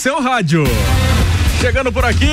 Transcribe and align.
seu 0.00 0.18
rádio. 0.18 0.64
Chegando 1.60 1.92
por 1.92 2.06
aqui, 2.06 2.26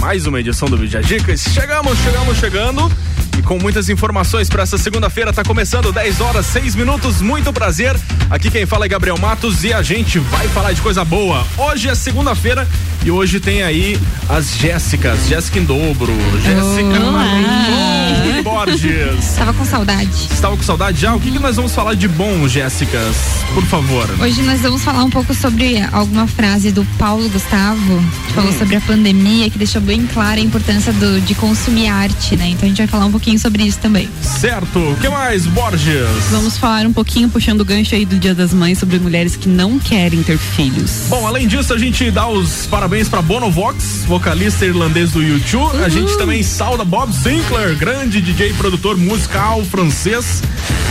mais 0.00 0.28
uma 0.28 0.38
edição 0.38 0.68
do 0.68 0.76
Vídeo 0.76 1.02
Dicas. 1.02 1.40
Chegamos, 1.40 1.98
chegamos, 1.98 2.38
chegando. 2.38 2.92
E 3.38 3.42
com 3.42 3.58
muitas 3.58 3.88
informações 3.88 4.48
para 4.48 4.62
essa 4.62 4.78
segunda-feira, 4.78 5.32
tá 5.32 5.42
começando 5.42 5.92
10 5.92 6.20
horas, 6.20 6.46
6 6.46 6.74
minutos. 6.74 7.20
Muito 7.20 7.52
prazer. 7.52 7.96
Aqui 8.30 8.50
quem 8.50 8.64
fala 8.66 8.84
é 8.86 8.88
Gabriel 8.88 9.18
Matos 9.18 9.64
e 9.64 9.72
a 9.72 9.82
gente 9.82 10.18
vai 10.18 10.46
falar 10.48 10.72
de 10.72 10.80
coisa 10.80 11.04
boa. 11.04 11.44
Hoje 11.58 11.88
é 11.88 11.94
segunda-feira 11.94 12.66
e 13.04 13.10
hoje 13.10 13.40
tem 13.40 13.62
aí 13.62 13.98
as 14.28 14.56
Jéssicas, 14.56 15.26
Jéssica 15.28 15.58
em 15.58 15.64
dobro, 15.64 16.12
Jéssica 16.42 17.00
Marum 17.00 18.42
Borges. 18.42 19.18
Estava 19.18 19.52
com 19.52 19.64
saudade. 19.64 20.10
Estava 20.30 20.56
com 20.56 20.62
saudade 20.62 21.00
já? 21.00 21.14
O 21.14 21.20
que, 21.20 21.30
que 21.30 21.38
nós 21.38 21.56
vamos 21.56 21.74
falar 21.74 21.94
de 21.94 22.06
bom, 22.08 22.46
Jéssicas? 22.48 23.16
Por 23.52 23.64
favor. 23.64 24.08
Hoje 24.20 24.42
nós 24.42 24.60
vamos 24.60 24.82
falar 24.82 25.02
um 25.04 25.10
pouco 25.10 25.34
sobre 25.34 25.82
alguma 25.92 26.26
frase 26.26 26.70
do 26.70 26.84
Paulo 26.98 27.28
Gustavo, 27.28 28.02
que 28.26 28.32
falou 28.32 28.50
Hum. 28.50 28.58
sobre 28.58 28.76
a 28.76 28.80
pandemia, 28.82 29.48
que 29.50 29.56
deixou 29.58 29.80
bem 29.80 30.06
clara 30.06 30.38
a 30.38 30.42
importância 30.44 30.92
do, 30.92 31.20
de 31.22 31.34
consumir 31.34 31.88
arte, 31.88 32.36
né? 32.36 32.48
Então 32.48 32.64
a 32.64 32.68
gente 32.68 32.78
vai 32.78 32.86
falar 32.86 33.06
um 33.06 33.10
pouquinho 33.10 33.23
sobre 33.38 33.62
isso 33.64 33.78
também. 33.78 34.08
Certo. 34.22 34.78
O 34.78 34.96
que 35.00 35.08
mais, 35.08 35.46
Borges? 35.46 36.06
Vamos 36.30 36.58
falar 36.58 36.86
um 36.86 36.92
pouquinho, 36.92 37.28
puxando 37.28 37.62
o 37.62 37.64
gancho 37.64 37.94
aí 37.94 38.04
do 38.04 38.18
Dia 38.18 38.34
das 38.34 38.52
Mães, 38.52 38.78
sobre 38.78 38.98
mulheres 38.98 39.34
que 39.36 39.48
não 39.48 39.78
querem 39.78 40.22
ter 40.22 40.36
filhos. 40.38 41.04
Bom, 41.08 41.26
além 41.26 41.46
disso, 41.48 41.72
a 41.72 41.78
gente 41.78 42.10
dá 42.10 42.28
os 42.28 42.66
parabéns 42.66 43.08
para 43.08 43.22
Bono 43.22 43.50
Vox, 43.50 44.04
vocalista 44.06 44.64
irlandês 44.66 45.10
do 45.12 45.22
YouTube. 45.22 45.82
A 45.82 45.88
gente 45.88 46.16
também 46.18 46.42
sauda 46.42 46.84
Bob 46.84 47.12
Sinclair, 47.14 47.74
grande 47.76 48.20
DJ 48.20 48.50
e 48.50 48.52
produtor 48.54 48.96
musical 48.96 49.64
francês. 49.64 50.42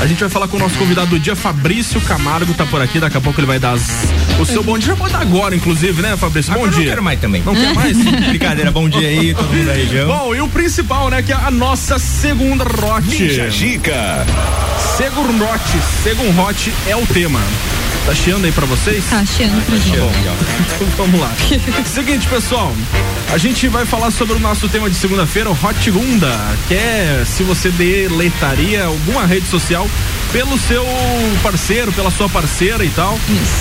A 0.02 0.06
gente 0.08 0.20
vai 0.20 0.30
falar 0.30 0.48
com 0.48 0.58
o 0.58 0.60
nosso 0.60 0.76
convidado 0.76 1.12
do 1.12 1.20
dia, 1.20 1.36
Fabrício 1.36 2.02
Camargo, 2.02 2.54
tá 2.54 2.66
por 2.66 2.82
aqui. 2.82 3.00
Daqui 3.00 3.16
a 3.18 3.22
pouco 3.22 3.40
ele 3.40 3.48
vai 3.48 3.60
dar 3.60 3.74
as- 3.74 3.84
o 4.40 4.46
seu 4.46 4.64
bom 4.64 4.78
dia. 4.78 4.88
Já 4.90 4.96
pode 4.96 5.14
dar 5.14 5.22
agora, 5.22 5.56
inclusive, 5.56 6.02
né, 6.02 6.18
Fabrício? 6.18 6.52
Bom 6.52 6.60
Agora 6.66 6.72
eu 6.72 6.76
dia. 6.76 6.86
Não 6.86 6.92
quero 6.92 7.04
mais 7.04 7.20
também. 7.20 7.44
Não 7.46 7.54
quer 7.56 7.74
mais? 7.74 7.98
Brincadeira, 8.30 8.72
bom 8.72 8.90
dia 8.90 9.08
aí, 9.08 9.34
todo 9.34 9.46
mundo 9.54 9.66
da 9.66 9.74
região. 9.74 10.08
Bom, 10.08 10.36
e 10.36 10.42
o 10.42 10.48
principal, 10.48 11.10
né, 11.10 11.22
que 11.22 11.32
é 11.32 11.36
a 11.36 11.52
nossa 11.52 11.98
segunda 12.24 12.64
rote. 12.64 13.50
Dica. 13.50 14.26
Segurrote, 14.96 15.78
Segurrote 16.02 16.74
é 16.88 16.96
o 16.96 17.06
tema. 17.06 17.42
Tá 18.06 18.14
chiando 18.14 18.44
aí 18.44 18.52
pra 18.52 18.66
vocês? 18.66 19.06
Tá 19.10 19.26
chiando 19.26 19.66
pro 19.66 19.80
dia. 19.80 20.00
Bom, 20.02 20.12
então 20.76 20.88
vamos 20.98 21.22
lá. 21.22 21.32
Seguinte, 21.86 22.28
pessoal, 22.28 22.76
a 23.32 23.38
gente 23.38 23.68
vai 23.70 23.86
falar 23.86 24.12
sobre 24.12 24.36
o 24.36 24.40
nosso 24.40 24.68
tema 24.68 24.90
de 24.90 24.96
segunda-feira, 24.98 25.50
o 25.50 25.54
Hot 25.54 25.90
Gunda, 25.92 26.38
que 26.68 26.74
é 26.74 27.24
se 27.26 27.44
você 27.44 27.72
deletaria 27.72 28.86
alguma 28.86 29.26
rede 29.26 29.48
social 29.48 29.90
pelo 30.34 30.58
seu 30.58 30.86
parceiro, 31.42 31.94
pela 31.94 32.12
sua 32.12 32.28
parceira 32.28 32.84
e 32.84 32.90
tal. 32.90 33.18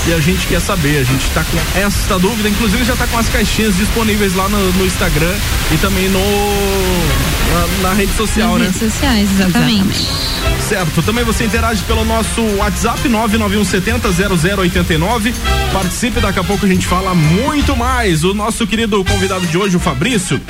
E 0.09 0.13
a 0.13 0.19
gente 0.19 0.47
quer 0.49 0.61
saber, 0.61 0.99
a 0.99 1.05
gente 1.05 1.31
tá 1.31 1.45
com 1.45 1.79
esta 1.79 2.19
dúvida, 2.19 2.49
inclusive 2.49 2.83
já 2.83 2.97
tá 2.97 3.07
com 3.07 3.19
as 3.19 3.29
caixinhas 3.29 3.77
disponíveis 3.77 4.35
lá 4.35 4.49
no, 4.49 4.73
no 4.73 4.85
Instagram 4.87 5.37
e 5.71 5.77
também 5.77 6.09
no 6.09 6.19
na, 7.53 7.89
na 7.89 7.95
rede 7.95 8.13
social, 8.15 8.59
Nas 8.59 8.61
né? 8.61 8.65
redes 8.67 8.93
sociais, 8.93 9.31
exatamente. 9.31 10.09
Certo, 10.69 11.03
também 11.03 11.25
você 11.25 11.45
interage 11.45 11.83
pelo 11.85 12.05
nosso 12.05 12.41
WhatsApp 12.57 13.07
991700089. 14.37 15.35
Participe, 15.73 16.21
daqui 16.21 16.39
a 16.39 16.45
pouco 16.45 16.65
a 16.65 16.69
gente 16.69 16.87
fala 16.87 17.15
muito 17.15 17.77
mais. 17.77 18.25
O 18.25 18.35
nosso 18.35 18.67
querido 18.67 19.05
convidado 19.05 19.47
de 19.47 19.57
hoje, 19.57 19.77
o 19.77 19.81
Fabrício, 19.81 20.41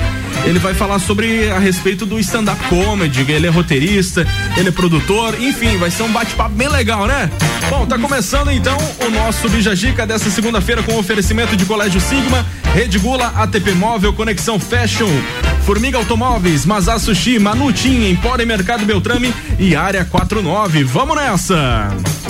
ele 0.45 0.59
vai 0.59 0.73
falar 0.73 0.99
sobre 0.99 1.49
a 1.49 1.59
respeito 1.59 2.05
do 2.05 2.19
stand-up 2.19 2.61
comedy. 2.67 3.21
Ele 3.31 3.47
é 3.47 3.49
roteirista, 3.49 4.27
ele 4.57 4.69
é 4.69 4.71
produtor, 4.71 5.39
enfim, 5.41 5.77
vai 5.77 5.91
ser 5.91 6.03
um 6.03 6.11
bate-papo 6.11 6.55
bem 6.55 6.67
legal, 6.67 7.05
né? 7.05 7.29
Bom, 7.69 7.85
tá 7.85 7.97
começando 7.97 8.51
então 8.51 8.77
o 9.05 9.09
nosso 9.09 9.47
Bijagica 9.49 10.05
dessa 10.05 10.29
segunda-feira 10.29 10.83
com 10.83 10.97
oferecimento 10.97 11.55
de 11.55 11.65
Colégio 11.65 12.01
Sigma, 12.01 12.45
Rede 12.73 12.99
Gula, 12.99 13.27
ATP 13.35 13.71
Móvel, 13.71 14.13
Conexão 14.13 14.59
Fashion, 14.59 15.09
Formiga 15.65 15.97
Automóveis, 15.97 16.65
Mazá 16.65 16.99
Sushi, 16.99 17.39
Manutim, 17.39 18.09
Empório 18.09 18.45
Mercado 18.45 18.85
Beltrame 18.85 19.33
e 19.57 19.75
Área 19.75 20.03
49. 20.03 20.83
Vamos 20.83 21.15
nessa! 21.15 22.22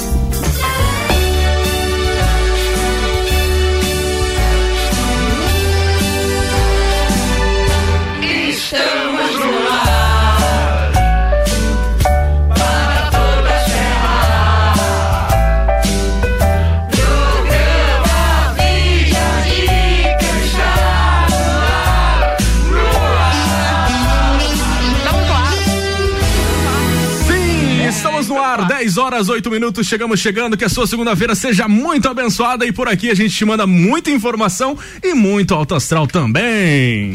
Horas, 29.04 29.28
8 29.28 29.52
minutos, 29.52 29.86
chegamos 29.86 30.20
chegando, 30.20 30.56
que 30.56 30.64
a 30.64 30.70
sua 30.70 30.88
segunda-feira 30.88 31.36
seja 31.36 31.68
muito 31.68 32.08
abençoada 32.08 32.66
e 32.66 32.72
por 32.72 32.88
aqui 32.88 33.12
a 33.12 33.14
gente 33.14 33.36
te 33.36 33.44
manda 33.44 33.68
muita 33.68 34.10
informação 34.10 34.78
e 35.04 35.14
muito 35.14 35.54
alto 35.54 35.76
astral 35.76 36.08
também. 36.08 37.14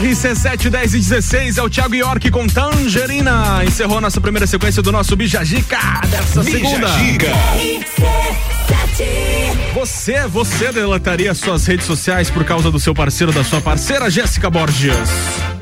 RC7 0.00 0.70
10 0.70 0.94
e 0.94 0.98
16 0.98 1.58
é 1.58 1.62
o 1.62 1.68
Thiago 1.68 1.94
York 1.94 2.30
com 2.30 2.46
Tangerina. 2.46 3.62
Encerrou 3.64 4.00
nossa 4.00 4.20
primeira 4.20 4.46
sequência 4.46 4.82
do 4.82 4.90
nosso 4.90 5.14
Bijagica 5.14 5.78
dessa 6.08 6.42
segunda. 6.42 6.88
Dica. 6.96 7.32
Você, 9.74 10.26
você 10.26 10.72
deletaria 10.72 11.34
suas 11.34 11.66
redes 11.66 11.86
sociais 11.86 12.30
por 12.30 12.44
causa 12.44 12.70
do 12.70 12.80
seu 12.80 12.94
parceiro, 12.94 13.32
da 13.32 13.44
sua 13.44 13.60
parceira, 13.60 14.10
Jéssica 14.10 14.48
Borges? 14.48 15.61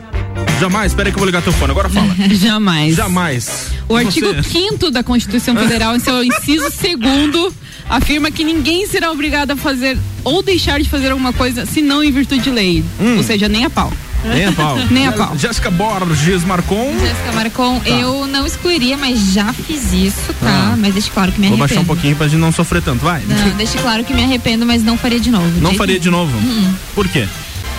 Jamais, 0.61 0.93
espera 0.93 1.09
aí 1.09 1.13
que 1.13 1.17
eu 1.17 1.21
vou 1.21 1.27
ligar 1.27 1.43
teu 1.43 1.53
fone, 1.53 1.71
agora 1.71 1.89
fala. 1.89 2.15
Jamais. 2.31 2.95
Jamais. 2.97 3.69
O 3.89 3.99
E 3.99 4.05
artigo 4.05 4.27
você? 4.35 4.43
5 4.43 4.91
da 4.91 5.03
Constituição 5.03 5.57
Federal, 5.57 5.97
em 5.97 5.99
seu 6.01 6.23
inciso 6.23 6.71
segundo, 6.79 7.53
afirma 7.89 8.31
que 8.31 8.45
ninguém 8.45 8.87
será 8.87 9.11
obrigado 9.11 9.53
a 9.53 9.57
fazer 9.57 9.97
ou 10.23 10.43
deixar 10.43 10.79
de 10.81 10.89
fazer 10.89 11.11
alguma 11.11 11.33
coisa 11.33 11.65
senão 11.67 12.05
em 12.05 12.13
virtude 12.13 12.43
de 12.43 12.51
lei. 12.51 12.85
Hum. 13.01 13.17
Ou 13.17 13.23
seja, 13.23 13.49
nem 13.49 13.65
a 13.65 13.71
pau. 13.71 13.91
Nem 14.23 14.45
a 14.49 14.53
pau. 14.53 14.77
Nem 14.91 15.07
a 15.07 15.13
pau. 15.13 15.33
Jéssica 15.39 15.71
Borges 15.71 16.45
Marcon. 16.45 16.93
Jéssica 17.01 17.33
Marcon, 17.33 17.81
eu 17.87 18.27
não 18.27 18.47
excluiria, 18.47 18.95
mas 18.99 19.33
já 19.33 19.51
fiz 19.55 19.95
isso, 19.95 20.35
tá? 20.39 20.73
Ah. 20.73 20.77
Mas 20.79 20.93
deixe 20.93 21.09
claro 21.11 21.33
que 21.33 21.41
me 21.41 21.47
Vou 21.47 21.55
arrependo. 21.55 21.69
baixar 21.69 21.81
um 21.81 21.87
pouquinho 21.87 22.15
pra 22.17 22.29
gente 22.29 22.39
não 22.39 22.53
sofrer 22.53 22.83
tanto, 22.83 23.03
vai. 23.03 23.23
Não, 23.27 23.57
deixe 23.57 23.79
claro 23.79 24.05
que 24.05 24.13
me 24.13 24.23
arrependo, 24.23 24.67
mas 24.67 24.83
não 24.85 24.99
faria 24.99 25.19
de 25.19 25.31
novo. 25.31 25.59
Não 25.63 25.73
faria 25.73 25.99
de 25.99 26.11
novo. 26.11 26.37
Uhum. 26.37 26.75
Por 26.95 27.09
quê? 27.09 27.27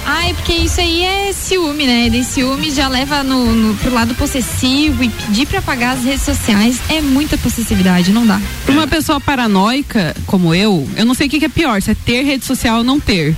Ai, 0.05 0.33
porque 0.33 0.53
isso 0.53 0.79
aí 0.79 1.03
é 1.03 1.33
ciúme, 1.33 1.85
né? 1.85 2.07
E 2.07 2.23
ciúme 2.23 2.71
já 2.71 2.87
leva 2.87 3.23
no, 3.23 3.45
no, 3.45 3.75
pro 3.75 3.93
lado 3.93 4.15
possessivo 4.15 5.03
e 5.03 5.09
pedir 5.09 5.45
pra 5.45 5.61
pagar 5.61 5.91
as 5.91 6.03
redes 6.03 6.23
sociais 6.23 6.79
é 6.89 7.01
muita 7.01 7.37
possessividade, 7.37 8.11
não 8.11 8.25
dá. 8.25 8.41
Pra 8.65 8.73
uma 8.73 8.87
pessoa 8.87 9.19
paranoica 9.19 10.15
como 10.25 10.53
eu, 10.53 10.87
eu 10.95 11.05
não 11.05 11.13
sei 11.13 11.27
o 11.27 11.29
que, 11.29 11.39
que 11.39 11.45
é 11.45 11.49
pior, 11.49 11.81
se 11.81 11.91
é 11.91 11.95
ter 11.95 12.23
rede 12.23 12.45
social 12.45 12.79
ou 12.79 12.83
não 12.83 12.99
ter. 12.99 13.35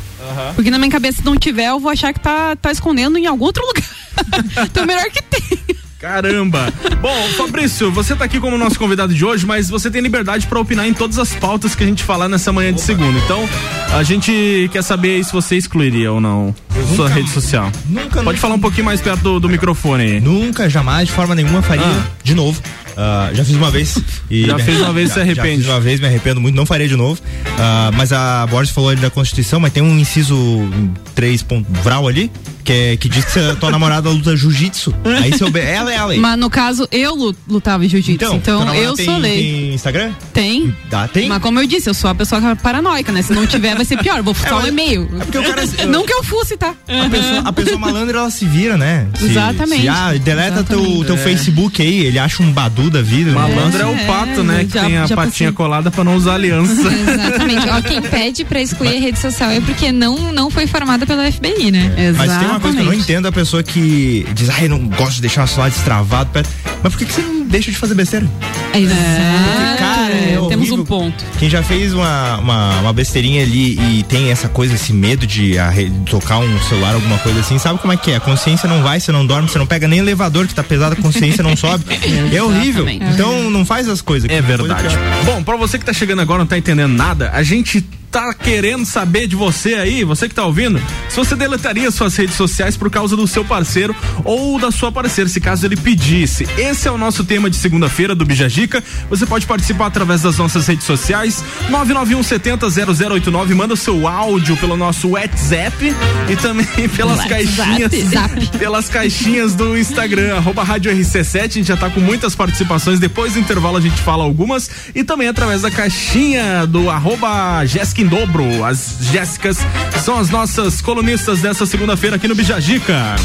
Porque 0.55 0.71
na 0.71 0.77
minha 0.77 0.91
cabeça, 0.91 1.17
se 1.17 1.25
não 1.25 1.37
tiver, 1.37 1.69
eu 1.69 1.79
vou 1.79 1.91
achar 1.91 2.13
que 2.13 2.19
tá, 2.19 2.55
tá 2.55 2.71
escondendo 2.71 3.17
em 3.17 3.25
algum 3.25 3.45
outro 3.45 3.63
lugar. 3.65 3.83
então, 4.65 4.85
melhor 4.85 5.09
que 5.09 5.21
tem. 5.21 5.59
Caramba! 6.03 6.67
Bom, 7.01 7.15
Fabrício, 7.37 7.89
você 7.89 8.13
tá 8.13 8.25
aqui 8.25 8.37
como 8.37 8.57
nosso 8.57 8.77
convidado 8.77 9.13
de 9.13 9.23
hoje, 9.23 9.45
mas 9.45 9.69
você 9.69 9.89
tem 9.89 10.01
liberdade 10.01 10.45
pra 10.47 10.59
opinar 10.59 10.85
em 10.85 10.93
todas 10.93 11.17
as 11.17 11.33
pautas 11.33 11.75
que 11.75 11.81
a 11.85 11.87
gente 11.87 12.03
falar 12.03 12.27
nessa 12.27 12.51
manhã 12.51 12.73
de 12.73 12.81
segunda. 12.81 13.17
Então, 13.19 13.47
a 13.93 14.03
gente 14.03 14.69
quer 14.73 14.81
saber 14.81 15.23
se 15.23 15.31
você 15.31 15.55
excluiria 15.55 16.11
ou 16.11 16.19
não 16.19 16.53
sua 16.93 17.05
nunca- 17.05 17.13
rede 17.15 17.29
social. 17.29 17.71
Nunca. 17.89 18.21
Pode 18.21 18.37
falar 18.37 18.55
um 18.55 18.59
pouquinho 18.59 18.83
mais 18.83 18.99
perto 18.99 19.21
do, 19.21 19.39
do 19.39 19.47
microfone 19.49 20.03
aí. 20.03 20.19
Nunca, 20.19 20.69
jamais, 20.69 21.07
de 21.07 21.13
forma 21.13 21.33
nenhuma 21.35 21.61
faria 21.61 21.85
Ah. 21.85 22.05
de 22.21 22.35
novo. 22.35 22.61
Ah, 22.97 23.29
já 23.33 23.45
fiz 23.45 23.55
uma 23.55 23.71
vez. 23.71 23.97
E 24.29 24.45
Já 24.45 24.59
fez 24.59 24.81
uma 24.81 24.91
vez 24.91 25.09
e 25.09 25.13
se 25.13 25.19
arrepende. 25.21 25.61
Já 25.61 25.61
fiz 25.61 25.67
uma 25.69 25.79
vez, 25.79 25.99
me 26.01 26.05
arrependo 26.07 26.41
muito, 26.41 26.53
não 26.53 26.65
faria 26.65 26.87
de 26.87 26.97
novo. 26.97 27.21
Ah, 27.57 27.91
mas 27.95 28.11
a 28.11 28.45
Borges 28.47 28.73
falou 28.73 28.89
ali 28.89 28.99
da 28.99 29.09
Constituição, 29.09 29.57
mas 29.61 29.71
tem 29.71 29.81
um 29.81 29.97
inciso 29.97 30.69
3 31.15 31.41
ponto 31.43 31.65
vral 31.81 32.07
ali, 32.09 32.29
que, 32.63 32.71
é, 32.71 32.97
que 32.97 33.09
diz 33.09 33.25
que 33.25 33.31
se 33.31 33.39
a 33.39 33.55
tua 33.55 33.69
namorada 33.71 34.09
luta 34.09 34.35
jiu-jitsu. 34.35 34.93
Aí 35.21 35.35
se 35.37 35.43
eu, 35.43 35.51
ela 35.57 35.93
é 35.93 35.97
a 35.97 36.05
lei. 36.05 36.19
Mas 36.19 36.37
no 36.39 36.49
caso, 36.49 36.87
eu 36.91 37.15
lu- 37.15 37.35
lutava 37.47 37.85
em 37.85 37.89
jiu-jitsu. 37.89 38.33
Então, 38.33 38.59
namorada 38.59 38.83
eu 38.83 38.93
tem, 38.93 39.05
sou 39.05 39.17
lei. 39.17 39.35
Tem 39.43 39.73
Instagram? 39.73 40.11
Tem. 40.33 40.75
Dá, 40.89 41.07
tem? 41.07 41.27
Mas 41.27 41.41
como 41.41 41.59
eu 41.59 41.67
disse, 41.67 41.89
eu 41.89 41.93
sou 41.93 42.09
a 42.09 42.15
pessoa 42.15 42.55
paranoica, 42.55 43.11
né? 43.11 43.21
Se 43.21 43.33
não 43.33 43.45
tiver, 43.45 43.75
vai 43.75 43.85
ser 43.85 43.97
pior. 43.97 44.17
Eu 44.17 44.23
vou 44.23 44.33
fuçar 44.33 44.53
mas- 44.53 44.65
o 44.65 44.67
e-mail. 44.67 45.09
é 45.19 45.25
porque 45.25 45.37
o 45.37 45.43
cara- 45.43 45.63
Não 45.87 46.05
que 46.05 46.13
eu 46.13 46.23
fusse, 46.23 46.55
tá? 46.57 46.73
A 46.87 47.09
pessoa, 47.09 47.39
a 47.45 47.53
pessoa 47.53 47.77
malandra, 47.77 48.19
ela 48.19 48.29
se 48.31 48.45
vira, 48.45 48.77
né? 48.77 49.07
Se- 49.17 49.25
Exatamente. 49.25 49.81
Se, 49.83 49.87
ah, 49.89 50.13
deleta 50.13 50.63
teu, 50.63 50.79
Exatamente. 50.79 51.05
teu 51.05 51.15
É. 51.15 51.17
Facebook 51.17 51.81
aí, 51.81 51.99
ele 52.05 52.19
acha 52.19 52.41
um 52.41 52.51
badu 52.51 52.89
da 52.89 53.01
vida. 53.01 53.31
né? 53.31 53.35
Malandro 53.35 53.81
é, 53.81 53.85
o 53.85 53.95
É, 53.95 54.05
pato, 54.05 54.43
né? 54.43 54.65
Que 54.65 54.73
já- 54.73 54.85
tem 54.85 54.97
a 54.97 55.01
patinha 55.07 55.15
passei. 55.15 55.51
colada 55.51 55.91
pra 55.91 56.03
não 56.03 56.15
usar 56.15 56.35
aliança. 56.35 56.73
Exatamente. 56.87 57.69
Ó, 57.69 57.81
quem 57.81 58.01
pede 58.01 58.45
pra 58.45 58.61
excluir 58.61 58.97
a 58.97 58.99
rede 58.99 59.19
social 59.19 59.49
é 59.51 59.59
porque 59.61 59.91
não, 59.91 60.31
não 60.31 60.49
foi 60.49 60.67
formada 60.67 61.05
pela 61.05 61.29
FBI, 61.31 61.71
né? 61.71 61.93
Exatamente. 61.97 62.52
Uma 62.53 62.59
coisa 62.59 62.77
que 62.77 62.83
eu 62.83 62.85
não 62.85 62.93
entendo, 62.93 63.27
a 63.27 63.31
pessoa 63.31 63.63
que 63.63 64.27
diz, 64.33 64.49
ai, 64.49 64.67
não 64.67 64.87
gosto 64.87 65.15
de 65.15 65.21
deixar 65.21 65.43
o 65.43 65.47
celular 65.47 65.69
destravado. 65.69 66.29
perto." 66.29 66.49
Mas 66.83 66.91
por 66.91 66.99
que, 66.99 67.05
que 67.05 67.13
você 67.13 67.21
não 67.21 67.45
deixa 67.47 67.71
de 67.71 67.77
fazer 67.77 67.95
besteira? 67.95 68.29
Exato. 68.73 69.77
Cara, 69.77 70.13
É, 70.13 70.33
é 70.33 70.47
temos 70.49 70.69
um 70.71 70.83
ponto. 70.83 71.23
Quem 71.39 71.49
já 71.49 71.63
fez 71.63 71.93
uma, 71.93 72.37
uma, 72.37 72.79
uma, 72.81 72.93
besteirinha 72.93 73.41
ali 73.43 73.79
e 73.79 74.03
tem 74.03 74.29
essa 74.31 74.49
coisa, 74.49 74.75
esse 74.75 74.91
medo 74.91 75.25
de, 75.25 75.57
a, 75.57 75.71
de 75.71 75.89
tocar 76.09 76.39
um 76.39 76.61
celular, 76.63 76.93
alguma 76.93 77.17
coisa 77.19 77.39
assim, 77.39 77.57
sabe 77.57 77.79
como 77.79 77.93
é 77.93 77.97
que 77.97 78.11
é? 78.11 78.17
A 78.17 78.19
consciência 78.19 78.67
não 78.67 78.83
vai, 78.83 78.99
você 78.99 79.11
não 79.11 79.25
dorme, 79.25 79.47
você 79.49 79.57
não 79.57 79.65
pega 79.65 79.87
nem 79.87 79.99
elevador 79.99 80.47
que 80.47 80.53
tá 80.53 80.63
pesado, 80.63 80.93
a 80.93 81.01
consciência 81.01 81.41
não 81.41 81.55
sobe. 81.55 81.85
é 82.33 82.43
horrível. 82.43 82.87
Então 82.89 83.49
não 83.49 83.65
faz 83.65 83.87
as 83.87 84.01
coisas. 84.01 84.29
É 84.29 84.41
verdade. 84.41 84.95
Bom, 85.25 85.43
pra 85.43 85.55
você 85.55 85.79
que 85.79 85.85
tá 85.85 85.93
chegando 85.93 86.21
agora 86.21 86.39
não 86.39 86.47
tá 86.47 86.57
entendendo 86.57 86.93
nada, 86.93 87.31
a 87.33 87.43
gente 87.43 87.83
tá 88.13 88.31
querendo 88.31 88.85
saber 88.85 89.25
de 89.25 89.35
você 89.35 89.73
aí, 89.73 90.03
você 90.03 90.29
que 90.29 90.35
tá 90.35 90.45
ouvindo, 90.45 90.79
se 91.09 91.15
você 91.15 91.35
deletaria 91.35 91.89
suas 91.89 92.15
redes 92.15 92.35
sociais 92.35 92.77
por 92.77 92.91
causa 92.91 93.15
do 93.15 93.25
seu 93.25 93.43
parceiro 93.43 93.95
ou 94.23 94.59
da 94.59 94.69
sua 94.69 94.91
parceira, 94.91 95.27
se 95.27 95.41
caso 95.41 95.65
ele 95.65 95.75
pedisse. 95.75 96.47
Esse 96.55 96.87
é 96.87 96.91
o 96.91 96.97
nosso 96.97 97.23
tema 97.23 97.49
de 97.49 97.55
segunda-feira 97.55 98.13
do 98.13 98.23
Bijagica. 98.23 98.83
Você 99.09 99.25
pode 99.25 99.47
participar 99.47 99.87
através 99.87 100.21
das 100.21 100.37
nossas 100.37 100.67
redes 100.67 100.85
sociais, 100.85 101.43
991 101.71 102.21
70 102.21 102.67
0089, 102.69 103.55
manda 103.55 103.73
o 103.73 103.77
seu 103.77 104.07
áudio 104.07 104.55
pelo 104.57 104.77
nosso 104.77 105.09
WhatsApp 105.09 105.95
e 106.29 106.35
também 106.35 106.67
pelas 106.95 107.17
WhatsApp. 107.17 107.55
caixinhas, 107.55 107.91
Zap. 108.11 108.45
pelas 108.59 108.89
caixinhas 108.89 109.55
do 109.55 109.75
Instagram, 109.75 110.35
arroba 110.35 110.63
Rádio 110.63 110.91
RC7, 110.91 111.39
a 111.39 111.47
gente 111.47 111.63
já 111.63 111.77
tá 111.77 111.89
com 111.89 111.99
muitas 111.99 112.35
participações, 112.35 112.99
depois 112.99 113.33
do 113.33 113.39
intervalo 113.39 113.77
a 113.77 113.81
gente 113.81 113.99
fala 114.03 114.23
algumas 114.23 114.69
e 114.93 115.03
também 115.03 115.27
através 115.27 115.63
da 115.63 115.71
caixinha 115.71 116.67
do 116.67 116.91
arroba 116.91 117.65
Jessica 117.65 118.02
em 118.03 118.07
dobro. 118.07 118.63
As 118.63 118.97
Jéssicas 118.99 119.65
são 120.03 120.19
as 120.19 120.29
nossas 120.29 120.81
colunistas 120.81 121.41
dessa 121.41 121.65
segunda-feira 121.65 122.17
aqui 122.17 122.27
no 122.27 122.35
Bijagica. 122.35 123.15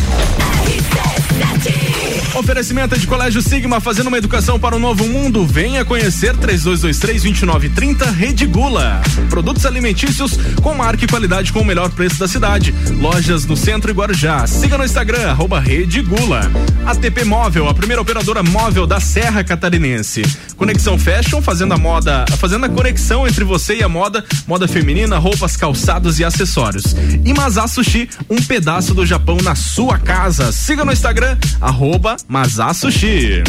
Oferecimento 2.38 2.96
de 2.96 3.04
Colégio 3.04 3.42
Sigma, 3.42 3.80
fazendo 3.80 4.06
uma 4.06 4.16
educação 4.16 4.60
para 4.60 4.76
o 4.76 4.78
novo 4.78 5.04
mundo. 5.08 5.44
Venha 5.44 5.84
conhecer 5.84 6.36
3223-2930 6.36 8.12
Rede 8.12 8.46
Gula. 8.46 9.02
Produtos 9.28 9.66
alimentícios 9.66 10.38
com 10.62 10.72
marca 10.72 11.04
e 11.04 11.08
qualidade 11.08 11.52
com 11.52 11.60
o 11.60 11.64
melhor 11.64 11.90
preço 11.90 12.16
da 12.16 12.28
cidade. 12.28 12.72
Lojas 13.00 13.44
no 13.44 13.56
centro 13.56 13.90
e 13.90 13.94
Guarujá. 13.94 14.46
Siga 14.46 14.78
no 14.78 14.84
Instagram, 14.84 15.28
arroba 15.28 15.58
Rede 15.58 16.00
Gula. 16.00 16.40
ATP 16.86 17.24
Móvel, 17.24 17.68
a 17.68 17.74
primeira 17.74 18.00
operadora 18.00 18.42
móvel 18.42 18.86
da 18.86 19.00
Serra 19.00 19.42
Catarinense. 19.42 20.22
Conexão 20.56 20.98
Fashion, 20.98 21.42
fazendo 21.42 21.74
a 21.74 21.78
moda, 21.78 22.24
fazendo 22.38 22.66
a 22.66 22.68
conexão 22.68 23.26
entre 23.26 23.44
você 23.44 23.76
e 23.76 23.82
a 23.82 23.88
moda, 23.88 24.24
moda 24.46 24.66
feminina, 24.66 25.18
roupas, 25.18 25.56
calçados 25.56 26.18
e 26.18 26.24
acessórios. 26.24 26.94
E 27.24 27.68
Sushi, 27.68 28.08
um 28.30 28.40
pedaço 28.42 28.94
do 28.94 29.04
Japão 29.04 29.38
na 29.42 29.54
sua 29.54 29.98
casa. 29.98 30.50
Siga 30.52 30.84
no 30.84 30.92
Instagram, 30.92 31.36
arroba 31.60 32.16
Mazá 32.28 32.74
Sushi. 32.74 33.42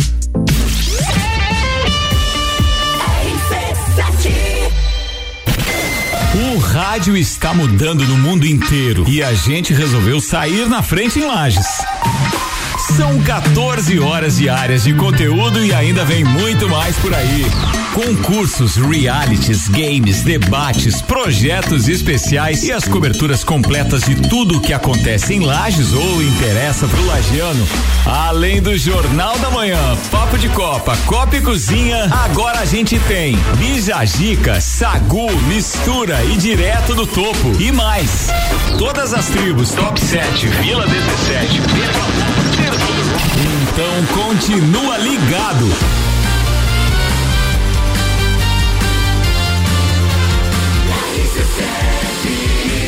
O 6.54 6.58
rádio 6.60 7.18
está 7.18 7.54
mudando 7.54 8.08
no 8.08 8.16
mundo 8.16 8.48
inteiro 8.48 9.04
e 9.06 9.22
a 9.22 9.34
gente 9.34 9.74
resolveu 9.74 10.22
sair 10.22 10.70
na 10.70 10.81
frente 10.81 11.20
em 11.20 11.28
Lages. 11.28 11.68
São 12.95 13.21
14 13.21 14.00
horas 14.00 14.38
diárias 14.38 14.83
de 14.83 14.94
conteúdo 14.94 15.63
e 15.63 15.74
ainda 15.74 16.03
vem 16.03 16.24
muito 16.24 16.68
mais 16.69 16.95
por 16.97 17.13
aí. 17.13 17.45
Concursos, 17.94 18.77
realities, 18.77 19.68
games, 19.68 20.21
debates, 20.21 21.01
projetos 21.01 21.88
especiais 21.88 22.63
e 22.63 22.71
as 22.71 22.88
coberturas 22.88 23.44
completas 23.44 24.03
de 24.03 24.15
tudo 24.15 24.57
o 24.57 24.62
que 24.62 24.74
acontece 24.74 25.33
em 25.33 25.39
Lages 25.39 25.94
ou 25.94 26.21
interessa 26.21 26.88
pro 26.88 27.06
lagiano. 27.06 27.68
Além 28.06 28.62
do 28.62 28.77
Jornal 28.77 29.38
da 29.39 29.50
Manhã, 29.50 29.97
Papo 30.12 30.38
de 30.38 30.50
Copa, 30.50 30.97
Copa 31.06 31.38
e 31.38 31.41
Cozinha, 31.41 32.09
agora 32.24 32.59
a 32.59 32.65
gente 32.65 33.00
tem 33.00 33.38
Bijagica, 33.57 34.62
Sagu, 34.62 35.31
Mistura 35.47 36.24
e 36.25 36.38
Direto 36.38 36.95
do 36.95 37.06
Topo 37.06 37.51
e 37.59 37.71
mais. 37.71 38.30
Todas 38.77 39.13
as 39.13 39.27
tribos, 39.27 39.71
Top 39.71 40.00
7, 40.00 40.47
Vila 40.47 40.86
17, 40.88 41.62
então 43.80 44.26
continua 44.26 44.98
ligado. 44.98 45.66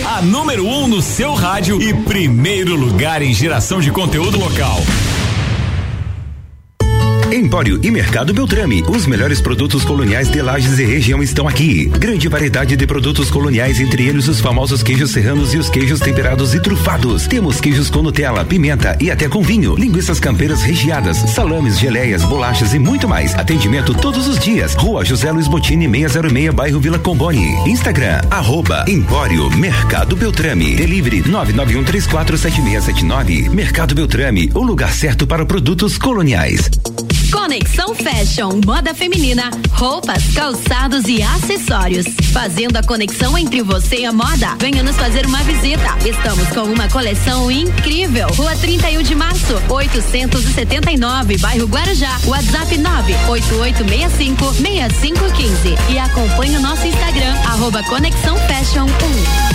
A 0.06 0.22
número 0.22 0.66
1 0.66 0.84
um 0.84 0.88
no 0.90 1.02
seu 1.02 1.34
rádio 1.34 1.82
e 1.82 1.94
primeiro 1.94 2.76
lugar 2.76 3.22
em 3.22 3.34
geração 3.34 3.80
de 3.80 3.90
conteúdo 3.90 4.38
local. 4.38 4.82
Empório 7.34 7.80
e 7.82 7.90
Mercado 7.90 8.34
Beltrame. 8.34 8.84
Os 8.90 9.08
melhores 9.08 9.40
produtos 9.40 9.86
coloniais 9.86 10.30
de 10.30 10.42
Lages 10.42 10.78
e 10.80 10.84
região 10.84 11.24
estão 11.24 11.48
aqui. 11.48 11.86
Grande 11.86 12.28
variedade 12.28 12.76
de 12.76 12.86
produtos 12.86 13.32
coloniais, 13.32 13.80
entre 13.80 14.06
eles 14.06 14.28
os 14.28 14.42
famosos 14.42 14.84
queijos 14.84 15.12
serranos 15.12 15.54
e 15.54 15.58
os 15.58 15.70
queijos 15.70 16.02
temperados 16.02 16.54
e 16.54 16.60
trufados. 16.60 17.28
Temos 17.28 17.62
queijos 17.62 17.90
com 17.90 18.02
Nutella, 18.02 18.44
pimenta 18.44 18.98
e 19.00 19.10
até 19.10 19.30
com 19.30 19.42
vinho. 19.42 19.76
Linguiças 19.76 20.20
campeiras 20.20 20.62
recheadas, 20.62 21.16
salames, 21.18 21.80
geleias, 21.80 22.26
bolachas 22.26 22.74
e 22.74 22.80
muito 22.80 23.08
mais. 23.08 23.34
Atendimento 23.36 23.94
todos 23.94 24.28
os 24.28 24.38
dias. 24.38 24.76
Rua 24.76 25.06
José 25.06 25.32
Luiz 25.32 25.48
Botini, 25.48 25.90
606, 25.90 26.54
bairro 26.54 26.82
Vila 26.82 27.00
Comboni. 27.00 27.56
Instagram, 27.66 28.20
arroba 28.30 28.84
Empório 28.90 29.50
Mercado 29.52 30.18
Beltrame. 30.18 30.76
Delivery 30.76 31.24
991347679. 31.24 33.50
Mercado 33.50 33.96
Beltrame, 33.96 34.52
o 34.54 34.62
lugar 34.62 34.92
certo 34.92 35.26
para 35.26 35.46
produtos 35.46 35.98
coloniais. 35.98 36.70
Conexão 37.32 37.96
Fashion, 37.96 38.60
moda 38.66 38.94
feminina, 38.94 39.50
roupas, 39.74 40.24
calçados 40.34 41.06
e 41.08 41.22
acessórios. 41.24 42.06
Fazendo 42.32 42.78
a 42.78 42.84
conexão 42.84 43.38
entre 43.38 43.62
você 43.62 44.02
e 44.02 44.06
a 44.06 44.12
moda. 44.12 44.56
Venha 44.60 44.84
nos 44.84 44.96
fazer 44.96 45.26
uma 45.26 45.40
visita. 45.44 45.98
Estamos 46.06 46.48
com 46.50 46.64
uma 46.64 46.90
coleção 46.90 47.50
incrível. 47.50 48.28
Rua 48.36 48.56
31 48.56 49.02
de 49.02 49.16
março, 49.16 49.62
879, 49.70 51.38
bairro 51.38 51.68
Guarujá. 51.68 52.20
WhatsApp 52.26 52.78
98865 52.78 54.54
6515. 54.54 55.76
E 55.90 56.00
acompanhe 56.00 56.58
o 56.58 56.62
nosso 56.62 56.86
Instagram, 56.86 57.34
arroba 57.46 57.82
Conexão 57.84 58.38
Fashion 58.48 58.86
1. 58.86 59.52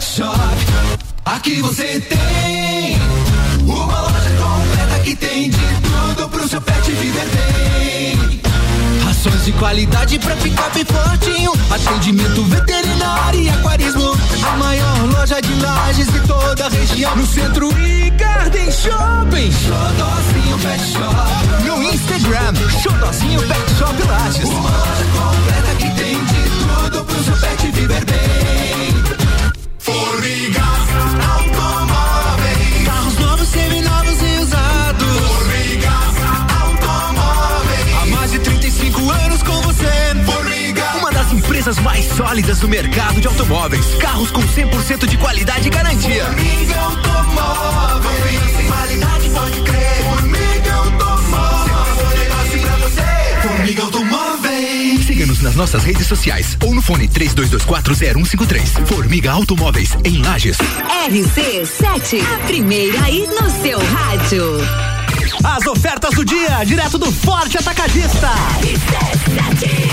Pet 0.00 0.04
Shop. 0.04 0.38
Aqui 1.26 1.60
você 1.60 2.00
tem 2.00 3.19
que 5.10 5.16
tem 5.16 5.50
de 5.50 5.58
tudo 5.58 6.28
pro 6.28 6.48
seu 6.48 6.60
pet 6.60 6.92
viver 6.92 7.26
bem. 7.26 8.40
Rações 9.04 9.44
de 9.44 9.52
qualidade 9.52 10.18
pra 10.20 10.36
ficar 10.36 10.70
bem 10.70 10.84
fortinho. 10.84 11.52
Atendimento 11.68 12.44
veterinário 12.44 13.40
e 13.40 13.48
aquarismo. 13.48 14.16
A 14.46 14.56
maior 14.56 15.10
loja 15.12 15.40
de 15.42 15.52
lajes 15.54 16.06
de 16.12 16.20
toda 16.20 16.66
a 16.66 16.68
região. 16.68 17.16
No 17.16 17.26
centro 17.26 17.72
e 17.80 18.10
Garden 18.10 18.70
Shopping. 18.70 19.50
Xodozinho 19.50 20.58
Pet 20.62 20.84
Shop. 20.92 21.66
No 21.66 21.82
Instagram, 21.82 22.54
Xodozinho 22.80 23.40
Pet 23.40 23.74
Shop 23.78 24.02
Lages. 24.06 24.48
Uma 24.48 24.70
loja 24.70 25.04
completa 25.12 25.74
que 25.76 25.90
tem 26.00 26.24
de 26.24 26.42
tudo 26.60 27.04
pro 27.04 27.24
seu 27.24 27.36
pet 27.36 27.70
viver 27.72 28.04
bem. 28.04 28.94
Formiga 29.80 30.70
empresas 41.60 41.78
mais 41.80 42.06
sólidas 42.06 42.58
do 42.60 42.68
mercado 42.68 43.20
de 43.20 43.26
automóveis. 43.26 43.84
Carros 43.96 44.30
com 44.30 44.40
100% 44.40 45.06
de 45.06 45.18
qualidade 45.18 45.68
e 45.68 45.70
garantia. 45.70 46.24
Formiga 46.24 46.80
Automóveis. 46.80 48.40
Qualidade 48.66 49.28
pode 49.28 49.60
crer. 49.60 50.04
Formiga 50.08 50.74
Automóveis. 50.74 52.18
Negócio 52.18 52.60
pra 52.60 52.76
você. 52.76 53.46
Formiga 53.46 53.82
Automóveis. 53.82 55.06
Siga-nos 55.06 55.42
nas 55.42 55.54
nossas 55.54 55.84
redes 55.84 56.06
sociais 56.06 56.56
ou 56.64 56.74
no 56.74 56.80
fone 56.80 57.06
32240153. 57.08 58.86
Formiga 58.86 59.32
Automóveis 59.32 59.90
em 60.02 60.22
Lages. 60.22 60.56
RC7, 61.10 62.22
a 62.36 62.38
primeira 62.46 63.04
aí 63.04 63.26
no 63.26 63.50
seu 63.62 63.78
rádio. 63.78 65.09
As 65.44 65.66
ofertas 65.66 66.14
do 66.14 66.24
dia, 66.24 66.64
direto 66.64 66.98
do 66.98 67.10
Forte 67.10 67.58
Atacadista. 67.58 68.28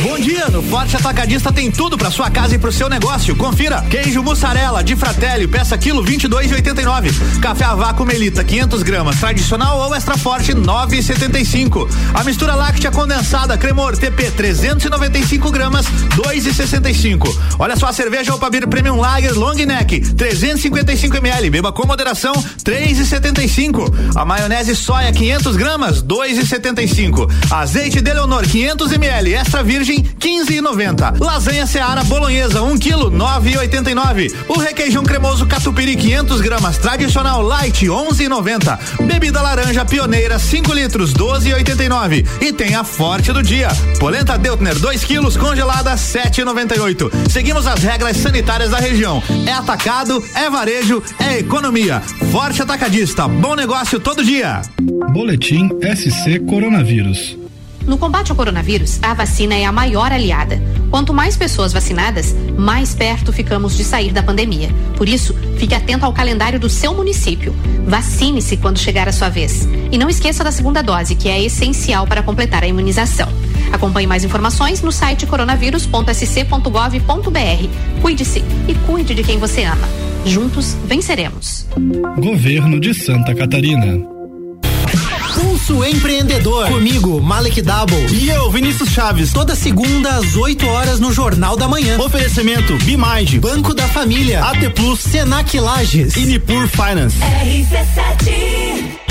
Bom 0.03 0.19
dia, 0.19 0.48
no 0.50 0.62
Forte 0.63 0.96
Atacadista 0.96 1.51
tem 1.51 1.72
tudo 1.72 1.98
para 1.98 2.12
sua 2.12 2.29
casa 2.29 2.55
e 2.55 2.57
pro 2.57 2.72
seu 2.72 2.88
negócio. 2.88 3.36
Confira: 3.36 3.81
queijo 3.89 4.24
mussarela 4.24 4.84
de 4.84 4.96
Fratelli, 4.96 5.48
peça 5.48 5.77
quilo 5.77 6.03
22,89. 6.03 7.39
Café 7.39 7.65
a 7.65 7.75
vácuo 7.75 8.05
Melita 8.05 8.43
500 8.43 8.84
gramas, 8.84 9.19
tradicional 9.19 9.79
ou 9.79 9.96
extra 9.96 10.17
forte 10.17 10.53
9,75. 10.53 11.89
A 12.13 12.24
mistura 12.24 12.55
láctea 12.55 12.91
condensada 12.91 13.57
Cremor 13.57 13.98
TP 13.98 14.31
395 14.31 15.51
gramas 15.51 15.86
2,65. 16.15 17.36
Olha 17.60 17.75
só 17.75 17.88
a 17.88 17.93
cerveja 17.93 18.34
Opabir 18.34 18.67
Premium 18.67 18.98
Lager 18.98 19.38
Long 19.38 19.55
Neck 19.55 20.00
355 20.13 21.17
ml, 21.17 21.50
beba 21.50 21.72
com 21.72 21.86
moderação 21.86 22.34
3,75. 22.63 24.15
A 24.15 24.24
maionese 24.24 24.75
soia 24.75 25.12
500 25.18 25.56
gramas, 25.56 26.04
2,75. 26.04 27.28
Azeite 27.50 28.02
de 28.02 28.14
Leonor 28.14 28.46
500 28.46 28.92
ml, 28.92 29.34
extra 29.34 29.64
virgem, 29.64 30.04
15,90. 30.20 31.20
Lasanha 31.20 31.66
Seara 31.66 32.04
Bolonhesa 32.04 32.62
1 32.62 32.78
kg, 32.78 33.10
9,89. 33.10 34.32
O 34.48 34.60
requeijão 34.60 35.04
cremoso 35.04 35.48
catupiry 35.48 35.96
500 35.96 36.40
gramas, 36.42 36.78
tradicional 36.78 37.42
light, 37.42 37.88
11,90. 37.88 38.78
Bebida 39.08 39.42
laranja 39.42 39.84
pioneira 39.84 40.38
5 40.38 40.72
litros, 40.72 41.14
12,89. 41.14 42.24
E 42.40 42.54
tem 42.54 42.76
a 42.76 42.84
forte 42.84 43.34
do 43.34 43.42
dia. 43.42 43.70
Polenta 44.00 44.38
Deutner 44.38 44.78
2 44.78 45.04
quilos, 45.04 45.36
congelada 45.36 45.96
7,98. 45.96 47.12
Seguimos 47.32 47.66
as 47.66 47.82
regras 47.82 48.18
sanitárias 48.18 48.70
da 48.70 48.78
região. 48.78 49.24
É 49.48 49.52
atacado, 49.52 50.24
é 50.36 50.48
varejo, 50.48 51.02
é 51.20 51.40
economia. 51.40 52.04
Forte 52.32 52.62
atacadista, 52.62 53.28
bom 53.28 53.56
negócio 53.56 54.00
todo 54.00 54.24
dia. 54.24 54.62
Boletim 55.12 55.70
SC 55.82 56.40
Coronavírus. 56.46 57.36
No 57.86 57.98
combate 57.98 58.32
ao 58.32 58.36
coronavírus, 58.36 59.00
a 59.02 59.14
vacina 59.14 59.56
é 59.56 59.64
a 59.64 59.72
maior 59.72 60.12
aliada. 60.12 60.62
Quanto 60.92 61.14
mais 61.14 61.38
pessoas 61.38 61.72
vacinadas, 61.72 62.36
mais 62.58 62.94
perto 62.94 63.32
ficamos 63.32 63.78
de 63.78 63.86
sair 63.86 64.12
da 64.12 64.22
pandemia. 64.22 64.70
Por 64.98 65.08
isso, 65.08 65.34
fique 65.58 65.74
atento 65.74 66.06
ao 66.06 66.12
calendário 66.12 66.60
do 66.60 66.70
seu 66.70 66.94
município. 66.94 67.56
Vacine-se 67.88 68.58
quando 68.58 68.78
chegar 68.78 69.08
a 69.08 69.14
sua 69.14 69.30
vez. 69.30 69.66
E 69.90 69.98
não 69.98 70.10
esqueça 70.10 70.44
da 70.44 70.52
segunda 70.52 70.84
dose, 70.84 71.16
que 71.16 71.30
é 71.30 71.42
essencial 71.42 72.06
para 72.06 72.22
completar 72.22 72.64
a 72.64 72.68
imunização. 72.68 73.30
Acompanhe 73.72 74.08
mais 74.08 74.26
informações 74.26 74.82
no 74.82 74.92
site 74.92 75.26
coronavírus.sc.gov.br. 75.26 78.02
Cuide-se 78.02 78.44
e 78.68 78.76
cuide 78.86 79.16
de 79.16 79.24
quem 79.24 79.40
você 79.40 79.64
ama. 79.64 79.88
Juntos 80.26 80.76
venceremos. 80.86 81.66
Governo 82.18 82.82
de 82.82 82.94
Santa 82.94 83.34
Catarina. 83.34 84.17
Pulso 85.68 85.84
Empreendedor. 85.84 86.70
Comigo, 86.70 87.22
Malek 87.22 87.62
Double. 87.62 88.08
E 88.14 88.30
eu, 88.30 88.50
Vinícius 88.50 88.90
Chaves. 88.90 89.34
Toda 89.34 89.54
segunda 89.54 90.16
às 90.16 90.38
8 90.38 90.66
horas 90.66 91.00
no 91.00 91.12
Jornal 91.12 91.58
da 91.58 91.68
Manhã. 91.68 92.00
Oferecimento 92.00 92.78
Bimage, 92.86 93.38
Banco 93.38 93.74
da 93.74 93.86
Família, 93.90 94.46
AT 94.46 94.70
Plus, 94.74 95.02
Senac 95.02 95.60
Lages 95.60 96.16
e 96.16 96.26
Nipur 96.26 96.68
Finance. 96.70 97.18
RC7 97.20 99.07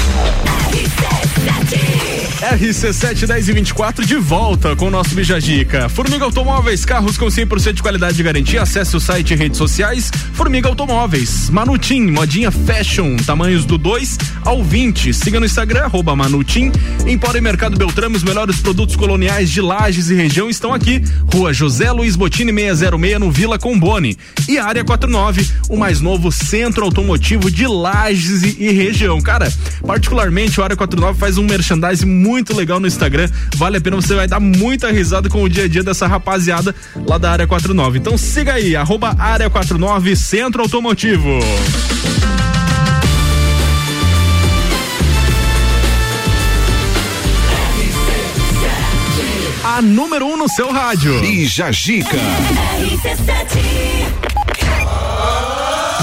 RC7 2.56 3.26
RC7 3.26 3.26
10 3.26 3.48
e 3.48 3.52
24 3.52 4.06
de 4.06 4.16
volta 4.16 4.76
com 4.76 4.86
o 4.86 4.90
nosso 4.90 5.14
Bijagica. 5.14 5.88
Formiga 5.88 6.24
Automóveis, 6.24 6.84
carros 6.84 7.18
com 7.18 7.26
100% 7.26 7.72
de 7.72 7.82
qualidade 7.82 8.16
de 8.16 8.22
garantia. 8.22 8.62
Acesse 8.62 8.96
o 8.96 9.00
site 9.00 9.32
e 9.32 9.36
redes 9.36 9.58
sociais. 9.58 10.10
Formiga 10.32 10.68
Automóveis. 10.68 11.50
Manutim, 11.50 12.10
modinha 12.10 12.50
fashion, 12.50 13.16
tamanhos 13.16 13.64
do 13.64 13.76
2 13.76 14.18
ao 14.44 14.62
20. 14.62 15.12
Siga 15.12 15.40
no 15.40 15.46
Instagram, 15.46 15.90
Manutim. 16.16 16.70
Empório 17.06 17.42
Mercado 17.42 17.76
Beltrame, 17.76 18.16
os 18.16 18.22
melhores 18.22 18.60
produtos 18.60 18.96
coloniais 18.96 19.50
de 19.50 19.60
Lages 19.60 20.08
e 20.08 20.14
região 20.14 20.48
estão 20.48 20.72
aqui. 20.72 21.02
Rua 21.32 21.52
José 21.52 21.90
Luiz 21.90 22.16
Botini 22.16 22.52
606 22.52 23.18
no 23.18 23.30
Vila 23.30 23.58
Combone. 23.58 24.16
E 24.48 24.58
Área 24.58 24.84
49, 24.84 25.46
o 25.68 25.76
mais 25.76 26.00
novo 26.00 26.30
centro 26.30 26.84
automotivo 26.84 27.50
de 27.50 27.66
Lages 27.66 28.42
e, 28.58 28.70
região. 28.70 29.20
Cara, 29.20 29.52
particularmente 30.06 30.60
o 30.60 30.62
Área 30.62 30.76
49 30.76 31.18
faz 31.18 31.36
um 31.36 31.42
merchandising 31.42 32.06
muito 32.06 32.54
legal 32.54 32.78
no 32.78 32.86
Instagram. 32.86 33.28
Vale 33.56 33.78
a 33.78 33.80
pena, 33.80 33.96
você 33.96 34.14
vai 34.14 34.28
dar 34.28 34.38
muita 34.38 34.90
risada 34.92 35.28
com 35.28 35.42
o 35.42 35.48
dia 35.48 35.64
a 35.64 35.68
dia 35.68 35.82
dessa 35.82 36.06
rapaziada 36.06 36.72
lá 36.94 37.18
da 37.18 37.32
área 37.32 37.46
49. 37.46 37.98
Então 37.98 38.16
siga 38.16 38.54
aí, 38.54 38.76
arroba 38.76 39.16
área 39.18 39.50
49 39.50 40.14
Centro 40.14 40.62
Automotivo. 40.62 41.40
A 49.64 49.82
número 49.82 50.24
1 50.26 50.32
um 50.32 50.36
no 50.36 50.48
seu 50.48 50.70
rádio. 50.70 51.20
Bija 51.20 51.72
Gica. 51.72 52.16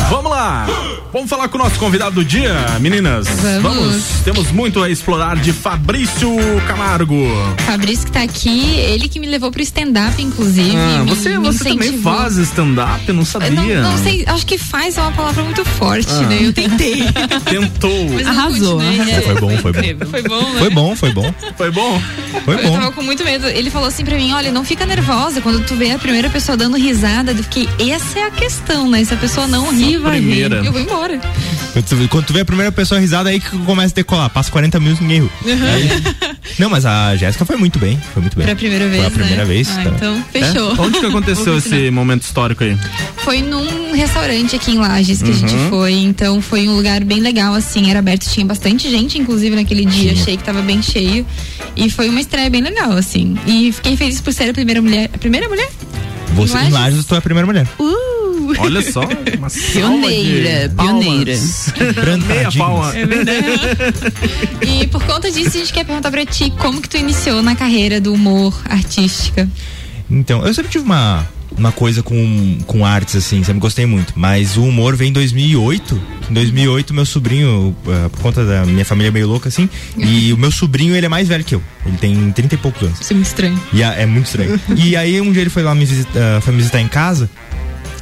Vamos 0.09 0.29
lá. 0.29 0.67
Vamos 1.13 1.29
falar 1.29 1.47
com 1.47 1.59
o 1.59 1.61
nosso 1.63 1.77
convidado 1.77 2.15
do 2.15 2.25
dia, 2.25 2.51
meninas? 2.81 3.27
Vamos. 3.61 4.01
Temos 4.25 4.51
muito 4.51 4.81
a 4.81 4.89
explorar 4.89 5.35
de 5.37 5.53
Fabrício 5.53 6.27
Camargo. 6.67 7.15
Fabrício 7.67 8.05
que 8.07 8.11
tá 8.11 8.23
aqui, 8.23 8.77
ele 8.79 9.07
que 9.07 9.19
me 9.19 9.27
levou 9.27 9.51
pro 9.51 9.61
stand-up, 9.61 10.19
inclusive. 10.19 10.75
Ah, 10.75 11.03
me- 11.03 11.09
você 11.11 11.29
me 11.37 11.37
você 11.37 11.65
também 11.65 11.99
faz 12.01 12.37
stand-up? 12.37 13.03
Eu 13.07 13.13
não 13.13 13.23
sabia. 13.25 13.81
Não, 13.83 13.91
não 13.91 14.03
sei, 14.03 14.23
acho 14.25 14.43
que 14.43 14.57
faz 14.57 14.97
é 14.97 15.01
uma 15.01 15.11
palavra 15.11 15.43
muito 15.43 15.63
forte, 15.63 16.09
Ah. 16.09 16.21
né? 16.23 16.39
Eu 16.41 16.51
tentei. 16.51 17.03
Tentou. 17.45 18.09
Mas 18.09 18.21
eu 18.21 18.27
Arrasou, 18.29 18.79
continuei, 18.79 18.99
arrasou. 19.01 19.19
é. 19.19 19.21
Foi 19.21 19.35
bom, 19.35 19.57
foi 19.59 19.71
bom. 19.71 20.05
Foi 20.09 20.21
bom, 20.23 20.41
né? 20.51 20.59
Foi 20.59 20.69
bom, 20.71 20.95
foi 20.95 21.11
bom. 21.11 21.33
Foi 21.55 21.71
bom? 21.71 22.01
Foi 22.43 22.55
Eu 22.55 22.63
bom. 22.63 22.73
tava 22.79 22.91
com 22.91 23.03
muito 23.03 23.23
medo. 23.23 23.47
Ele 23.47 23.69
falou 23.69 23.87
assim 23.87 24.03
pra 24.03 24.15
mim: 24.17 24.33
olha, 24.33 24.51
não 24.51 24.65
fica 24.65 24.83
nervosa 24.83 25.41
quando 25.41 25.63
tu 25.63 25.75
vê 25.75 25.91
a 25.91 25.99
primeira 25.99 26.27
pessoa 26.31 26.57
dando 26.57 26.75
risada. 26.75 27.33
Eu 27.33 27.43
fiquei, 27.43 27.69
essa 27.91 28.17
é 28.17 28.23
a 28.23 28.31
questão, 28.31 28.89
né? 28.89 29.05
Se 29.05 29.13
a 29.13 29.17
pessoa 29.17 29.45
não 29.45 29.71
rir, 29.71 29.99
vai 29.99 30.19
rir. 30.19 30.51
Eu 30.51 30.71
vou 30.71 30.81
embora. 30.81 31.02
Quando 31.73 31.85
tu, 31.85 32.07
quando 32.09 32.25
tu 32.25 32.33
vê 32.33 32.41
a 32.41 32.45
primeira 32.45 32.71
pessoa 32.71 32.99
risada, 32.99 33.29
aí 33.29 33.39
que 33.39 33.49
começa 33.59 33.93
a 33.93 33.95
decolar. 33.95 34.29
Passa 34.29 34.51
40 34.51 34.79
minutos 34.79 35.01
ninguém 35.01 35.21
riu. 35.21 35.31
Aí- 35.45 36.37
não, 36.59 36.69
mas 36.69 36.85
a 36.85 37.15
Jéssica 37.15 37.45
foi 37.45 37.57
muito 37.57 37.79
bem. 37.79 37.99
Foi 38.13 38.21
muito 38.21 38.35
bem. 38.35 38.45
Foi 38.45 38.53
a 38.53 38.55
primeira 38.55 38.87
vez. 38.87 38.97
Foi 38.97 39.07
a 39.07 39.11
primeira 39.11 39.43
né? 39.43 39.45
vez. 39.45 39.69
Ah, 39.69 39.83
tá. 39.83 39.89
então, 39.95 40.23
fechou. 40.31 40.75
É? 40.75 40.81
Onde 40.81 40.99
que 40.99 41.05
aconteceu 41.05 41.57
esse 41.57 41.89
momento 41.91 42.23
histórico 42.23 42.63
aí? 42.63 42.77
Foi 43.17 43.41
num 43.41 43.93
restaurante 43.93 44.55
aqui 44.55 44.71
em 44.71 44.77
Lages 44.77 45.21
que 45.21 45.29
a 45.31 45.33
gente 45.33 45.53
Uhum. 45.53 45.69
foi, 45.69 45.93
então 45.93 46.41
foi 46.41 46.67
um 46.67 46.75
lugar 46.75 47.03
bem 47.03 47.19
legal, 47.19 47.53
assim, 47.53 47.89
era 47.89 47.99
aberto, 47.99 48.29
tinha 48.29 48.45
bastante 48.45 48.89
gente, 48.89 49.17
inclusive 49.17 49.55
naquele 49.55 49.85
dia, 49.85 50.11
achei 50.13 50.35
que 50.37 50.43
tava 50.43 50.61
bem 50.61 50.81
cheio. 50.81 51.25
E 51.75 51.89
foi 51.89 52.09
uma 52.09 52.19
estreia 52.21 52.49
bem 52.49 52.61
legal, 52.61 52.91
assim. 52.91 53.37
E 53.47 53.71
fiquei 53.71 53.95
feliz 53.97 54.21
por 54.21 54.31
ser 54.33 54.49
a 54.49 54.53
primeira 54.53 54.81
mulher. 54.81 55.09
A 55.13 55.17
primeira 55.17 55.47
mulher? 55.47 55.69
Você, 56.35 56.53
em 56.53 56.55
Lages? 56.57 56.73
Lages, 56.73 57.05
tu 57.05 57.15
é 57.15 57.17
a 57.17 57.21
primeira 57.21 57.45
mulher. 57.47 57.67
Uh! 57.79 58.12
Olha 58.59 58.81
só, 58.91 59.01
uma 59.37 59.49
Pioneira, 59.73 60.69
de 60.69 60.75
pioneira. 60.75 61.33
Quebrando 61.75 62.25
Meia 62.27 62.51
palma. 62.51 62.95
É 62.95 63.05
verdade. 63.05 63.47
e 64.81 64.87
por 64.87 65.03
conta 65.03 65.31
disso, 65.31 65.49
a 65.49 65.59
gente 65.59 65.73
quer 65.73 65.83
perguntar 65.85 66.11
pra 66.11 66.25
ti 66.25 66.51
como 66.57 66.81
que 66.81 66.89
tu 66.89 66.97
iniciou 66.97 67.41
na 67.41 67.55
carreira 67.55 67.99
do 67.99 68.13
humor 68.13 68.53
artística. 68.65 69.47
Então, 70.09 70.45
eu 70.45 70.53
sempre 70.53 70.71
tive 70.71 70.83
uma, 70.83 71.27
uma 71.57 71.71
coisa 71.71 72.03
com, 72.03 72.57
com 72.67 72.85
artes, 72.85 73.15
assim, 73.15 73.43
sempre 73.43 73.59
gostei 73.59 73.85
muito. 73.85 74.13
Mas 74.15 74.57
o 74.57 74.63
humor 74.63 74.95
veio 74.95 75.09
em 75.09 75.13
2008. 75.13 76.01
Em 76.29 76.33
2008, 76.33 76.93
meu 76.93 77.05
sobrinho, 77.05 77.75
eh, 77.87 78.09
por 78.09 78.19
conta 78.21 78.45
da 78.45 78.65
minha 78.65 78.85
família 78.85 79.11
meio 79.11 79.27
louca, 79.27 79.49
assim, 79.49 79.69
e 79.97 80.31
o 80.31 80.37
meu 80.37 80.51
sobrinho, 80.51 80.95
ele 80.95 81.05
é 81.05 81.09
mais 81.09 81.27
velho 81.27 81.43
que 81.43 81.55
eu. 81.55 81.61
Ele 81.85 81.97
tem 81.97 82.31
30 82.31 82.55
e 82.55 82.57
poucos 82.57 82.81
anos. 82.83 83.01
Isso 83.01 83.11
é 83.11 83.15
muito 83.15 83.27
estranho. 83.27 83.59
E 83.73 83.83
a- 83.83 83.93
é 83.93 84.05
muito 84.05 84.25
estranho. 84.27 84.59
e 84.75 84.95
aí 84.95 85.19
um 85.19 85.31
dia 85.31 85.41
ele 85.41 85.49
foi 85.49 85.63
lá 85.63 85.73
me 85.75 85.83
visitar, 85.85 86.41
foi 86.41 86.53
me 86.53 86.59
visitar 86.59 86.79
em 86.79 86.87
casa 86.87 87.29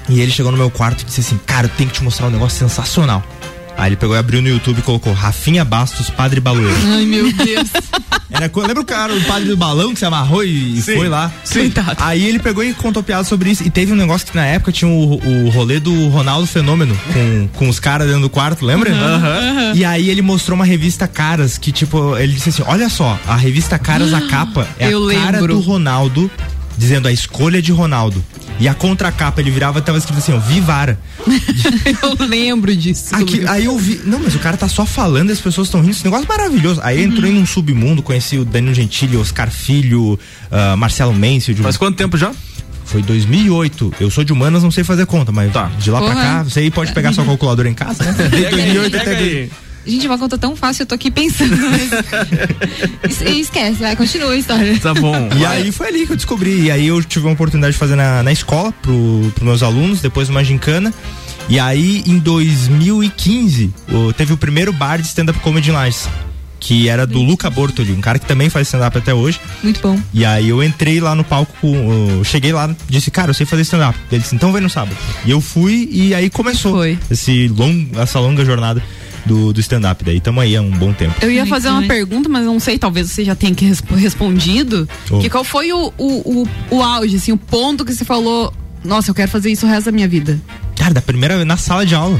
e 0.09 0.19
ele 0.19 0.31
chegou 0.31 0.51
no 0.51 0.57
meu 0.57 0.69
quarto 0.71 1.01
e 1.01 1.05
disse 1.05 1.21
assim: 1.21 1.39
Cara, 1.45 1.67
eu 1.67 1.71
tenho 1.77 1.89
que 1.89 1.95
te 1.97 2.03
mostrar 2.03 2.27
um 2.27 2.31
negócio 2.31 2.57
sensacional. 2.59 3.23
Aí 3.77 3.89
ele 3.89 3.95
pegou 3.95 4.15
e 4.15 4.19
abriu 4.19 4.41
no 4.41 4.49
YouTube 4.49 4.79
e 4.79 4.81
colocou 4.81 5.11
Rafinha 5.13 5.63
Bastos, 5.65 6.09
Padre 6.09 6.39
Baloeiro. 6.41 6.75
Ai, 6.93 7.05
meu 7.05 7.31
Deus. 7.31 7.69
Era, 8.29 8.47
co- 8.47 8.61
lembra 8.61 8.81
o 8.81 8.85
cara, 8.85 9.13
o 9.13 9.21
padre 9.25 9.49
do 9.49 9.57
balão 9.57 9.91
que 9.93 9.99
se 9.99 10.05
amarrou 10.05 10.43
e, 10.43 10.77
e 10.77 10.81
Sim, 10.81 10.95
foi 10.95 11.09
lá? 11.09 11.29
sim. 11.43 11.71
Aí 11.97 12.23
ele 12.25 12.39
pegou 12.39 12.63
e 12.63 12.73
contou 12.73 13.03
piada 13.03 13.23
sobre 13.25 13.49
isso. 13.49 13.61
E 13.63 13.69
teve 13.69 13.91
um 13.91 13.95
negócio 13.95 14.25
que 14.27 14.35
na 14.35 14.45
época 14.45 14.71
tinha 14.71 14.89
o, 14.89 15.15
o 15.15 15.49
rolê 15.49 15.79
do 15.81 16.07
Ronaldo 16.09 16.47
Fenômeno 16.47 16.97
com, 17.11 17.47
com 17.55 17.69
os 17.69 17.77
caras 17.79 18.07
dentro 18.07 18.21
do 18.21 18.29
quarto, 18.29 18.65
lembra? 18.65 18.91
Aham. 18.93 19.73
E 19.75 19.83
aí 19.83 20.09
ele 20.09 20.21
mostrou 20.21 20.55
uma 20.55 20.63
revista 20.65 21.07
Caras 21.07 21.57
que, 21.57 21.71
tipo, 21.73 22.15
ele 22.17 22.33
disse 22.33 22.49
assim: 22.49 22.63
olha 22.67 22.87
só, 22.89 23.19
a 23.27 23.35
revista 23.35 23.77
Caras, 23.77 24.13
a 24.13 24.21
capa 24.27 24.65
é 24.79 24.93
Eu 24.93 25.09
a 25.09 25.13
cara 25.13 25.31
lembro. 25.39 25.55
do 25.55 25.59
Ronaldo, 25.59 26.31
dizendo 26.77 27.07
a 27.09 27.11
escolha 27.11 27.61
de 27.61 27.71
Ronaldo. 27.73 28.23
E 28.61 28.67
a 28.67 28.75
contracapa 28.75 29.41
ele 29.41 29.49
virava 29.49 29.79
e 29.79 29.81
tava 29.81 29.97
escrito 29.97 30.19
assim, 30.19 30.33
ó, 30.33 30.37
Vivara. 30.37 30.99
Eu 32.03 32.27
lembro 32.27 32.75
disso. 32.75 33.15
Aqui, 33.15 33.43
aí 33.47 33.65
eu 33.65 33.75
vi. 33.75 34.01
Não, 34.05 34.19
mas 34.19 34.35
o 34.35 34.39
cara 34.39 34.55
tá 34.55 34.67
só 34.67 34.85
falando 34.85 35.29
e 35.29 35.33
as 35.33 35.41
pessoas 35.41 35.67
estão 35.67 35.81
rindo. 35.81 35.93
Esse 35.93 36.03
negócio 36.05 36.25
é 36.25 36.27
maravilhoso. 36.27 36.79
Aí 36.83 37.01
entrou 37.01 37.27
em 37.27 37.39
um 37.39 37.45
submundo, 37.45 38.03
conheci 38.03 38.37
o 38.37 38.45
Danilo 38.45 38.75
Gentili, 38.75 39.17
Oscar 39.17 39.49
Filho, 39.49 40.19
ah, 40.51 40.75
Marcelo 40.75 41.11
Mencio. 41.11 41.55
De... 41.55 41.63
Faz 41.63 41.75
quanto 41.75 41.95
tempo 41.97 42.17
já? 42.19 42.31
Foi 42.85 43.01
2008. 43.01 43.95
Eu 43.99 44.11
sou 44.11 44.23
de 44.23 44.31
humanas, 44.31 44.61
não 44.61 44.69
sei 44.69 44.83
fazer 44.83 45.07
conta, 45.07 45.31
mas 45.31 45.51
Tá. 45.51 45.71
de 45.79 45.89
lá 45.89 45.99
pra 45.99 46.11
Porra. 46.11 46.21
cá, 46.21 46.43
você 46.43 46.59
aí 46.59 46.69
pode 46.69 46.93
pegar 46.93 47.13
sua 47.13 47.25
calculadora 47.25 47.67
em 47.67 47.73
casa, 47.73 48.03
né? 48.03 48.13
Desde 48.29 48.29
Pega 48.45 48.55
aí, 48.57 48.73
2008 48.73 48.91
pega 48.91 49.11
até. 49.11 49.49
Gente, 49.85 50.05
uma 50.07 50.17
conta 50.17 50.37
tão 50.37 50.55
fácil, 50.55 50.83
eu 50.83 50.85
tô 50.87 50.95
aqui 50.95 51.09
pensando. 51.09 51.55
Mas... 51.57 51.91
Es- 53.09 53.21
Esquece, 53.21 53.79
vai, 53.79 53.95
continua 53.95 54.31
a 54.31 54.37
história. 54.37 54.77
Tá 54.79 54.93
bom. 54.93 55.15
E 55.37 55.45
aí 55.45 55.71
foi 55.71 55.87
ali 55.87 56.05
que 56.05 56.13
eu 56.13 56.15
descobri. 56.15 56.61
E 56.65 56.71
aí 56.71 56.87
eu 56.87 57.03
tive 57.03 57.25
uma 57.25 57.33
oportunidade 57.33 57.73
de 57.73 57.79
fazer 57.79 57.95
na, 57.95 58.21
na 58.21 58.31
escola 58.31 58.71
pro, 58.81 59.31
pros 59.33 59.43
meus 59.45 59.63
alunos, 59.63 60.01
depois 60.01 60.29
uma 60.29 60.43
gincana. 60.43 60.93
E 61.49 61.59
aí 61.59 62.03
em 62.05 62.17
2015 62.19 63.73
o- 63.91 64.13
teve 64.13 64.33
o 64.33 64.37
primeiro 64.37 64.71
bar 64.71 64.97
de 65.01 65.07
stand-up 65.07 65.39
comedy 65.39 65.69
em 65.69 65.73
Lages. 65.73 66.07
Que 66.59 66.87
era 66.87 67.07
do 67.07 67.19
Luca 67.23 67.49
Bortoli, 67.49 67.91
um 67.91 68.01
cara 68.01 68.19
que 68.19 68.25
também 68.27 68.47
faz 68.47 68.67
stand-up 68.67 68.95
até 68.95 69.11
hoje. 69.11 69.39
Muito 69.63 69.81
bom. 69.81 69.99
E 70.13 70.23
aí 70.23 70.47
eu 70.49 70.63
entrei 70.63 70.99
lá 70.99 71.15
no 71.15 71.23
palco, 71.23 71.55
cheguei 72.23 72.53
lá, 72.53 72.69
disse, 72.87 73.09
cara, 73.09 73.31
eu 73.31 73.33
sei 73.33 73.47
fazer 73.47 73.63
stand-up. 73.63 73.97
Ele 74.11 74.21
disse, 74.21 74.35
então 74.35 74.51
vem 74.53 74.61
no 74.61 74.69
sábado. 74.69 74.95
E 75.25 75.31
eu 75.31 75.41
fui 75.41 75.89
e 75.91 76.13
aí 76.13 76.29
começou 76.29 76.73
Foi. 76.73 76.99
esse 77.09 77.47
long, 77.47 77.87
essa 77.95 78.19
longa 78.19 78.45
jornada. 78.45 78.83
Do, 79.25 79.53
do 79.53 79.59
stand-up. 79.59 80.03
Daí 80.03 80.19
tamo 80.19 80.39
aí 80.39 80.55
há 80.55 80.61
um 80.61 80.71
bom 80.71 80.93
tempo. 80.93 81.15
Eu 81.21 81.31
ia 81.31 81.45
fazer 81.45 81.69
uma 81.69 81.83
pergunta, 81.83 82.27
mas 82.29 82.45
não 82.45 82.59
sei, 82.59 82.77
talvez 82.77 83.09
você 83.11 83.23
já 83.23 83.35
tenha 83.35 83.53
que 83.53 83.65
resp- 83.65 83.91
respondido. 83.91 84.87
Oh. 85.09 85.19
Que 85.19 85.29
qual 85.29 85.43
foi 85.43 85.71
o, 85.71 85.93
o, 85.97 86.43
o, 86.43 86.47
o 86.71 86.81
auge, 86.83 87.15
assim, 87.15 87.31
o 87.31 87.37
ponto 87.37 87.85
que 87.85 87.93
você 87.93 88.05
falou, 88.05 88.53
nossa, 88.83 89.11
eu 89.11 89.15
quero 89.15 89.29
fazer 89.31 89.51
isso 89.51 89.65
o 89.65 89.69
resto 89.69 89.85
da 89.85 89.91
minha 89.91 90.07
vida. 90.07 90.39
Cara, 90.81 90.95
da 90.95 91.01
primeira 91.01 91.35
vez 91.35 91.45
na 91.47 91.57
sala 91.57 91.85
de 91.85 91.93
aula. 91.93 92.19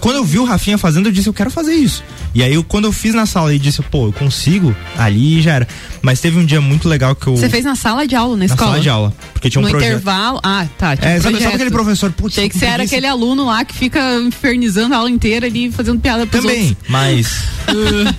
Quando 0.00 0.16
eu 0.16 0.24
vi 0.24 0.38
o 0.38 0.44
Rafinha 0.44 0.78
fazendo, 0.78 1.08
eu 1.10 1.12
disse, 1.12 1.28
eu 1.28 1.34
quero 1.34 1.50
fazer 1.50 1.74
isso. 1.74 2.02
E 2.34 2.42
aí, 2.42 2.54
eu, 2.54 2.64
quando 2.64 2.86
eu 2.86 2.92
fiz 2.92 3.14
na 3.14 3.26
sala 3.26 3.54
e 3.54 3.58
disse, 3.58 3.82
pô, 3.82 4.06
eu 4.06 4.12
consigo, 4.12 4.74
ali 4.96 5.42
já 5.42 5.52
era. 5.56 5.68
Mas 6.00 6.18
teve 6.18 6.38
um 6.38 6.46
dia 6.46 6.62
muito 6.62 6.88
legal 6.88 7.14
que 7.14 7.26
eu. 7.26 7.36
Você 7.36 7.50
fez 7.50 7.62
na 7.62 7.76
sala 7.76 8.06
de 8.06 8.16
aula, 8.16 8.32
na, 8.32 8.38
na 8.38 8.44
escola? 8.46 8.70
sala 8.70 8.80
de 8.82 8.88
aula. 8.88 9.12
Porque 9.34 9.50
tinha 9.50 9.60
um 9.60 9.64
no 9.66 9.70
projeto. 9.70 9.88
intervalo. 9.90 10.40
Ah, 10.42 10.66
tá. 10.78 10.96
tinha 10.96 11.10
É, 11.12 11.18
um 11.18 11.22
sabe, 11.22 11.38
sabe 11.42 11.54
aquele 11.56 11.70
professor, 11.70 12.10
putz, 12.12 12.38
Achei 12.38 12.48
que 12.48 12.54
com 12.54 12.58
você 12.60 12.64
era 12.64 12.74
preguiça. 12.76 12.94
aquele 12.96 13.06
aluno 13.06 13.44
lá 13.44 13.62
que 13.66 13.74
fica 13.74 14.00
infernizando 14.20 14.94
a 14.94 14.98
aula 14.98 15.10
inteira 15.10 15.46
ali, 15.46 15.70
fazendo 15.70 16.00
piada 16.00 16.26
pros 16.26 16.40
Também, 16.42 16.68
outros. 16.70 16.88
mas. 16.88 17.44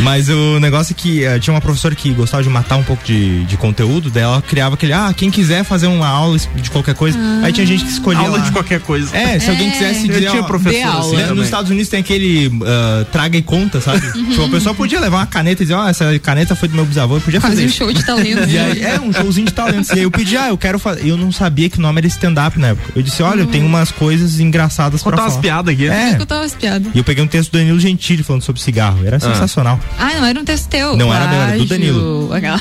mas 0.00 0.28
o 0.28 0.60
negócio 0.60 0.92
é 0.92 0.94
que 0.94 1.24
eh, 1.24 1.38
tinha 1.38 1.54
uma 1.54 1.60
professora 1.60 1.94
que 1.94 2.10
gostava 2.12 2.42
de 2.42 2.48
matar 2.48 2.76
um 2.76 2.82
pouco 2.82 3.04
de, 3.04 3.44
de 3.44 3.56
conteúdo, 3.56 4.10
daí 4.10 4.22
ela 4.24 4.42
criava 4.42 4.74
aquele, 4.74 4.92
ah, 4.92 5.12
quem 5.16 5.30
quiser 5.30 5.64
fazer 5.64 5.86
uma 5.86 6.06
aula 6.08 6.36
de 6.38 6.70
qualquer 6.70 6.94
coisa. 6.94 7.18
Aí 7.42 7.52
tinha 7.52 7.66
gente 7.66 7.84
que 7.84 7.90
escolhia. 7.90 8.20
Aula 8.22 8.38
lá. 8.38 8.44
de 8.44 8.52
qualquer 8.52 8.80
coisa. 8.80 9.05
É, 9.12 9.38
se 9.38 9.50
alguém 9.50 9.70
quisesse 9.70 10.08
Eu 10.08 10.14
dizer, 10.14 10.30
tinha 10.30 10.42
professor 10.42 10.88
assim 10.98 11.10
também. 11.16 11.34
Nos 11.34 11.44
Estados 11.44 11.70
Unidos 11.70 11.88
tem 11.88 12.00
aquele 12.00 12.50
ah, 12.64 13.04
traga 13.12 13.36
e 13.36 13.42
conta, 13.42 13.80
sabe? 13.80 14.00
tipo, 14.12 14.44
a 14.44 14.48
pessoa 14.48 14.74
podia 14.74 15.00
levar 15.00 15.18
uma 15.18 15.26
caneta 15.26 15.62
e 15.62 15.66
dizer, 15.66 15.74
ó, 15.74 15.88
essa 15.88 16.18
caneta 16.18 16.54
foi 16.54 16.68
do 16.68 16.74
meu 16.74 16.84
bisavô, 16.84 17.16
eu 17.16 17.20
podia 17.20 17.40
Quase 17.40 17.56
fazer 17.56 17.66
um 17.66 17.70
show 17.72 17.92
de 17.92 18.04
talentos. 18.04 18.52
E 18.52 18.58
aí, 18.58 18.82
é, 18.82 19.00
um 19.00 19.12
showzinho 19.12 19.46
de 19.46 19.52
talentos. 19.52 19.90
E 19.90 19.94
aí 19.94 20.02
eu 20.02 20.10
pedi, 20.10 20.36
ah, 20.36 20.48
eu 20.48 20.58
quero 20.58 20.78
fazer. 20.78 21.06
Eu 21.06 21.16
não 21.16 21.30
sabia 21.32 21.68
que 21.68 21.78
o 21.78 21.82
nome 21.82 21.98
era 22.00 22.06
stand-up 22.06 22.58
na 22.58 22.68
época. 22.68 22.92
Eu 22.94 23.02
disse, 23.02 23.22
olha, 23.22 23.40
eu 23.40 23.46
tenho 23.46 23.66
umas 23.66 23.90
coisas 23.90 24.40
engraçadas 24.40 25.02
pra 25.02 25.12
Contar 25.12 25.22
falar. 25.24 25.34
umas 25.34 25.40
piadas 25.42 25.74
aqui. 25.74 25.88
É. 25.88 26.10
Escutar 26.10 26.36
umas 26.40 26.54
piadas. 26.54 26.88
E 26.94 26.98
eu 26.98 27.04
peguei 27.04 27.22
um 27.24 27.26
texto 27.28 27.50
do 27.52 27.58
Danilo 27.58 27.78
Gentili 27.80 28.22
falando 28.22 28.42
sobre 28.42 28.60
cigarro. 28.60 29.04
Era 29.04 29.18
sensacional. 29.20 29.78
Ah, 29.98 30.12
não 30.14 30.26
era 30.26 30.40
um 30.40 30.44
texto 30.44 30.68
teu. 30.68 30.96
Não 30.96 31.12
era 31.12 31.26
meu, 31.28 31.40
era 31.40 31.58
do. 31.58 31.64
Danilo. 31.66 32.28
Tá? 32.40 32.60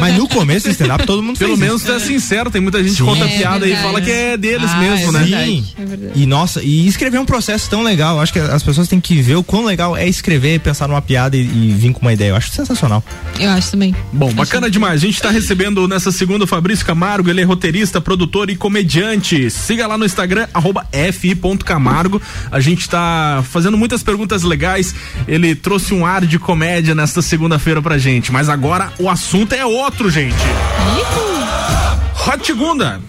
Mas 0.00 0.16
no 0.16 0.28
começo 0.28 0.66
do 0.68 0.72
stand-up 0.72 1.06
todo 1.06 1.22
mundo 1.22 1.38
Pelo 1.38 1.56
fez 1.56 1.60
menos 1.60 1.82
isso. 1.82 1.92
é 1.92 1.98
sincero, 1.98 2.50
tem 2.50 2.60
muita 2.60 2.82
gente 2.82 2.96
que 2.96 3.02
conta 3.02 3.24
É 3.24 3.38
piada 3.38 3.66
e 3.66 3.74
fala 3.76 4.00
que 4.00 4.10
é 4.10 4.36
deles 4.36 4.70
Ah, 4.70 4.78
mesmo, 4.78 5.16
é 5.16 5.20
né? 5.24 5.44
Sim. 5.44 5.65
É 5.78 5.84
verdade. 5.84 6.12
E 6.14 6.26
nossa, 6.26 6.62
e 6.62 6.86
escrever 6.86 7.16
é 7.16 7.20
um 7.20 7.26
processo 7.26 7.68
tão 7.68 7.82
legal. 7.82 8.20
Acho 8.20 8.32
que 8.32 8.38
as 8.38 8.62
pessoas 8.62 8.88
têm 8.88 9.00
que 9.00 9.20
ver 9.20 9.36
o 9.36 9.42
quão 9.42 9.64
legal 9.64 9.96
é 9.96 10.08
escrever, 10.08 10.60
pensar 10.60 10.88
numa 10.88 11.02
piada 11.02 11.36
e, 11.36 11.40
e 11.40 11.72
vir 11.72 11.92
com 11.92 12.00
uma 12.00 12.12
ideia. 12.12 12.30
Eu 12.30 12.36
acho 12.36 12.50
sensacional. 12.50 13.02
Eu 13.38 13.50
acho 13.50 13.70
também. 13.70 13.94
Bom, 14.12 14.32
bacana 14.32 14.70
demais. 14.70 15.02
A 15.02 15.06
gente 15.06 15.20
tá 15.20 15.30
recebendo 15.30 15.86
nessa 15.88 16.10
segunda 16.12 16.44
o 16.44 16.46
Fabrício 16.46 16.84
Camargo, 16.84 17.30
ele 17.30 17.40
é 17.40 17.44
roteirista, 17.44 18.00
produtor 18.00 18.50
e 18.50 18.56
comediante. 18.56 19.50
Siga 19.50 19.86
lá 19.86 19.96
no 19.98 20.04
Instagram, 20.04 20.46
arroba 20.52 20.86
fi.camargo. 21.12 22.20
A 22.50 22.60
gente 22.60 22.88
tá 22.88 23.44
fazendo 23.50 23.76
muitas 23.76 24.02
perguntas 24.02 24.42
legais. 24.42 24.94
Ele 25.26 25.54
trouxe 25.54 25.94
um 25.94 26.04
ar 26.04 26.24
de 26.24 26.38
comédia 26.38 26.94
nesta 26.94 27.22
segunda-feira 27.22 27.82
pra 27.82 27.98
gente. 27.98 28.32
Mas 28.32 28.48
agora 28.48 28.92
o 28.98 29.08
assunto 29.08 29.54
é 29.54 29.64
outro, 29.64 30.10
gente. 30.10 30.36
Hot 30.36 31.35
Gunda. 32.56 33.00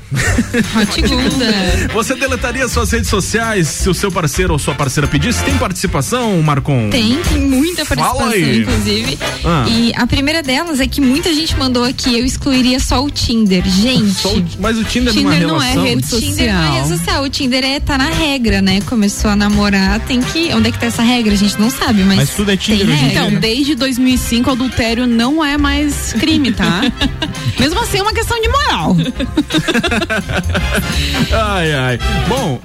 Hot 0.75 1.01
Gunda. 1.01 1.89
Você 1.93 2.15
deletaria 2.15 2.67
suas 2.67 2.91
redes 2.91 3.09
sociais 3.09 3.67
se 3.67 3.89
o 3.89 3.93
seu 3.93 4.11
parceiro 4.11 4.53
ou 4.53 4.59
sua 4.59 4.75
parceira 4.75 5.07
pedisse? 5.07 5.43
Tem 5.43 5.57
participação, 5.57 6.41
Marcon? 6.41 6.89
Tem, 6.89 7.17
tem 7.23 7.41
muita 7.41 7.83
Fala 7.83 8.01
participação, 8.01 8.31
aí. 8.33 8.59
inclusive. 8.61 9.17
Ah. 9.43 9.65
E 9.67 9.91
a 9.95 10.05
primeira 10.05 10.43
delas 10.43 10.79
é 10.79 10.87
que 10.87 11.01
muita 11.01 11.33
gente 11.33 11.55
mandou 11.57 11.83
aqui, 11.83 12.17
eu 12.17 12.25
excluiria 12.25 12.79
só 12.79 13.03
o 13.03 13.09
Tinder. 13.09 13.63
Gente. 13.67 14.13
Só 14.13 14.29
o- 14.33 14.45
mas 14.59 14.77
o 14.77 14.83
Tinder, 14.83 15.11
Tinder 15.13 15.41
numa 15.41 15.53
não 15.53 15.63
é 15.63 15.73
rede 15.73 16.15
O 16.15 16.19
Tinder 16.19 16.53
não 16.53 16.61
é 16.63 16.69
rede 16.77 16.87
social. 16.87 16.97
social. 16.97 17.23
O 17.23 17.29
Tinder 17.29 17.63
é, 17.63 17.79
tá 17.79 17.97
na 17.97 18.09
regra, 18.09 18.61
né? 18.61 18.81
Começou 18.81 19.31
a 19.31 19.35
namorar, 19.35 19.99
tem 20.01 20.21
que. 20.21 20.53
Onde 20.53 20.69
é 20.69 20.71
que 20.71 20.79
tá 20.79 20.85
essa 20.87 21.01
regra? 21.01 21.33
A 21.33 21.37
gente 21.37 21.59
não 21.59 21.69
sabe, 21.69 22.03
mas. 22.03 22.17
Mas 22.17 22.29
tudo 22.31 22.51
é 22.51 22.57
Tinder 22.57 22.85
tem 22.85 22.95
regra. 22.95 23.25
Então, 23.27 23.39
desde 23.39 23.75
2005, 23.75 24.51
adultério 24.51 25.07
não 25.07 25.43
é 25.43 25.57
mais 25.57 26.13
crime, 26.13 26.51
tá? 26.51 26.81
Mesmo 27.59 27.79
assim, 27.81 27.97
é 27.97 28.01
uma 28.03 28.13
questão 28.13 28.39
de 28.39 28.47
moral. 28.49 28.95
Ai, 31.31 31.73
ai. 31.73 31.99
Bom, 32.27 32.59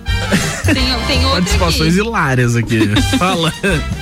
Tem, 0.65 0.75
tem 1.07 1.19
outra 1.25 1.31
participações 1.41 1.95
aqui. 1.97 2.07
hilárias 2.07 2.57
aqui. 2.57 2.81
Fala. 3.19 3.53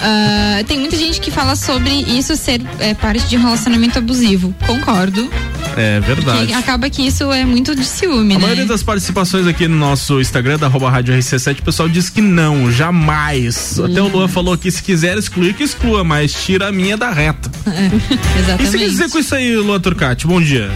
Ah, 0.01 0.63
tem 0.67 0.79
muita 0.79 0.97
gente 0.97 1.21
que 1.21 1.31
fala 1.31 1.57
sobre 1.57 1.91
isso 1.91 2.37
ser 2.37 2.61
é, 2.79 2.95
parte 2.95 3.27
de 3.29 3.37
um 3.37 3.43
relacionamento 3.43 3.99
abusivo. 3.99 4.55
Concordo. 4.67 5.31
É 5.77 6.01
verdade. 6.01 6.53
Acaba 6.53 6.91
que 6.91 7.07
isso 7.07 7.31
é 7.33 7.45
muito 7.45 7.75
de 7.75 7.85
ciúme, 7.85 8.35
A 8.35 8.39
né? 8.39 8.43
maioria 8.43 8.67
das 8.67 8.83
participações 8.83 9.47
aqui 9.47 9.67
no 9.69 9.77
nosso 9.77 10.21
Instagram, 10.21 10.59
da 10.59 10.67
arroba 10.67 10.91
Rádio 10.91 11.15
RC7, 11.15 11.61
o 11.61 11.63
pessoal 11.63 11.89
diz 11.89 12.11
que 12.11 12.21
não, 12.21 12.71
jamais. 12.71 13.79
Até 13.79 14.03
o 14.03 14.09
Luan 14.09 14.29
falou 14.29 14.57
que 14.59 14.71
se 14.71 14.83
quiser 14.83 15.17
excluir, 15.17 15.55
que 15.55 15.63
exclua, 15.63 16.03
mas 16.05 16.33
tira 16.33 16.69
a 16.69 16.73
minha 16.73 16.97
da 16.97 17.11
reta. 17.11 17.51
É, 17.67 17.91
E 17.91 18.35
você 18.35 18.39
exatamente. 18.41 18.79
quer 18.79 18.89
dizer 18.89 19.11
com 19.11 19.19
isso 19.19 19.35
aí, 19.35 19.57
Luan 19.57 19.81
Turcati? 19.81 20.27
Bom 20.27 20.41
dia. 20.41 20.71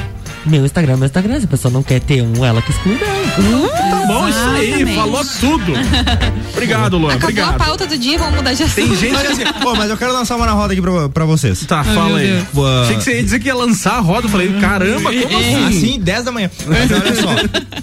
Meu 0.46 0.64
Instagram, 0.64 0.96
meu 0.98 1.06
Instagram. 1.06 1.38
Se 1.40 1.46
a 1.46 1.48
pessoa 1.48 1.72
não 1.72 1.82
quer 1.82 2.00
ter 2.00 2.20
um, 2.22 2.44
ela 2.44 2.60
que 2.60 2.70
exclui 2.70 2.96
dela. 2.96 3.68
Tá 3.68 4.06
bom, 4.06 4.28
isso 4.28 4.38
aí, 4.38 4.68
Exatamente. 4.68 4.94
falou 4.96 5.24
tudo. 5.40 5.72
Obrigado, 6.52 6.98
Luan. 6.98 7.08
Acabou 7.14 7.28
Obrigado. 7.30 7.54
a 7.54 7.64
pauta 7.64 7.86
do 7.86 7.96
dia, 7.96 8.18
vamos 8.18 8.36
mudar 8.36 8.52
de 8.52 8.62
assunto. 8.62 8.74
Tem 8.76 8.94
gente 8.96 9.16
assim, 9.26 9.44
pô, 9.62 9.74
mas 9.74 9.88
eu 9.90 9.96
quero 9.96 10.12
lançar 10.12 10.36
uma 10.36 10.44
na 10.46 10.52
roda 10.52 10.72
aqui 10.72 10.82
pra, 10.82 11.08
pra 11.08 11.24
vocês. 11.24 11.64
Tá, 11.64 11.82
fala 11.82 12.18
aí. 12.18 12.44
Pô, 12.52 12.66
Achei 12.82 12.96
que 12.96 13.04
você 13.04 13.16
ia 13.16 13.22
dizer 13.24 13.38
que 13.40 13.46
ia 13.48 13.54
lançar 13.54 13.94
a 13.94 14.00
roda. 14.00 14.26
Eu 14.26 14.30
falei, 14.30 14.52
caramba, 14.60 15.10
como 15.12 15.38
assim? 15.38 15.64
Assim, 15.66 16.00
10 16.00 16.24
da 16.24 16.32
manhã. 16.32 16.50
Mas 16.66 16.90
olha 16.90 17.14
só, 17.14 17.28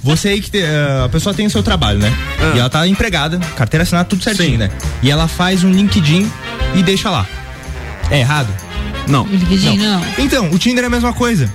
você 0.04 0.30
aí 0.30 0.42
que 0.42 0.52
te- 0.52 0.60
eh, 0.62 1.02
a 1.06 1.10
pessoa 1.10 1.34
tem 1.34 1.48
o 1.48 1.50
seu 1.50 1.64
trabalho, 1.64 1.98
né? 2.00 2.14
Ah. 2.40 2.54
E 2.56 2.60
ela 2.60 2.70
tá 2.70 2.88
empregada, 2.88 3.40
carteira 3.56 3.84
assinada, 3.84 4.06
tudo 4.08 4.24
certinho, 4.24 4.52
Sim. 4.52 4.58
né? 4.58 4.70
E 5.02 5.10
ela 5.10 5.28
faz 5.28 5.64
um 5.64 5.72
LinkedIn 5.72 6.32
e 6.76 6.84
deixa 6.84 7.10
lá. 7.10 7.26
É 8.12 8.20
errado? 8.20 8.50
Não. 9.08 9.24
O 9.24 9.28
LinkedIn, 9.30 9.78
não. 9.78 10.02
Então, 10.20 10.52
o 10.52 10.60
Tinder 10.60 10.84
é 10.84 10.88
a 10.88 10.90
mesma 10.90 11.12
coisa. 11.12 11.52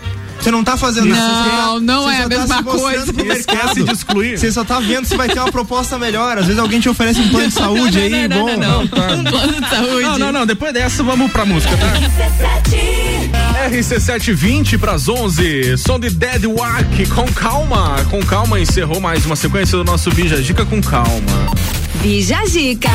Você 0.47 0.53
não 0.53 0.63
tá 0.63 0.77
fazendo 0.77 1.09
Não, 1.09 1.81
não 1.81 2.05
você 2.05 2.11
é 2.11 2.17
só 2.19 2.23
a 2.23 2.29
tá 2.29 2.39
mesma 2.39 2.63
coisa. 2.63 3.13
Esquece 3.37 3.83
de 3.83 3.91
excluir. 3.91 4.39
Você 4.39 4.53
só 4.53 4.65
tá 4.65 4.79
vendo 4.79 5.05
se 5.05 5.17
vai 5.17 5.29
ter 5.29 5.41
uma 5.41 5.51
proposta 5.51 5.99
melhor. 5.99 6.39
Às 6.39 6.47
vezes 6.47 6.61
alguém 6.61 6.79
te 6.79 6.89
oferece 6.89 7.21
um 7.21 7.29
plano 7.31 7.49
de 7.49 7.55
saúde 7.55 7.99
aí, 7.99 8.29
não, 8.29 8.39
bom. 8.39 8.57
não, 8.57 8.57
não. 8.57 8.87
tá. 8.87 9.09
Plano 9.29 9.61
de 9.61 9.69
saúde. 9.69 10.03
Não, 10.03 10.19
não, 10.21 10.31
não. 10.31 10.47
Depois 10.47 10.73
dessa, 10.73 11.03
vamos 11.03 11.33
pra 11.33 11.45
música, 11.45 11.77
tá? 11.77 11.95
RC720 13.71 14.79
pras 14.79 15.09
11. 15.09 15.79
Som 15.79 15.99
de 15.99 16.11
Dead 16.11 16.45
Wack. 16.45 17.09
Com 17.09 17.27
calma. 17.33 18.07
Com 18.09 18.21
calma, 18.21 18.61
encerrou 18.61 19.01
mais 19.01 19.27
uma 19.27 19.35
sequência 19.35 19.77
do 19.77 19.83
nosso 19.83 20.13
Bija 20.13 20.41
Dica 20.41 20.65
com 20.65 20.81
calma. 20.81 21.51
Bija 22.03 22.45
Zica. 22.47 22.89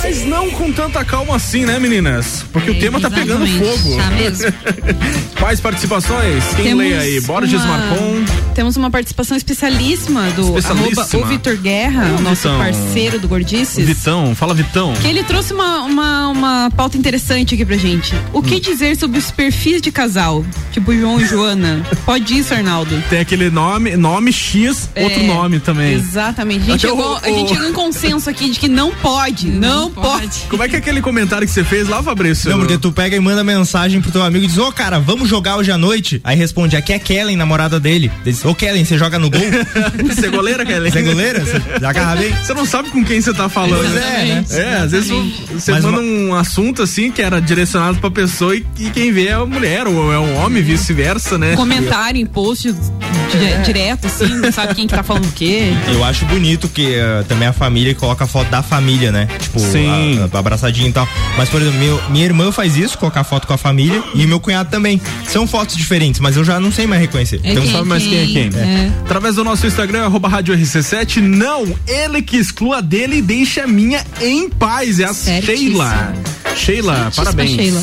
Mas 0.00 0.24
não 0.24 0.48
com 0.50 0.72
tanta 0.72 1.04
calma 1.04 1.36
assim, 1.36 1.64
né, 1.66 1.78
meninas? 1.78 2.44
Porque 2.52 2.70
o 2.70 2.74
É, 2.74 2.78
tema 2.78 3.00
tá 3.00 3.10
pegando 3.10 3.46
fogo. 3.46 3.96
Tá 3.96 4.10
mesmo. 4.12 4.46
Quais 5.38 5.60
participações? 5.60 6.44
Quem 6.56 6.64
Temos 6.66 6.84
lê 6.84 6.94
aí? 6.96 7.20
Borges 7.20 7.62
uma- 7.64 7.76
Marcon. 7.78 8.24
Temos 8.54 8.76
uma 8.76 8.90
participação 8.90 9.36
especialíssima 9.36 10.30
do 10.30 10.56
Especialíssima. 10.58 11.02
arroba 11.02 11.26
o 11.26 11.28
Vitor 11.28 11.56
Guerra, 11.56 12.04
o 12.18 12.22
nosso 12.22 12.42
Vitão. 12.42 12.58
parceiro 12.58 13.18
do 13.20 13.28
Gordices. 13.28 13.84
Vitão, 13.86 14.34
fala 14.34 14.54
Vitão. 14.54 14.94
Que 14.94 15.06
ele 15.08 15.22
trouxe 15.22 15.52
uma, 15.52 15.82
uma, 15.82 16.28
uma 16.28 16.70
pauta 16.76 16.96
interessante 16.96 17.54
aqui 17.54 17.64
pra 17.64 17.76
gente. 17.76 18.14
O 18.32 18.38
Hum. 18.38 18.42
que 18.42 18.58
dizer 18.60 18.96
sobre 18.96 19.18
os 19.18 19.30
perfis 19.30 19.80
de 19.82 19.92
casal? 19.92 20.44
Tipo 20.72 20.92
João 20.94 21.20
e 21.20 21.26
Joana. 21.26 21.84
Pode 22.06 22.36
isso, 22.38 22.52
Arnaldo? 22.54 23.00
Tem 23.10 23.20
aquele 23.20 23.50
nome, 23.50 23.96
nome 23.96 24.32
X, 24.32 24.88
outro 24.96 25.20
É, 25.20 25.26
nome 25.26 25.60
também. 25.60 25.92
Exatamente. 25.94 26.62
A 26.62 26.72
gente, 26.72 26.86
Até 26.86 26.92
o- 26.94 26.96
chegou, 26.96 27.16
a 27.16 27.28
gente 27.38 27.54
chegou 27.54 27.68
em 27.68 27.72
consenso 27.72 28.28
aqui 28.30 28.50
de 28.50 28.58
que 28.58 28.68
não 28.68 28.90
pode. 28.92 29.48
Não, 29.48 29.90
pode. 29.90 30.40
Como 30.48 30.62
é 30.62 30.68
que 30.68 30.76
é 30.76 30.78
aquele 30.78 31.00
comentário 31.00 31.46
que 31.46 31.52
você 31.52 31.64
fez 31.64 31.88
lá, 31.88 32.02
Fabrício? 32.02 32.50
Não, 32.50 32.58
porque 32.58 32.78
tu 32.78 32.92
pega 32.92 33.16
e 33.16 33.20
manda 33.20 33.42
mensagem 33.44 34.00
pro 34.00 34.10
teu 34.10 34.22
amigo 34.22 34.44
e 34.44 34.48
diz, 34.48 34.58
ô 34.58 34.70
cara, 34.72 34.98
vamos 34.98 35.28
jogar 35.28 35.56
hoje 35.56 35.70
à 35.70 35.78
noite? 35.78 36.20
Aí 36.24 36.36
responde, 36.36 36.76
aqui 36.76 36.92
é 36.92 36.98
Kellen, 36.98 37.36
namorada 37.36 37.78
dele. 37.80 38.10
Ele 38.24 38.32
diz, 38.32 38.44
ô 38.44 38.54
Kellen, 38.54 38.84
você 38.84 38.96
joga 38.98 39.18
no 39.18 39.30
gol? 39.30 39.40
Você 40.08 40.26
é 40.26 40.30
goleira, 40.30 40.64
Kelly? 40.64 40.90
Você 40.90 40.98
é 40.98 41.02
goleira? 41.02 41.44
Você 41.44 41.62
já 41.80 41.90
agarra 41.90 42.16
bem? 42.16 42.32
Você 42.34 42.54
não 42.54 42.64
sabe 42.66 42.90
com 42.90 43.04
quem 43.04 43.20
você 43.20 43.32
tá 43.32 43.48
falando. 43.48 43.76
Pois 43.78 43.96
é, 43.96 44.24
né? 44.24 44.44
É, 44.50 44.74
às 44.78 44.90
vezes 44.92 45.10
você 45.52 45.72
Mas 45.72 45.84
manda 45.84 46.00
uma- 46.00 46.00
um 46.00 46.34
assunto 46.34 46.82
assim 46.82 47.10
que 47.10 47.20
era 47.22 47.40
direcionado 47.40 47.98
pra 47.98 48.10
pessoa 48.10 48.56
e, 48.56 48.64
e 48.78 48.90
quem 48.90 49.12
vê 49.12 49.28
é 49.28 49.32
a 49.34 49.44
mulher 49.46 49.86
ou 49.86 50.12
é 50.12 50.18
um 50.18 50.36
homem, 50.36 50.62
vice-versa, 50.62 51.36
né? 51.38 51.54
Comentário 51.56 52.20
em 52.20 52.26
post 52.26 52.74
di- 53.36 53.64
direto, 53.64 54.06
assim, 54.06 54.26
não 54.36 54.50
sabe 54.52 54.74
quem 54.74 54.86
que 54.86 54.94
tá 54.94 55.02
falando 55.02 55.26
o 55.26 55.32
quê. 55.32 55.72
Eu 55.92 56.02
acho 56.04 56.24
bonito 56.26 56.68
que 56.68 56.94
eh, 56.94 57.24
também 57.28 57.48
a 57.48 57.52
família 57.52 57.94
coloca 57.94 58.24
a 58.24 58.26
foto 58.26 58.48
da 58.50 58.62
família, 58.62 59.10
né? 59.12 59.28
Tipo, 59.40 59.58
Sim. 59.60 60.18
a- 60.32 60.36
a- 60.36 60.38
abraçadinha 60.38 60.88
e 60.88 60.92
tal. 60.92 61.06
Mas, 61.36 61.48
por 61.48 61.60
exemplo, 61.60 61.78
meu- 61.78 62.00
minha 62.10 62.24
irmã 62.24 62.50
faz 62.52 62.76
isso, 62.76 62.96
colocar 62.98 63.24
foto 63.24 63.46
com 63.46 63.52
a 63.52 63.58
família, 63.58 64.02
e 64.14 64.26
meu 64.26 64.40
cunhado 64.40 64.70
também. 64.70 65.00
São 65.26 65.46
fotos 65.46 65.76
diferentes, 65.76 66.20
mas 66.20 66.36
eu 66.36 66.44
já 66.44 66.58
não 66.60 66.70
sei 66.72 66.86
mais 66.86 67.00
reconhecer. 67.00 67.40
É 67.42 67.50
Então 67.50 67.62
quem, 67.62 67.72
sabe 67.72 67.88
mais 67.88 68.02
quem 68.02 68.18
é 68.22 68.26
quem. 68.26 68.50
É. 68.58 68.90
Através 69.04 69.34
do 69.36 69.44
nosso 69.44 69.66
Instagram, 69.66 70.04
arroba 70.04 70.28
Rádio 70.28 70.54
RC7. 70.56 71.20
Não, 71.20 71.64
ele 71.86 72.22
que 72.22 72.36
exclua 72.36 72.80
dele 72.80 73.16
e 73.18 73.22
deixa 73.22 73.64
a 73.64 73.66
minha 73.66 74.04
em 74.20 74.48
paz. 74.48 74.98
É 75.00 75.04
a 75.04 75.14
Certíssimo. 75.14 75.58
Sheila. 75.78 76.14
Sheila, 76.56 76.94
Certíssima, 76.94 77.24
parabéns. 77.24 77.50
Sheila. 77.50 77.82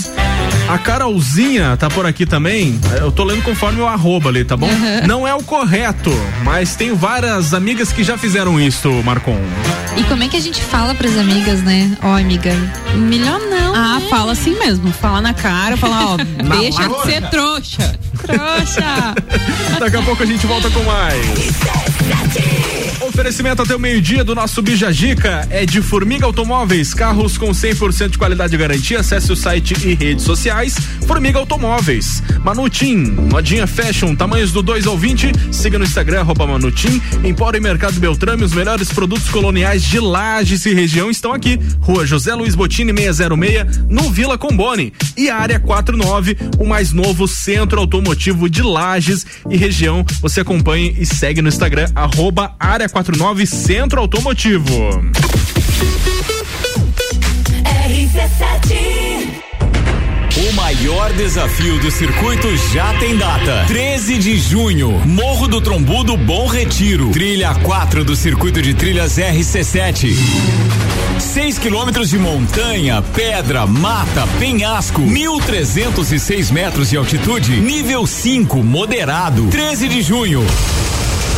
A 0.67 0.79
Carolzinha 0.79 1.77
tá 1.77 1.89
por 1.89 2.05
aqui 2.05 2.25
também. 2.25 2.79
Eu 2.99 3.11
tô 3.11 3.23
lendo 3.23 3.43
conforme 3.43 3.81
o 3.81 3.87
arroba 3.87 4.29
ali, 4.29 4.43
tá 4.43 4.57
bom? 4.57 4.69
Não 5.07 5.27
é 5.27 5.33
o 5.33 5.43
correto, 5.43 6.11
mas 6.43 6.75
tem 6.75 6.93
várias 6.93 7.53
amigas 7.53 7.91
que 7.91 8.03
já 8.03 8.17
fizeram 8.17 8.59
isso, 8.59 8.89
Marcon. 9.03 9.39
E 9.95 10.03
como 10.03 10.23
é 10.23 10.27
que 10.27 10.35
a 10.35 10.41
gente 10.41 10.61
fala 10.61 10.95
pras 10.95 11.17
amigas, 11.17 11.61
né? 11.61 11.95
Ó, 12.01 12.17
amiga, 12.17 12.51
melhor 12.95 13.39
não. 13.39 13.75
Ah, 13.75 13.99
né? 13.99 14.07
fala 14.09 14.31
assim 14.31 14.57
mesmo. 14.57 14.91
Fala 14.91 15.21
na 15.21 15.33
cara, 15.33 15.77
fala, 15.77 16.13
ó, 16.13 16.17
deixa 16.59 16.87
de 16.87 17.03
ser 17.03 17.29
trouxa. 17.29 17.99
Trouxa. 18.21 19.15
Daqui 19.79 19.97
a 19.97 20.01
pouco 20.01 20.23
a 20.23 20.25
gente 20.25 20.45
volta 20.47 20.69
com 20.71 20.83
mais. 20.83 21.55
Oferecimento 23.01 23.61
até 23.61 23.75
o 23.75 23.79
meio-dia 23.79 24.23
do 24.23 24.33
nosso 24.33 24.61
Bijagica 24.61 25.47
é 25.49 25.65
de 25.65 25.81
Formiga 25.81 26.25
Automóveis, 26.25 26.93
carros 26.93 27.37
com 27.37 27.51
100% 27.51 28.09
de 28.09 28.17
qualidade 28.17 28.55
e 28.55 28.57
garantia. 28.57 28.99
Acesse 28.99 29.31
o 29.31 29.35
site 29.35 29.75
e 29.87 29.93
redes 29.93 30.25
sociais. 30.25 30.54
Formiga 31.05 31.37
Automóveis. 31.37 32.23
Manutim, 32.41 32.95
modinha 33.29 33.67
fashion, 33.67 34.15
tamanhos 34.15 34.53
do 34.53 34.63
2 34.63 34.87
ao 34.87 34.97
20. 34.97 35.33
Siga 35.51 35.77
no 35.77 35.83
Instagram, 35.83 36.21
arroba 36.21 36.47
Manutim. 36.47 37.01
Empório 37.25 37.57
e 37.57 37.61
Mercado 37.61 37.99
Beltrame, 37.99 38.43
os 38.43 38.53
melhores 38.53 38.87
produtos 38.87 39.27
coloniais 39.27 39.83
de 39.83 39.99
Lages 39.99 40.65
e 40.65 40.73
região 40.73 41.09
estão 41.11 41.33
aqui. 41.33 41.59
Rua 41.81 42.05
José 42.05 42.33
Luiz 42.33 42.55
Botini 42.55 42.93
606, 42.93 43.85
no 43.89 44.09
Vila 44.09 44.37
Combone. 44.37 44.93
E 45.17 45.29
área 45.29 45.59
49, 45.59 46.37
o 46.57 46.65
mais 46.65 46.93
novo 46.93 47.27
centro 47.27 47.81
automotivo 47.81 48.49
de 48.49 48.61
Lages 48.61 49.25
e 49.49 49.57
região. 49.57 50.05
Você 50.21 50.39
acompanhe 50.39 50.95
e 50.97 51.05
segue 51.05 51.41
no 51.41 51.49
Instagram, 51.49 51.89
arroba 51.93 52.55
área 52.57 52.87
49 52.87 53.45
Centro 53.45 53.99
Automotivo. 53.99 54.73
O 60.47 60.53
maior 60.53 61.11
desafio 61.13 61.79
do 61.79 61.89
circuito 61.89 62.55
já 62.71 62.93
tem 62.99 63.17
data. 63.17 63.65
13 63.67 64.19
de 64.19 64.37
junho, 64.37 64.91
Morro 65.03 65.47
do 65.47 65.59
Trombudo 65.59 66.15
Bom 66.15 66.45
Retiro. 66.45 67.09
Trilha 67.09 67.55
4 67.55 68.05
do 68.05 68.15
circuito 68.15 68.61
de 68.61 68.75
trilhas 68.75 69.17
RC7. 69.17 70.15
6 71.19 71.57
quilômetros 71.57 72.11
de 72.11 72.19
montanha, 72.19 73.01
pedra, 73.01 73.65
mata, 73.65 74.27
penhasco, 74.37 75.01
1.306 75.01 76.51
metros 76.51 76.91
de 76.91 76.97
altitude, 76.97 77.59
nível 77.59 78.05
5, 78.05 78.61
moderado. 78.63 79.47
13 79.47 79.87
de 79.87 80.03
junho. 80.03 80.45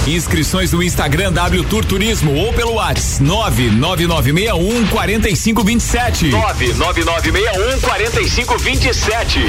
Inscrições 0.08 0.72
no 0.72 0.82
Instagram 0.82 1.34
W 1.34 1.66
Tour 1.66 1.84
Turismo 1.84 2.34
ou 2.34 2.54
pelo 2.54 2.76
WhatsApp 2.76 3.22
99961 3.22 4.88
4527. 4.88 6.30
99961 6.30 7.80
4527. 7.82 9.40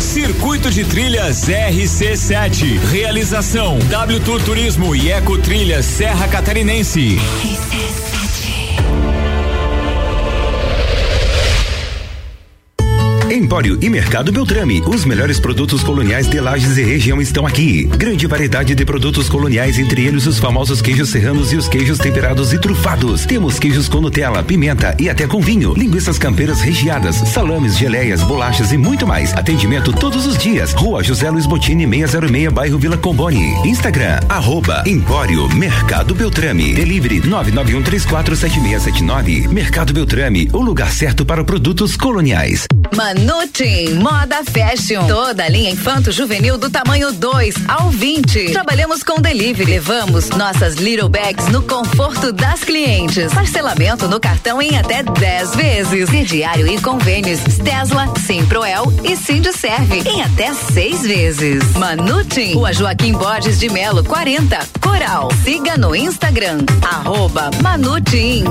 Circuito 0.00 0.68
de 0.68 0.84
Trilhas 0.84 1.48
RC7. 1.48 2.80
Realização 2.90 3.78
W 3.78 4.20
Tour 4.20 4.42
Turismo 4.42 4.96
e 4.96 5.12
Eco 5.12 5.38
Trilhas 5.38 5.86
Serra 5.86 6.26
Catarinense. 6.26 7.20
Empório 13.40 13.78
e 13.80 13.88
Mercado 13.88 14.30
Beltrame, 14.30 14.82
os 14.86 15.06
melhores 15.06 15.40
produtos 15.40 15.82
coloniais 15.82 16.28
de 16.28 16.38
Lages 16.38 16.76
e 16.76 16.82
região 16.82 17.22
estão 17.22 17.46
aqui. 17.46 17.84
Grande 17.84 18.26
variedade 18.26 18.74
de 18.74 18.84
produtos 18.84 19.30
coloniais, 19.30 19.78
entre 19.78 20.04
eles 20.04 20.26
os 20.26 20.38
famosos 20.38 20.82
queijos 20.82 21.08
serranos 21.08 21.50
e 21.50 21.56
os 21.56 21.66
queijos 21.66 21.98
temperados 21.98 22.52
e 22.52 22.58
trufados. 22.58 23.24
Temos 23.24 23.58
queijos 23.58 23.88
com 23.88 24.02
Nutella, 24.02 24.42
pimenta 24.42 24.94
e 25.00 25.08
até 25.08 25.26
com 25.26 25.40
vinho, 25.40 25.72
linguiças 25.74 26.18
campeiras 26.18 26.60
recheadas, 26.60 27.16
salames, 27.16 27.78
geleias, 27.78 28.22
bolachas 28.22 28.72
e 28.72 28.76
muito 28.76 29.06
mais. 29.06 29.32
Atendimento 29.32 29.90
todos 29.90 30.26
os 30.26 30.36
dias. 30.36 30.74
Rua 30.74 31.02
José 31.02 31.30
Luiz 31.30 31.46
Botini 31.46 31.88
606, 31.88 32.52
bairro 32.52 32.78
Vila 32.78 32.98
Comboni. 32.98 33.54
Instagram, 33.66 34.20
arroba 34.28 34.84
Empório 34.86 35.48
Mercado 35.54 36.14
Beltrame. 36.14 36.74
Delivery 36.74 37.22
991347679. 37.22 39.48
Mercado 39.48 39.94
Beltrame, 39.94 40.50
o 40.52 40.60
lugar 40.60 40.92
certo 40.92 41.24
para 41.24 41.42
produtos 41.42 41.96
coloniais. 41.96 42.66
Manutim, 43.30 43.94
moda 43.94 44.42
fashion. 44.42 45.06
Toda 45.06 45.44
a 45.44 45.48
linha 45.48 45.70
infanto 45.70 46.10
juvenil 46.10 46.58
do 46.58 46.68
tamanho 46.68 47.12
2 47.12 47.54
ao 47.68 47.88
20. 47.88 48.50
Trabalhamos 48.50 49.04
com 49.04 49.20
delivery. 49.20 49.70
Levamos 49.70 50.30
nossas 50.30 50.74
little 50.74 51.08
bags 51.08 51.46
no 51.46 51.62
conforto 51.62 52.32
das 52.32 52.64
clientes. 52.64 53.32
Parcelamento 53.32 54.08
no 54.08 54.18
cartão 54.18 54.60
em 54.60 54.76
até 54.76 55.04
10 55.04 55.54
vezes. 55.54 56.10
Crediário 56.10 56.66
e 56.66 56.80
convênios 56.80 57.38
Tesla, 57.62 58.12
Simproel 58.18 58.92
e 59.04 59.14
Sindserve 59.14 60.02
em 60.08 60.22
até 60.22 60.52
6 60.52 61.02
vezes. 61.02 61.72
Manutim, 61.74 62.54
Rua 62.54 62.72
Joaquim 62.72 63.12
Borges 63.12 63.60
de 63.60 63.68
Melo, 63.68 64.02
40, 64.02 64.58
Coral. 64.80 65.28
Siga 65.44 65.76
no 65.78 65.94
Instagram, 65.94 66.64
arroba 66.82 67.48
Manutim. 67.62 68.42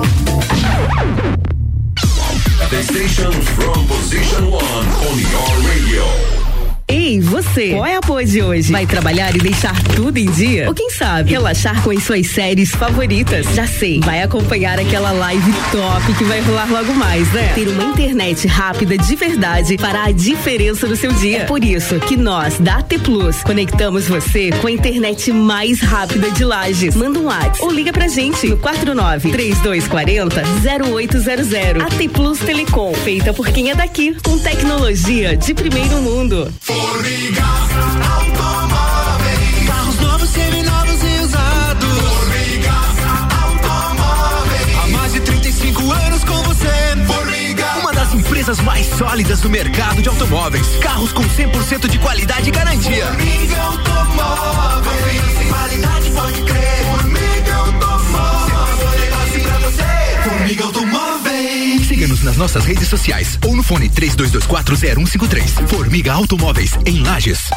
The 2.67 2.83
station 2.83 3.31
from 3.31 3.87
position 3.87 4.51
one 4.51 4.61
on 4.61 5.17
your 5.17 5.69
radio. 5.69 6.48
Ei, 6.91 7.19
você! 7.21 7.69
Qual 7.69 7.85
é 7.85 7.95
a 7.95 8.01
pose 8.01 8.31
de 8.31 8.41
hoje? 8.41 8.71
Vai 8.71 8.87
trabalhar 8.87 9.35
e 9.35 9.37
deixar 9.37 9.79
tudo 9.95 10.17
em 10.17 10.25
dia? 10.31 10.67
Ou 10.67 10.73
quem 10.73 10.89
sabe, 10.89 11.29
relaxar 11.29 11.83
com 11.83 11.91
as 11.91 12.03
suas 12.03 12.25
séries 12.25 12.71
favoritas? 12.71 13.45
Já 13.53 13.67
sei, 13.67 13.99
vai 13.99 14.23
acompanhar 14.23 14.79
aquela 14.79 15.11
live 15.11 15.53
top 15.71 16.13
que 16.17 16.23
vai 16.23 16.41
rolar 16.41 16.67
logo 16.67 16.91
mais, 16.95 17.31
né? 17.31 17.51
Ter 17.53 17.67
uma 17.67 17.83
internet 17.83 18.47
rápida 18.47 18.97
de 18.97 19.15
verdade 19.15 19.77
fará 19.77 20.05
a 20.05 20.11
diferença 20.11 20.87
no 20.87 20.95
seu 20.95 21.11
dia. 21.13 21.41
É 21.41 21.43
por 21.45 21.63
isso 21.63 21.99
que 21.99 22.17
nós, 22.17 22.57
da 22.59 22.77
AT 22.77 22.97
Plus, 23.03 23.43
conectamos 23.43 24.07
você 24.07 24.49
com 24.59 24.65
a 24.65 24.71
internet 24.71 25.31
mais 25.31 25.81
rápida 25.81 26.31
de 26.31 26.43
Lages. 26.43 26.95
Manda 26.95 27.19
um 27.19 27.25
WhatsApp 27.25 27.61
ou 27.61 27.71
liga 27.71 27.93
pra 27.93 28.07
gente 28.07 28.47
no 28.47 28.57
49 28.57 29.31
3240 29.31 30.41
0800. 30.87 31.83
AT 31.83 32.09
Plus 32.11 32.39
Telecom, 32.39 32.95
feita 32.95 33.31
por 33.31 33.47
quem 33.49 33.69
é 33.69 33.75
daqui, 33.75 34.17
com 34.23 34.39
tecnologia 34.39 35.37
de 35.37 35.53
primeiro 35.53 36.01
mundo. 36.01 36.51
Formiga 36.79 37.43
Automóveis. 38.15 39.67
Carros 39.67 39.99
novos, 39.99 40.29
seminovos 40.29 41.03
e 41.03 41.19
usados. 41.23 41.99
Formiga 41.99 42.71
Automóveis. 43.43 44.77
Há 44.83 44.87
mais 44.87 45.13
de 45.13 45.19
35 45.19 45.91
anos 45.91 46.23
com 46.23 46.41
você. 46.43 46.67
Formiga. 47.05 47.65
Uma 47.81 47.91
das 47.91 48.13
empresas 48.13 48.59
mais 48.61 48.85
sólidas 48.97 49.41
do 49.41 49.49
mercado 49.49 50.01
de 50.01 50.07
automóveis. 50.07 50.67
Carros 50.77 51.11
com 51.11 51.23
100% 51.23 51.87
de 51.89 51.99
qualidade 51.99 52.47
e 52.47 52.51
garantia. 52.51 53.07
Formiga 53.07 53.57
Automóveis. 53.61 55.28
Nossas 62.39 62.65
redes 62.65 62.87
sociais 62.87 63.37
ou 63.45 63.55
no 63.55 63.61
fone 63.61 63.89
32240153. 63.89 65.67
Formiga 65.67 66.13
Automóveis, 66.13 66.71
em 66.85 67.03
Lages. 67.03 67.49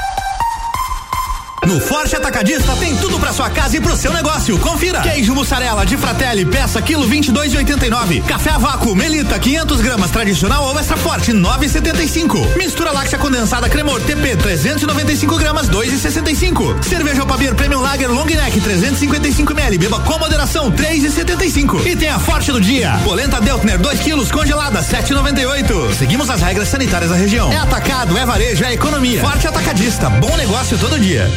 No 1.66 1.78
Forte 1.78 2.16
Atacadista 2.16 2.74
tem 2.74 2.96
tudo 2.96 3.20
pra 3.20 3.32
sua 3.32 3.48
casa 3.48 3.76
e 3.76 3.80
pro 3.80 3.96
seu 3.96 4.12
negócio. 4.12 4.58
Confira. 4.58 5.00
Queijo 5.00 5.32
mussarela 5.32 5.86
de 5.86 5.96
Fratelli, 5.96 6.44
peça 6.44 6.82
quilo 6.82 7.08
22,89. 7.08 8.22
Café 8.24 8.50
a 8.50 8.58
vácuo 8.58 8.96
Melita 8.96 9.38
500 9.38 9.80
gramas 9.80 10.10
tradicional 10.10 10.64
ou 10.64 10.78
extra 10.78 10.96
forte 10.96 11.32
9,75. 11.32 12.56
Mistura 12.56 12.90
láctea 12.90 13.16
condensada 13.16 13.68
Cremor 13.68 14.00
TP 14.00 14.36
395 14.36 15.36
gramas 15.38 15.68
2,65. 15.68 16.82
Cerveja 16.82 17.20
Alpabir 17.20 17.54
Premium 17.54 17.80
Lager 17.80 18.10
Long 18.10 18.26
Neck 18.26 18.60
355 18.60 19.52
ml. 19.52 19.78
Beba 19.78 20.00
com 20.00 20.18
moderação 20.18 20.70
3,75. 20.72 21.86
E 21.86 21.94
tem 21.94 22.08
a 22.08 22.18
Forte 22.18 22.50
do 22.50 22.60
dia. 22.60 22.98
Polenta 23.04 23.40
Deltner 23.40 23.78
2 23.78 24.00
quilos 24.00 24.32
congelada 24.32 24.82
7,98. 24.82 25.94
Seguimos 25.96 26.28
as 26.28 26.40
regras 26.40 26.68
sanitárias 26.68 27.10
da 27.10 27.16
região. 27.16 27.52
É 27.52 27.58
atacado, 27.58 28.18
é 28.18 28.26
varejo, 28.26 28.64
é 28.64 28.72
economia. 28.72 29.20
Forte 29.20 29.46
Atacadista. 29.46 30.10
Bom 30.10 30.36
negócio 30.36 30.76
todo 30.76 30.98
dia. 30.98 31.30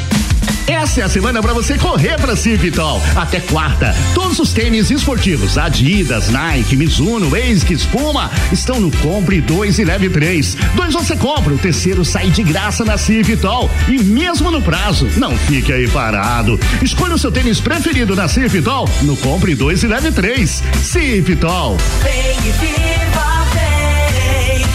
Essa 0.67 1.01
é 1.01 1.03
a 1.03 1.09
semana 1.09 1.41
para 1.43 1.53
você 1.53 1.77
correr 1.77 2.17
para 2.19 2.35
Civitol. 2.35 2.99
Até 3.15 3.39
quarta, 3.39 3.95
todos 4.15 4.39
os 4.39 4.51
tênis 4.51 4.89
esportivos 4.89 5.59
Adidas, 5.59 6.29
Nike, 6.29 6.75
Mizuno, 6.75 7.35
ASICS, 7.35 7.85
Puma 7.85 8.31
estão 8.51 8.79
no 8.79 8.89
Compre 8.97 9.41
2 9.41 9.77
e 9.77 9.85
Leve 9.85 10.09
3. 10.09 10.57
Dois 10.73 10.93
você 10.93 11.15
compra, 11.15 11.53
o 11.53 11.57
terceiro 11.57 12.03
sai 12.03 12.31
de 12.31 12.41
graça 12.41 12.83
na 12.83 12.97
Civitol. 12.97 13.69
E 13.87 14.01
mesmo 14.03 14.49
no 14.49 14.61
prazo, 14.61 15.07
não 15.17 15.37
fique 15.37 15.71
aí 15.71 15.87
parado. 15.87 16.59
Escolha 16.81 17.13
o 17.13 17.19
seu 17.19 17.31
tênis 17.31 17.59
preferido 17.59 18.15
na 18.15 18.27
Civitol 18.27 18.89
no 19.03 19.15
Compre 19.17 19.53
2 19.53 19.83
e 19.83 19.87
Leve 19.87 20.11
3. 20.11 20.63
Civitol. 20.81 21.77
Vem 22.01 22.37
e 22.39 22.51
viva, 22.51 23.45
vem. 23.53 24.65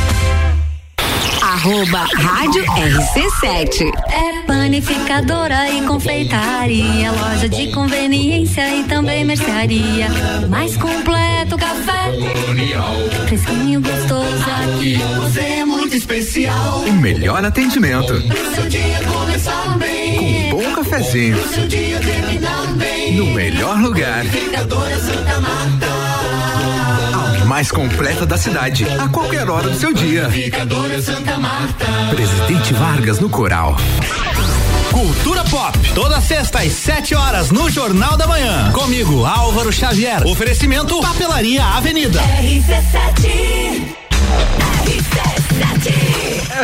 Arroba 1.43 2.07
Rádio 2.17 2.65
RC7. 2.65 3.91
Panificadora 4.61 5.71
e 5.71 5.81
confeitaria, 5.87 7.11
loja 7.13 7.49
de 7.49 7.69
conveniência 7.69 8.77
e 8.77 8.85
também 8.85 9.25
mercearia. 9.25 10.07
Mais 10.51 10.77
completo 10.77 11.57
café. 11.57 12.13
Fresquinho 13.27 13.81
gostoso 13.81 14.45
aqui. 14.63 14.99
Você 15.23 15.41
é 15.41 15.65
muito 15.65 15.97
especial. 15.97 16.85
O 16.87 16.93
melhor 16.93 17.43
atendimento. 17.43 18.13
Pro 18.21 18.55
seu 18.55 18.69
dia 18.69 19.01
começar 19.03 19.79
bem. 19.79 20.19
Com 20.19 20.27
um 20.27 20.51
bom 20.51 20.75
cafezinho. 20.75 21.39
Pro 21.39 21.55
seu 21.55 21.67
dia 21.67 21.99
terminar 21.99 22.67
bem. 22.75 23.17
No 23.17 23.27
melhor 23.33 23.79
lugar. 23.81 24.27
Panificadora 24.27 24.99
Santa 24.99 25.41
Marta. 25.41 25.87
A 27.41 27.45
mais 27.47 27.73
completa 27.73 28.27
da 28.27 28.37
cidade. 28.37 28.87
A 29.01 29.09
qualquer 29.09 29.49
hora 29.49 29.71
do 29.71 29.79
seu 29.79 29.95
dia. 29.95 30.29
Santa 31.03 31.39
Marta. 31.39 31.87
Presidente 32.11 32.75
Vargas 32.75 33.21
no 33.21 33.31
Coral. 33.31 33.75
Cultura 34.93 35.45
Pop, 35.45 35.77
toda 35.95 36.21
sexta 36.21 36.61
às 36.61 36.73
7 36.73 37.15
horas 37.15 37.51
no 37.51 37.71
Jornal 37.71 38.17
da 38.17 38.27
Manhã. 38.27 38.73
Comigo, 38.73 39.25
Álvaro 39.25 39.73
Xavier. 39.73 40.27
Oferecimento 40.27 41.01
Papelaria 41.01 41.65
Avenida. 41.65 42.21
RC7 42.21 43.91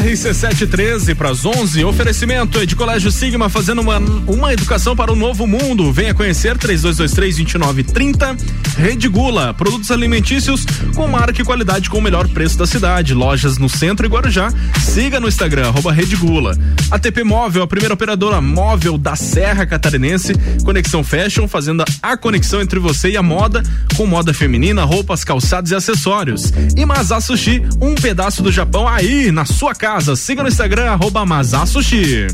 RC713 0.01 1.15
para 1.15 1.31
as 1.31 1.45
11, 1.47 1.83
oferecimento 1.85 2.65
de 2.67 2.77
Colégio 2.77 3.11
Sigma 3.11 3.49
fazendo 3.49 3.81
uma, 3.81 3.97
uma 4.27 4.53
educação 4.53 4.95
para 4.95 5.11
o 5.11 5.17
novo 5.17 5.47
mundo. 5.47 5.91
Venha 5.91 6.13
conhecer 6.13 6.59
3223-2930. 6.59 8.39
Rede 8.77 9.09
Gula, 9.09 9.55
produtos 9.55 9.91
alimentícios 9.91 10.67
com 10.95 11.09
marca 11.09 11.41
e 11.41 11.45
qualidade 11.45 11.89
com 11.89 11.97
o 11.99 12.03
melhor 12.03 12.29
preço 12.29 12.59
da 12.59 12.67
cidade. 12.67 13.15
Lojas 13.15 13.57
no 13.57 13.71
centro 13.71 14.05
e 14.05 14.09
Guarujá. 14.09 14.53
Siga 14.83 15.19
no 15.19 15.29
Instagram, 15.29 15.69
arroba 15.69 15.93
Rede 15.93 16.17
Gula. 16.17 16.55
ATP 16.91 17.25
Móvel, 17.25 17.63
a 17.63 17.67
primeira 17.67 17.95
operadora 17.95 18.39
móvel 18.41 18.99
da 18.99 19.17
Serra 19.17 19.65
Catarinense. 19.65 20.35
Conexão 20.63 21.03
Fashion, 21.03 21.49
fazendo 21.49 21.83
a 22.03 22.17
conexão 22.19 22.61
entre 22.61 22.79
você 22.79 23.11
e 23.11 23.17
a 23.17 23.23
moda, 23.23 23.63
com 23.97 24.07
moda 24.07 24.35
feminina, 24.35 24.85
roupas, 24.85 25.25
calçados 25.25 25.71
e 25.71 25.75
acessórios. 25.75 26.53
E 26.77 26.85
Mazá 26.85 27.19
Sushi, 27.19 27.63
um 27.81 27.95
pedaço 27.95 28.43
do 28.43 28.53
Japão 28.53 28.87
aí 28.87 29.33
na 29.33 29.47
sua 29.47 29.75
casa. 29.75 29.86
Siga 30.17 30.43
no 30.43 30.49
Instagram, 30.49 30.91
arroba 30.91 31.25
Mazá 31.25 31.65
Sushi. 31.65 32.27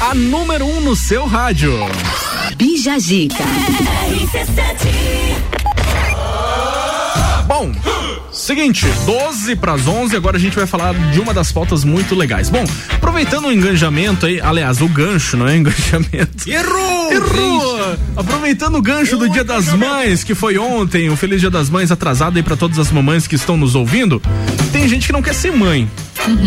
A 0.00 0.14
número 0.14 0.66
1 0.66 0.76
um 0.76 0.80
no 0.82 0.94
seu 0.94 1.24
rádio. 1.24 1.72
Bija 2.56 2.98
Zica. 2.98 3.42
Bom, 7.46 7.72
seguinte, 8.30 8.86
12 9.06 9.56
para 9.56 9.72
as 9.72 9.86
11, 9.86 10.14
agora 10.14 10.36
a 10.36 10.40
gente 10.40 10.56
vai 10.56 10.66
falar 10.66 10.92
de 11.10 11.20
uma 11.20 11.32
das 11.32 11.50
pautas 11.50 11.84
muito 11.84 12.14
legais. 12.14 12.50
Bom, 12.50 12.64
aproveitando 12.94 13.46
o 13.46 13.52
engajamento 13.52 14.26
aí, 14.26 14.38
aliás, 14.42 14.82
o 14.82 14.88
gancho, 14.88 15.38
não 15.38 15.48
é 15.48 15.56
engajamento. 15.56 16.46
Errou! 16.46 16.87
Errou! 17.10 17.96
Aproveitando 18.16 18.76
o 18.76 18.82
gancho 18.82 19.16
do 19.16 19.28
Dia 19.28 19.44
das 19.44 19.72
Mães, 19.72 20.24
que 20.24 20.34
foi 20.34 20.58
ontem, 20.58 21.08
um 21.10 21.16
feliz 21.16 21.40
Dia 21.40 21.50
das 21.50 21.70
Mães 21.70 21.90
atrasado 21.90 22.36
aí 22.36 22.42
para 22.42 22.56
todas 22.56 22.78
as 22.78 22.90
mamães 22.90 23.26
que 23.26 23.34
estão 23.34 23.56
nos 23.56 23.74
ouvindo. 23.74 24.20
Tem 24.72 24.88
gente 24.88 25.06
que 25.06 25.12
não 25.12 25.22
quer 25.22 25.34
ser 25.34 25.52
mãe. 25.52 25.88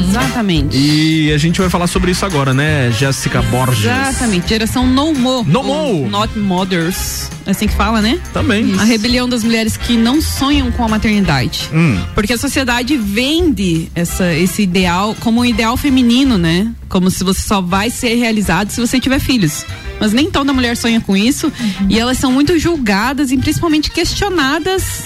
Exatamente. 0.10 0.77
E 0.77 1.31
a 1.31 1.38
gente 1.38 1.60
vai 1.60 1.69
falar 1.69 1.88
sobre 1.88 2.12
isso 2.12 2.25
agora, 2.25 2.53
né, 2.53 2.91
Jéssica 2.91 3.41
Borges? 3.43 3.86
Exatamente, 3.86 4.49
geração 4.49 4.86
No 4.86 5.13
Mo. 5.13 5.43
No 5.43 5.60
ou 5.62 5.93
Mo. 6.03 6.10
Not 6.10 6.38
Mothers. 6.38 7.29
É 7.45 7.51
assim 7.51 7.67
que 7.67 7.73
fala, 7.73 8.01
né? 8.01 8.19
Também. 8.34 8.75
A 8.79 8.84
rebelião 8.84 9.27
das 9.27 9.43
mulheres 9.43 9.75
que 9.75 9.97
não 9.97 10.21
sonham 10.21 10.71
com 10.71 10.84
a 10.84 10.88
maternidade. 10.88 11.69
Hum. 11.73 11.99
Porque 12.13 12.34
a 12.34 12.38
sociedade 12.38 12.95
vende 12.97 13.89
essa, 13.95 14.34
esse 14.34 14.62
ideal 14.62 15.15
como 15.19 15.41
um 15.41 15.45
ideal 15.45 15.75
feminino, 15.75 16.38
né? 16.38 16.71
Como 16.88 17.10
se 17.10 17.23
você 17.23 17.41
só 17.41 17.62
vai 17.62 17.89
ser 17.89 18.15
realizado 18.15 18.69
se 18.69 18.79
você 18.79 18.99
tiver 18.99 19.19
filhos. 19.19 19.65
Mas 19.99 20.13
nem 20.13 20.29
toda 20.29 20.53
mulher 20.53 20.77
sonha 20.77 21.01
com 21.01 21.17
isso. 21.17 21.51
E 21.89 21.99
elas 21.99 22.17
são 22.17 22.31
muito 22.31 22.57
julgadas 22.60 23.31
e 23.31 23.38
principalmente 23.38 23.89
questionadas 23.89 25.03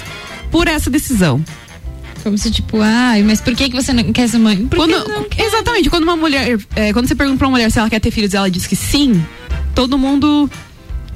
por 0.51 0.67
essa 0.67 0.89
decisão. 0.89 1.43
Como 2.25 2.39
se, 2.39 2.49
tipo, 2.49 2.81
ai, 2.81 3.21
mas 3.21 3.39
por 3.39 3.53
que, 3.55 3.69
que 3.69 3.75
você 3.75 3.93
não 3.93 4.11
quer 4.11 4.27
ser 4.27 4.39
mãe? 4.39 4.65
Por 4.65 4.77
Quando- 4.77 4.95
exatamente, 5.38 5.91
quando 5.91 6.03
uma 6.05 6.15
mulher. 6.15 6.57
é, 6.75 6.91
quando 6.91 7.07
você 7.07 7.13
pergunta 7.13 7.38
pra 7.38 7.45
uma 7.47 7.51
mulher 7.51 7.69
se 7.71 7.77
ela 7.77 7.88
quer 7.88 7.99
ter 7.99 8.09
filhos 8.09 8.33
e 8.33 8.35
ela 8.38 8.49
diz 8.49 8.65
que 8.65 8.75
sim, 8.75 9.23
todo 9.75 9.95
mundo. 9.95 10.49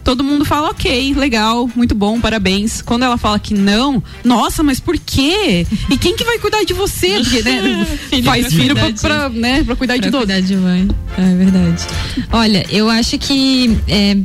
Todo 0.04 0.24
mundo 0.24 0.46
fala, 0.46 0.70
ok, 0.70 1.14
legal, 1.16 1.70
muito 1.76 1.94
bom, 1.96 2.20
parabéns. 2.22 2.82
Quando 2.82 3.04
ela 3.04 3.18
fala 3.18 3.38
que 3.40 3.54
não, 3.56 4.02
nossa, 4.24 4.62
mas 4.64 4.80
por 4.80 4.98
quê? 4.98 5.66
E 5.90 5.98
quem 5.98 6.16
que 6.16 6.24
vai 6.24 6.38
cuidar 6.40 6.64
de 6.64 6.74
você? 6.74 7.10
Porque, 7.20 7.42
né, 7.44 7.86
faz 8.24 8.48
pra 8.48 8.52
filho 8.52 8.76
pra, 8.76 8.84
cuidar 8.86 8.92
de- 8.92 9.02
pra, 9.02 9.30
né, 9.30 9.64
pra 9.64 9.76
cuidar 9.76 9.96
de 9.98 10.02
Pra 10.04 10.12
todos. 10.12 10.26
cuidar 10.28 10.42
de 10.42 10.56
mãe. 10.56 10.88
É 11.18 11.36
verdade. 11.36 11.84
Olha, 12.32 12.66
eu 12.70 12.88
acho 12.90 13.18
que. 13.20 13.76
É, 13.88 14.16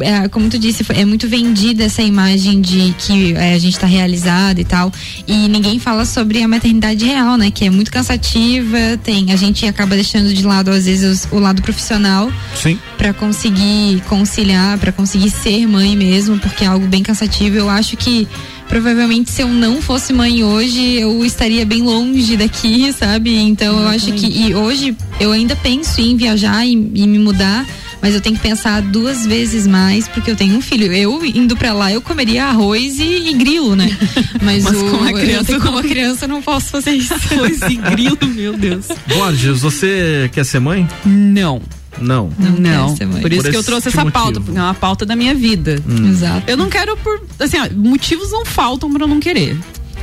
é, 0.00 0.28
como 0.28 0.48
tu 0.48 0.58
disse, 0.58 0.84
é 0.90 1.04
muito 1.04 1.28
vendida 1.28 1.84
essa 1.84 2.02
imagem 2.02 2.60
de 2.60 2.94
que 2.98 3.34
é, 3.34 3.54
a 3.54 3.58
gente 3.58 3.78
tá 3.78 3.86
realizado 3.86 4.58
e 4.60 4.64
tal. 4.64 4.92
E 5.26 5.48
ninguém 5.48 5.78
fala 5.78 6.04
sobre 6.04 6.42
a 6.42 6.48
maternidade 6.48 7.04
real, 7.04 7.36
né? 7.36 7.50
Que 7.50 7.64
é 7.66 7.70
muito 7.70 7.90
cansativa. 7.90 8.78
Tem, 9.02 9.32
a 9.32 9.36
gente 9.36 9.66
acaba 9.66 9.94
deixando 9.94 10.32
de 10.32 10.42
lado, 10.44 10.70
às 10.70 10.84
vezes, 10.86 11.24
os- 11.24 11.32
o 11.32 11.38
lado 11.38 11.62
profissional 11.62 12.30
Sim. 12.54 12.78
para 12.98 13.12
conseguir 13.12 14.02
conciliar, 14.08 14.78
para 14.78 14.92
conseguir 14.92 15.30
ser 15.30 15.66
mãe 15.66 15.96
mesmo, 15.96 16.38
porque 16.38 16.64
é 16.64 16.66
algo 16.66 16.86
bem 16.86 17.02
cansativo. 17.02 17.56
Eu 17.56 17.68
acho 17.68 17.96
que 17.96 18.26
provavelmente 18.68 19.30
se 19.30 19.42
eu 19.42 19.48
não 19.48 19.80
fosse 19.80 20.12
mãe 20.12 20.42
hoje, 20.42 20.94
eu 20.94 21.24
estaria 21.24 21.64
bem 21.64 21.82
longe 21.82 22.36
daqui, 22.36 22.92
sabe? 22.92 23.34
Então 23.36 23.78
eu 23.80 23.88
acho 23.88 24.12
que 24.12 24.26
e 24.26 24.54
hoje 24.54 24.96
eu 25.20 25.30
ainda 25.32 25.54
penso 25.54 26.00
em 26.00 26.16
viajar 26.16 26.66
e, 26.66 26.72
e 26.72 27.06
me 27.06 27.18
mudar. 27.18 27.64
Mas 28.02 28.14
eu 28.14 28.20
tenho 28.20 28.36
que 28.36 28.42
pensar 28.42 28.82
duas 28.82 29.26
vezes 29.26 29.66
mais, 29.66 30.06
porque 30.06 30.30
eu 30.30 30.36
tenho 30.36 30.56
um 30.56 30.60
filho. 30.60 30.92
Eu 30.92 31.24
indo 31.24 31.56
pra 31.56 31.72
lá, 31.72 31.90
eu 31.92 32.00
comeria 32.00 32.44
arroz 32.46 32.98
e, 33.00 33.30
e 33.30 33.32
grilo, 33.34 33.74
né? 33.74 33.88
Mas, 34.42 34.64
Mas 34.64 34.76
o, 34.76 34.84
com 34.90 34.96
uma 34.98 35.12
criança, 35.12 35.52
eu, 35.52 35.60
com 35.60 35.68
uma 35.70 35.82
criança 35.82 36.28
não 36.28 36.40
posso 36.42 36.66
fazer 36.68 36.92
isso. 36.94 37.14
Arroz 37.14 37.60
e 37.62 37.76
grilo, 37.76 38.18
meu 38.34 38.52
Deus. 38.56 38.86
Borges, 39.08 39.60
você 39.60 40.30
quer 40.32 40.44
ser 40.44 40.60
mãe? 40.60 40.86
Não. 41.04 41.60
Não. 41.98 42.30
Não, 42.38 42.90
quer 42.90 42.96
ser 42.98 43.06
mãe. 43.06 43.22
por 43.22 43.32
isso 43.32 43.42
Por 43.44 43.50
que 43.50 43.56
eu 43.56 43.62
trouxe 43.64 43.88
essa 43.88 44.04
pauta, 44.10 44.26
motivo. 44.38 44.44
porque 44.44 44.58
é 44.58 44.62
uma 44.62 44.74
pauta 44.74 45.06
da 45.06 45.16
minha 45.16 45.34
vida. 45.34 45.82
Exato. 46.10 46.42
Eu 46.46 46.56
não 46.56 46.68
quero 46.68 46.94
por. 46.98 47.22
Assim, 47.40 47.56
ó, 47.58 47.66
motivos 47.74 48.30
não 48.30 48.44
faltam 48.44 48.92
pra 48.92 49.04
eu 49.04 49.08
não 49.08 49.18
querer. 49.18 49.56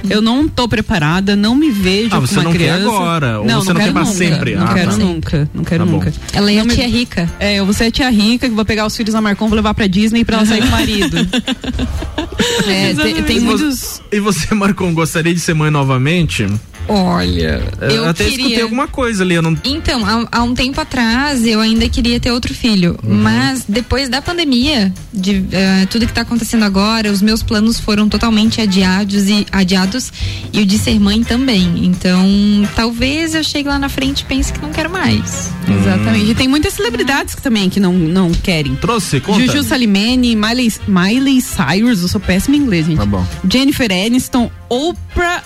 Eu 0.09 0.21
não 0.21 0.47
tô 0.47 0.67
preparada, 0.67 1.35
não 1.35 1.55
me 1.55 1.69
vejo 1.71 2.09
Ah, 2.11 2.19
com 2.19 2.27
você 2.27 2.35
uma 2.35 2.43
não 2.43 2.51
quer 2.51 2.57
criança. 2.57 2.85
agora, 2.85 3.39
ou 3.39 3.45
você 3.45 3.51
não 3.53 3.63
quero 3.63 3.79
quer 3.79 3.91
pra 3.93 4.01
nunca, 4.03 4.13
sempre? 4.13 4.55
Não 4.55 4.65
Ah, 4.65 4.73
quero 4.73 4.91
tá. 4.91 4.97
nunca, 4.97 5.49
não 5.53 5.63
quero 5.63 5.85
Tá 5.85 5.91
nunca. 5.91 6.13
Ela 6.33 6.51
é 6.51 6.55
a 6.55 6.59
Não 6.59 6.65
me- 6.65 6.75
tia 6.75 6.87
rica. 6.87 7.29
É, 7.39 7.55
eu 7.55 7.65
vou 7.65 7.73
ser 7.73 7.85
a 7.85 7.91
tia 7.91 8.09
rica 8.09 8.49
que 8.49 8.53
vou 8.55 8.65
pegar 8.65 8.85
os 8.85 8.95
filhos 8.95 9.13
da 9.13 9.21
Marcon, 9.21 9.47
vou 9.47 9.55
levar 9.55 9.73
pra 9.73 9.87
Disney 9.87 10.25
pra 10.25 10.37
ela 10.37 10.45
sair 10.45 10.61
com 10.61 10.67
o 10.67 10.71
marido. 10.71 11.17
é, 12.67 12.93
tem, 12.93 13.23
tem 13.23 13.37
E 13.37 13.41
muitos. 13.41 14.01
E 14.11 14.19
você, 14.19 14.53
Marcon, 14.53 14.93
gostaria 14.93 15.33
de 15.33 15.39
ser 15.39 15.53
mãe 15.53 15.71
novamente? 15.71 16.45
Olha, 16.87 17.61
eu 17.81 18.05
até 18.07 18.25
queria. 18.25 18.37
escutei 18.45 18.61
alguma 18.63 18.87
coisa 18.87 19.23
ali. 19.23 19.35
Eu 19.35 19.41
não... 19.41 19.57
Então, 19.63 20.05
há, 20.05 20.27
há 20.39 20.43
um 20.43 20.53
tempo 20.53 20.79
atrás 20.81 21.45
eu 21.45 21.59
ainda 21.59 21.87
queria 21.89 22.19
ter 22.19 22.31
outro 22.31 22.53
filho, 22.53 22.97
Uhum. 23.03 23.15
mas 23.15 23.63
depois 23.67 24.09
da 24.09 24.21
pandemia, 24.21 24.93
de 25.13 25.43
eh, 25.51 25.85
tudo 25.89 26.05
que 26.05 26.13
tá 26.13 26.21
acontecendo 26.21 26.63
agora, 26.63 27.11
os 27.11 27.21
meus 27.21 27.41
planos 27.43 27.79
foram 27.79 28.07
totalmente 28.09 28.59
adiados 28.61 29.27
e 29.29 29.45
adiados 29.51 30.11
e 30.51 30.59
o 30.61 30.65
de 30.65 30.77
ser 30.77 30.99
mãe 30.99 31.23
também. 31.23 31.85
Então, 31.85 32.27
talvez 32.75 33.33
eu 33.35 33.43
chegue 33.43 33.69
lá 33.69 33.79
na 33.79 33.89
frente 33.89 34.21
e 34.21 34.25
pense 34.25 34.51
que 34.51 34.61
não 34.61 34.71
quero 34.71 34.89
mais. 34.89 35.49
Exatamente. 35.67 36.31
E 36.31 36.35
tem 36.35 36.47
muitas 36.47 36.73
celebridades 36.73 37.35
que 37.35 37.41
também 37.41 37.69
que 37.69 37.79
não, 37.79 37.93
não 37.93 38.31
querem. 38.31 38.75
Trouxe, 38.75 39.19
conta. 39.19 39.39
Juju 39.45 39.63
Salimene, 39.63 40.35
Miley, 40.35 40.71
Miley 40.87 41.41
Cyrus, 41.41 42.01
eu 42.01 42.07
sou 42.07 42.19
péssima 42.21 42.55
em 42.55 42.59
inglês, 42.59 42.85
gente. 42.85 42.97
Tá 42.97 43.05
bom. 43.05 43.25
Jennifer 43.49 43.89
Aniston, 43.91 44.51
Oprah. 44.69 45.43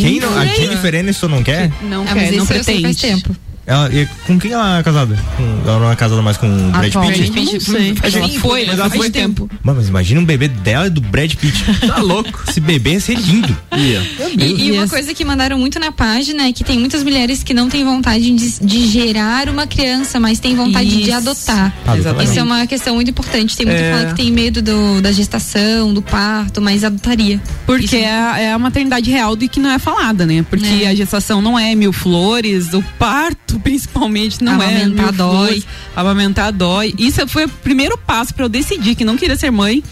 Quem 0.00 0.20
não, 0.20 0.36
a 0.38 0.44
Jennifer 0.46 0.94
Aniston 0.94 1.28
não 1.28 1.42
quer? 1.42 1.70
Não 1.82 2.02
Ah, 2.06 2.14
quer, 2.14 2.32
não 2.32 2.46
pretende. 2.46 2.82
faz 2.82 2.96
tempo. 2.96 3.34
Ela, 3.70 3.88
e 3.94 4.04
com 4.26 4.36
quem 4.36 4.50
ela 4.52 4.78
é 4.78 4.82
casada? 4.82 5.16
Com, 5.36 5.62
ela 5.70 5.78
não 5.78 5.92
é 5.92 5.94
casada 5.94 6.20
mais 6.20 6.36
com 6.36 6.46
o 6.48 6.70
Brad 6.72 6.86
Atualmente, 6.88 7.30
Pitt? 7.30 7.52
não 7.52 7.60
sei. 7.60 7.94
Faz 7.94 8.14
Ela 8.16 8.28
foi, 8.30 8.66
mas 8.66 8.78
ela 8.80 8.88
Faz 8.88 9.00
foi 9.00 9.10
tempo. 9.10 9.46
tempo. 9.46 9.60
Mas, 9.62 9.76
mas 9.76 9.88
imagina 9.88 10.20
um 10.20 10.24
bebê 10.24 10.48
dela 10.48 10.88
e 10.88 10.90
do 10.90 11.00
Brad 11.00 11.32
Pitt. 11.34 11.64
Tá 11.86 11.98
louco. 11.98 12.42
Esse 12.48 12.58
bebê 12.60 12.94
ia 12.94 13.00
ser 13.00 13.14
lindo. 13.16 13.56
Ia. 13.76 14.02
E, 14.36 14.66
e 14.68 14.72
uma 14.72 14.88
coisa 14.88 15.14
que 15.14 15.24
mandaram 15.24 15.56
muito 15.56 15.78
na 15.78 15.92
página 15.92 16.48
é 16.48 16.52
que 16.52 16.64
tem 16.64 16.80
muitas 16.80 17.04
mulheres 17.04 17.44
que 17.44 17.54
não 17.54 17.68
têm 17.68 17.84
vontade 17.84 18.28
de, 18.34 18.58
de 18.60 18.86
gerar 18.88 19.48
uma 19.48 19.66
criança, 19.68 20.18
mas 20.18 20.40
têm 20.40 20.56
vontade 20.56 20.88
de 20.90 21.02
Isso. 21.02 21.14
adotar. 21.14 21.72
Exatamente. 21.96 22.28
Isso 22.28 22.38
é 22.38 22.42
uma 22.42 22.66
questão 22.66 22.94
muito 22.96 23.10
importante. 23.12 23.56
Tem 23.56 23.66
muito 23.66 23.78
É. 23.78 23.90
que 23.92 23.96
fala 23.98 24.06
que 24.10 24.16
tem 24.16 24.32
medo 24.32 24.60
do- 24.60 25.00
da 25.00 25.12
gestação, 25.12 25.94
do 25.94 26.02
parto, 26.02 26.60
mas 26.60 26.82
adotaria. 26.82 27.40
Porque 27.66 27.96
é, 27.98 28.10
a- 28.10 28.38
é 28.40 28.52
a 28.52 28.58
maternidade 28.58 29.08
real 29.10 29.36
do 29.36 29.48
que 29.48 29.60
não 29.60 29.70
é 29.70 29.78
falada, 29.78 30.26
né? 30.26 30.44
Porque 30.50 30.84
É. 30.84 30.88
a 30.88 30.94
gestação 30.94 31.40
não 31.40 31.56
é 31.56 31.72
mil 31.76 31.92
flores, 31.92 32.72
o 32.74 32.82
parto, 32.98 33.59
principalmente, 33.60 34.42
não 34.42 34.60
é. 34.62 34.66
Amamentar 34.66 35.06
mil 35.06 35.12
dói. 35.12 35.46
flores. 35.46 35.66
Amamentar 35.94 36.52
dói. 36.52 36.94
Isso 36.98 37.26
foi 37.28 37.44
o 37.44 37.48
primeiro 37.48 37.96
passo 37.98 38.34
pra 38.34 38.44
eu 38.44 38.48
decidir 38.48 38.94
que 38.94 39.04
não 39.04 39.16
queria 39.16 39.36
ser 39.36 39.50
mãe. 39.50 39.82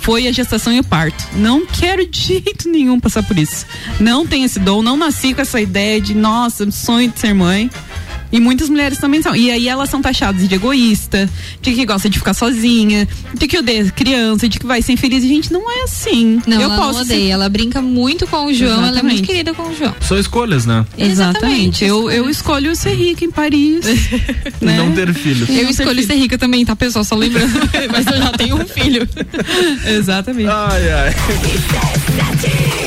foi 0.00 0.26
a 0.26 0.32
gestação 0.32 0.72
e 0.72 0.80
o 0.80 0.84
parto. 0.84 1.22
Não 1.34 1.66
quero 1.66 2.06
de 2.06 2.18
jeito 2.40 2.68
nenhum 2.68 2.98
passar 2.98 3.22
por 3.22 3.38
isso. 3.38 3.66
Não 4.00 4.26
tenho 4.26 4.46
esse 4.46 4.58
dom, 4.58 4.80
não 4.80 4.96
nasci 4.96 5.34
com 5.34 5.42
essa 5.42 5.60
ideia 5.60 6.00
de, 6.00 6.14
nossa, 6.14 6.70
sonho 6.70 7.10
de 7.10 7.18
ser 7.18 7.34
mãe. 7.34 7.70
E 8.30 8.38
muitas 8.40 8.68
mulheres 8.68 8.98
também 8.98 9.22
são. 9.22 9.34
E 9.34 9.50
aí 9.50 9.68
elas 9.68 9.88
são 9.88 10.02
taxadas 10.02 10.46
de 10.48 10.54
egoísta, 10.54 11.28
de 11.62 11.72
que 11.72 11.84
gosta 11.86 12.08
de 12.10 12.18
ficar 12.18 12.34
sozinha, 12.34 13.08
de 13.34 13.46
que 13.48 13.58
odeia 13.58 13.84
criança, 13.90 14.48
de 14.48 14.58
que 14.58 14.66
vai 14.66 14.82
ser 14.82 14.92
infeliz. 14.92 15.22
Gente, 15.22 15.52
não 15.52 15.70
é 15.70 15.82
assim. 15.84 16.40
Não, 16.46 16.56
eu 16.56 16.62
ela 16.64 16.76
posso 16.76 16.92
não 16.94 17.00
odeia. 17.02 17.20
ser- 17.20 17.30
Ela 17.30 17.48
brinca 17.48 17.80
muito 17.80 18.26
com 18.26 18.46
o 18.46 18.52
João, 18.54 18.72
ela 18.78 18.86
é 18.86 18.90
Exatamente. 18.90 19.14
muito 19.16 19.26
querida 19.26 19.54
com 19.54 19.62
o 19.62 19.74
João. 19.76 19.94
São 20.00 20.18
escolhas, 20.18 20.66
né? 20.66 20.84
Exatamente. 20.96 21.84
Eu, 21.84 22.10
eu 22.10 22.28
escolho 22.28 22.74
ser 22.76 22.94
rica 22.94 23.24
em 23.24 23.30
Paris. 23.30 23.84
né? 24.60 24.76
Não 24.76 24.92
ter 24.92 25.12
filho. 25.14 25.46
Eu 25.48 25.68
escolho 25.70 26.02
ser 26.04 26.14
rica 26.14 26.36
também, 26.38 26.64
tá, 26.64 26.76
pessoal? 26.76 27.04
Só 27.04 27.14
lembrando. 27.16 27.52
Mas 27.90 28.06
eu 28.06 28.16
já 28.18 28.32
tenho 28.32 28.56
um 28.56 28.66
filho. 28.66 29.08
Exatamente. 29.86 30.48
Ai, 30.48 30.90
ai. 30.90 31.14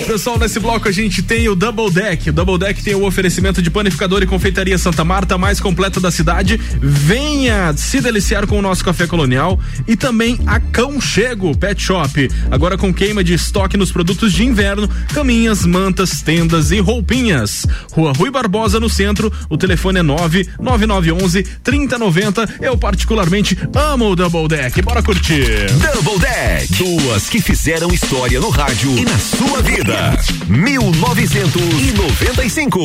Pessoal, 0.06 0.38
nesse 0.38 0.60
bloco 0.60 0.88
a 0.88 0.92
gente 0.92 1.22
tem 1.22 1.48
o 1.48 1.56
Double 1.56 1.90
Deck. 1.92 2.30
O 2.30 2.34
Double 2.34 2.58
Deck 2.58 2.84
tem 2.84 2.96
o 2.96 3.06
oferecimento 3.06 3.62
de 3.62 3.70
panificador 3.70 4.22
e 4.22 4.26
confeitaria 4.26 4.78
Santa 4.78 5.04
Marta, 5.04 5.31
a 5.34 5.38
mais 5.38 5.60
completa 5.60 6.00
da 6.00 6.12
cidade. 6.12 6.60
Venha 6.82 7.74
se 7.76 8.02
deliciar 8.02 8.48
com 8.48 8.60
o 8.60 8.62
nosso 8.62 8.84
café 8.84 9.08
colonial 9.08 9.60
e 9.88 9.96
também 9.96 10.40
a 10.46 10.60
Cão 10.60 11.00
Chego 11.00 11.56
Pet 11.56 11.82
Shop. 11.82 12.30
Agora 12.50 12.78
com 12.78 12.94
queima 12.94 13.24
de 13.24 13.34
estoque 13.34 13.78
nos 13.78 13.92
produtos 13.92 14.34
de 14.34 14.44
inverno, 14.44 14.90
caminhas, 15.14 15.66
mantas, 15.66 16.22
tendas 16.22 16.72
e 16.72 16.80
roupinhas. 16.80 17.66
Rua 17.92 18.14
Rui 18.14 18.32
Barbosa 18.32 18.80
no 18.80 18.90
centro. 18.90 19.32
O 19.50 19.58
telefone 19.58 20.00
é 20.00 20.04
99911 20.04 21.44
3090. 21.64 22.56
Eu 22.62 22.78
particularmente 22.78 23.58
amo 23.76 24.12
o 24.12 24.16
Double 24.16 24.48
Deck. 24.48 24.82
Bora 24.82 25.04
curtir. 25.04 25.68
Double 25.94 26.20
Deck. 26.20 26.74
Duas 26.76 27.30
que 27.30 27.42
fizeram 27.42 27.94
história 27.94 28.40
no 28.40 28.50
rádio 28.50 28.98
e 28.98 29.06
na 29.06 29.18
sua 29.18 29.62
vida. 29.62 30.18
1995. 30.48 32.80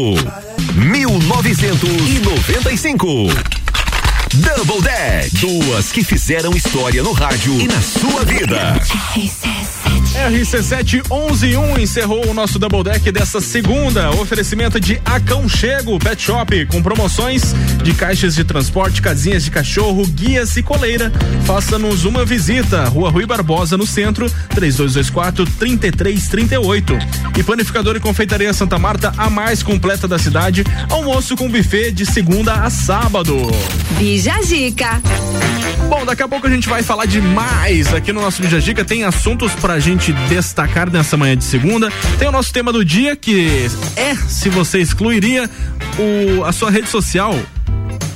1995 0.75 2.36
noventa 2.37 2.71
e 2.71 2.77
cinco. 2.77 3.66
Double 4.35 4.83
Deck. 4.83 5.37
Duas 5.39 5.93
que 5.93 6.03
fizeram 6.03 6.53
história 6.53 7.03
no 7.03 7.13
rádio 7.13 7.61
e 7.61 7.69
na 7.69 7.81
sua 7.81 8.25
vida. 8.25 8.81
RC7111 10.31 11.79
encerrou 11.79 12.29
o 12.29 12.35
nosso 12.35 12.59
Double 12.59 12.83
Deck 12.83 13.13
dessa 13.13 13.41
segunda. 13.41 14.11
Oferecimento 14.11 14.81
de 14.81 15.01
Aconchego 15.05 15.99
Pet 15.99 16.21
Shop 16.21 16.67
com 16.67 16.83
promoções 16.83 17.55
de 17.83 17.95
caixas 17.95 18.35
de 18.35 18.43
transporte, 18.43 19.01
casinhas 19.01 19.45
de 19.45 19.51
cachorro, 19.51 20.05
guias 20.07 20.57
e 20.57 20.63
coleira. 20.63 21.13
Faça-nos 21.45 22.05
uma 22.05 22.25
visita. 22.25 22.89
Rua 22.89 23.11
Rui 23.11 23.27
Barbosa, 23.27 23.77
no 23.77 23.87
centro, 23.87 24.31
3224-3338. 24.55 27.39
E 27.39 27.43
Panificador 27.43 27.97
e 27.97 28.01
Confeitaria 28.01 28.53
Santa 28.53 28.79
Marta, 28.79 29.13
a 29.17 29.31
mais 29.31 29.63
completa 29.63 30.09
da 30.09 30.19
cidade. 30.19 30.65
Almoço 30.91 31.37
com 31.37 31.49
buffet 31.49 31.93
de 31.93 32.05
segunda 32.07 32.55
a 32.55 32.71
sábado. 32.71 33.37
Bija. 34.17 34.33
Bom, 35.91 36.07
daqui 36.07 36.23
a 36.23 36.29
pouco 36.29 36.47
a 36.47 36.51
gente 36.51 36.67
vai 36.71 36.83
falar 36.83 37.05
demais 37.05 37.93
aqui 37.93 38.15
no 38.15 38.23
nosso 38.23 38.41
Bija 38.41 38.63
Dica. 38.63 38.83
Tem 38.83 39.05
assuntos 39.05 39.53
pra 39.53 39.79
gente 39.79 40.11
destacar 40.27 40.91
nessa 40.91 41.19
manhã 41.19 41.37
de 41.37 41.45
segunda. 41.45 41.93
Tem 42.19 42.27
o 42.27 42.33
nosso 42.33 42.51
tema 42.51 42.73
do 42.73 42.83
dia 42.83 43.15
que 43.15 43.69
é 43.95 44.15
se 44.15 44.49
você 44.49 44.79
excluiria 44.79 45.51
o, 45.99 46.43
a 46.45 46.53
sua 46.53 46.71
rede 46.71 46.89
social 46.89 47.39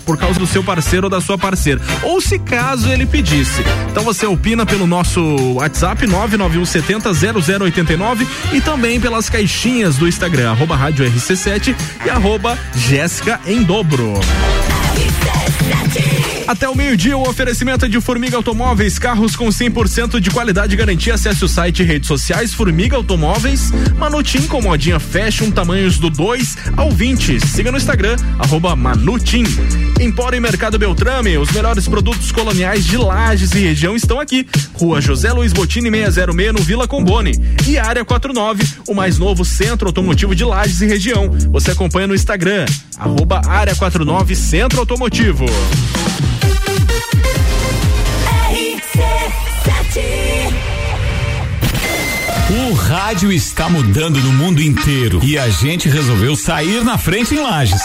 por 0.06 0.16
causa 0.16 0.40
do 0.40 0.46
seu 0.46 0.64
parceiro 0.64 1.08
ou 1.08 1.10
da 1.10 1.20
sua 1.20 1.36
parceira. 1.36 1.82
Ou 2.02 2.18
se 2.18 2.38
caso 2.38 2.88
ele 2.88 3.04
pedisse. 3.04 3.62
Então 3.90 4.02
você 4.02 4.24
opina 4.24 4.64
pelo 4.64 4.86
nosso 4.86 5.20
WhatsApp 5.52 6.06
991700089 6.06 8.26
e 8.54 8.60
também 8.62 8.98
pelas 8.98 9.28
caixinhas 9.28 9.98
do 9.98 10.08
Instagram, 10.08 10.52
arroba 10.52 10.76
rádio 10.76 11.04
RC7 11.04 11.76
e 12.06 12.10
arroba 12.10 12.58
Jéssica 12.74 13.38
em 13.46 13.62
dobro. 13.62 14.18
Snatchy 15.70 16.39
Até 16.50 16.68
o 16.68 16.74
meio-dia, 16.74 17.16
o 17.16 17.22
oferecimento 17.28 17.88
de 17.88 18.00
Formiga 18.00 18.36
Automóveis, 18.36 18.98
carros 18.98 19.36
com 19.36 19.46
100% 19.46 20.18
de 20.18 20.32
qualidade 20.32 20.74
garantia. 20.74 21.14
Acesse 21.14 21.44
o 21.44 21.48
site 21.48 21.84
e 21.84 21.86
redes 21.86 22.08
sociais 22.08 22.52
Formiga 22.52 22.96
Automóveis, 22.96 23.70
Manutim 23.96 24.48
com 24.48 24.60
modinha 24.60 24.98
fashion, 24.98 25.52
tamanhos 25.52 25.96
do 26.00 26.10
2 26.10 26.56
ao 26.76 26.90
20. 26.90 27.38
Siga 27.46 27.70
no 27.70 27.78
Instagram, 27.78 28.16
arroba 28.36 28.74
Manutim. 28.74 29.44
Empório 30.00 30.38
e 30.38 30.40
Mercado 30.40 30.76
Beltrame, 30.76 31.38
os 31.38 31.52
melhores 31.52 31.86
produtos 31.86 32.32
coloniais 32.32 32.84
de 32.84 32.96
Lages 32.96 33.52
e 33.52 33.60
região 33.60 33.94
estão 33.94 34.18
aqui. 34.18 34.44
Rua 34.72 35.00
José 35.00 35.32
Luiz 35.32 35.52
Botini 35.52 35.88
606 35.88 36.52
no 36.52 36.58
Vila 36.64 36.88
Combone. 36.88 37.30
E 37.68 37.78
Área 37.78 38.04
49, 38.04 38.64
o 38.88 38.94
mais 38.94 39.20
novo 39.20 39.44
centro 39.44 39.86
automotivo 39.86 40.34
de 40.34 40.42
Lages 40.42 40.80
e 40.80 40.86
região. 40.86 41.30
Você 41.52 41.70
acompanha 41.70 42.08
no 42.08 42.14
Instagram, 42.14 42.66
arroba 42.98 43.40
Área 43.46 43.76
49 43.76 44.34
Centro 44.34 44.80
Automotivo. 44.80 45.46
O 52.70 52.73
rádio 52.73 53.31
está 53.31 53.68
mudando 53.68 54.18
no 54.20 54.33
mundo 54.33 54.61
inteiro 54.61 55.20
e 55.23 55.38
a 55.38 55.49
gente 55.49 55.88
resolveu 55.88 56.35
sair 56.35 56.83
na 56.85 56.99
frente 56.99 57.35
em 57.35 57.40
Lages. 57.40 57.83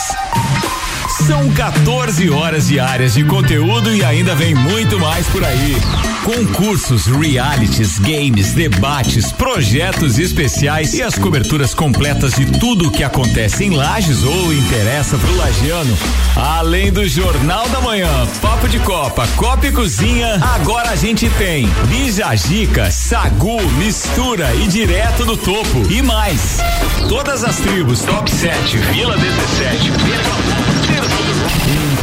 São 1.24 1.50
14 1.54 2.30
horas 2.30 2.68
diárias 2.68 3.14
de 3.14 3.24
conteúdo 3.24 3.96
e 3.96 4.04
ainda 4.04 4.36
vem 4.36 4.54
muito 4.54 5.00
mais 5.00 5.26
por 5.28 5.44
aí. 5.44 5.76
Concursos, 6.24 7.06
realities, 7.06 7.98
games, 8.00 8.54
debates, 8.54 9.32
projetos 9.32 10.20
especiais 10.20 10.94
e 10.94 11.02
as 11.02 11.18
coberturas 11.18 11.74
completas 11.74 12.34
de 12.34 12.46
tudo 12.60 12.90
o 12.90 12.92
que 12.92 13.04
acontece 13.04 13.64
em 13.64 13.70
Lages 13.72 14.24
ou 14.24 14.54
interessa 14.54 15.18
pro 15.18 15.38
lagiano. 15.38 15.98
Além 16.36 16.92
do 16.92 17.08
Jornal 17.08 17.70
da 17.70 17.80
Manhã, 17.80 18.28
Papo 18.42 18.68
de 18.68 18.80
Copa, 18.80 19.26
Copa 19.36 19.68
e 19.68 19.72
Cozinha, 19.72 20.40
agora 20.56 20.90
a 20.90 20.96
gente 20.96 21.30
tem 21.32 21.68
Bijagica, 21.88 22.92
Sagu, 22.92 23.62
Mistura 23.78 24.54
e 24.56 24.68
Direto 24.68 25.26
do 25.26 25.38
Topo 25.38 25.90
e 25.90 26.02
mais. 26.02 26.60
Todas 27.08 27.44
as 27.44 27.56
tribos, 27.58 28.02
Top 28.02 28.30
7, 28.30 28.78
Vila 28.78 29.18
17, 29.18 30.75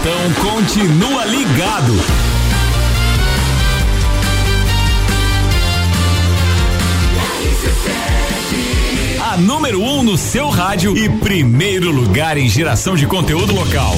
então 0.03 0.51
continua 0.51 1.25
ligado. 1.27 1.93
A 9.21 9.37
número 9.37 9.81
1 9.81 9.99
um 9.99 10.03
no 10.03 10.19
seu 10.19 10.49
rádio 10.49 10.97
e 10.97 11.09
primeiro 11.09 11.93
lugar 11.93 12.37
em 12.37 12.49
geração 12.49 12.97
de 12.97 13.07
conteúdo 13.07 13.55
local. 13.55 13.95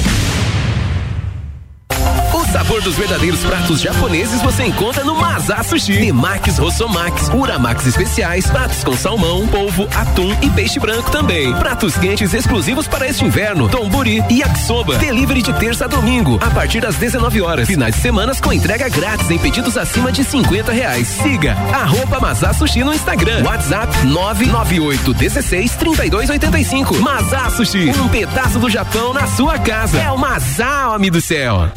Sabor 2.54 2.80
dos 2.82 2.94
verdadeiros 2.94 3.40
pratos 3.40 3.80
japoneses 3.80 4.40
você 4.40 4.62
encontra 4.62 5.02
no 5.02 5.16
Mazá 5.16 5.60
Sushi. 5.64 5.98
Temaki 5.98 6.52
Rossomax, 6.52 7.28
Uramax 7.34 7.84
especiais, 7.84 8.46
pratos 8.46 8.84
com 8.84 8.96
salmão, 8.96 9.44
polvo, 9.48 9.88
atum 9.92 10.32
e 10.40 10.48
peixe 10.50 10.78
branco 10.78 11.10
também. 11.10 11.52
Pratos 11.54 11.96
quentes 11.96 12.32
exclusivos 12.32 12.86
para 12.86 13.08
este 13.08 13.24
inverno, 13.24 13.68
tomburi 13.68 14.22
e 14.30 14.38
yakisoba. 14.38 14.98
Delivery 14.98 15.42
de 15.42 15.52
terça 15.54 15.86
a 15.86 15.88
domingo, 15.88 16.38
a 16.40 16.48
partir 16.50 16.80
das 16.80 16.94
19 16.94 17.42
horas. 17.42 17.66
Finais 17.66 17.96
de 17.96 18.00
semanas 18.00 18.40
com 18.40 18.52
entrega 18.52 18.88
grátis 18.88 19.28
em 19.32 19.38
pedidos 19.38 19.76
acima 19.76 20.12
de 20.12 20.22
50 20.22 20.70
reais. 20.70 21.08
Siga 21.08 21.54
arroba 21.72 22.20
Mazá 22.20 22.52
Sushi 22.52 22.84
no 22.84 22.94
Instagram. 22.94 23.42
WhatsApp 23.42 24.06
998 24.06 25.12
16 25.12 25.72
32 25.72 26.30
85. 26.30 27.00
Mazá 27.00 27.50
Sushi, 27.50 27.90
um 28.00 28.06
pedaço 28.06 28.60
do 28.60 28.70
Japão 28.70 29.12
na 29.12 29.26
sua 29.26 29.58
casa. 29.58 29.98
É 30.00 30.08
o 30.12 30.16
Mazá, 30.16 30.92
homem 30.94 31.10
do 31.10 31.20
céu. 31.20 31.68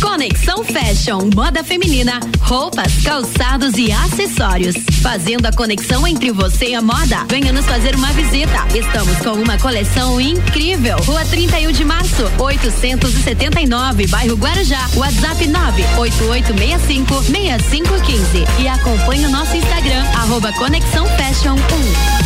Conexão 0.00 0.62
Fashion, 0.64 1.30
moda 1.34 1.64
feminina, 1.64 2.20
roupas, 2.40 2.92
calçados 3.02 3.74
e 3.76 3.90
acessórios. 3.90 4.74
Fazendo 5.02 5.46
a 5.46 5.52
conexão 5.52 6.06
entre 6.06 6.30
você 6.32 6.66
e 6.66 6.74
a 6.74 6.82
moda. 6.82 7.24
Venha 7.28 7.52
nos 7.52 7.64
fazer 7.64 7.94
uma 7.94 8.12
visita. 8.12 8.66
Estamos 8.74 9.16
com 9.18 9.32
uma 9.32 9.58
coleção 9.58 10.20
incrível. 10.20 10.96
Rua 10.98 11.24
31 11.24 11.72
de 11.72 11.84
março, 11.84 12.24
879, 12.38 14.06
bairro 14.08 14.36
Guarujá. 14.36 14.88
WhatsApp 14.94 15.46
98865 15.46 17.22
6515. 17.22 18.44
E 18.60 18.68
acompanhe 18.68 19.26
o 19.26 19.30
nosso 19.30 19.56
Instagram, 19.56 20.02
arroba 20.14 20.52
Conexão 20.52 21.06
Fashion 21.06 21.54
1. 21.54 22.25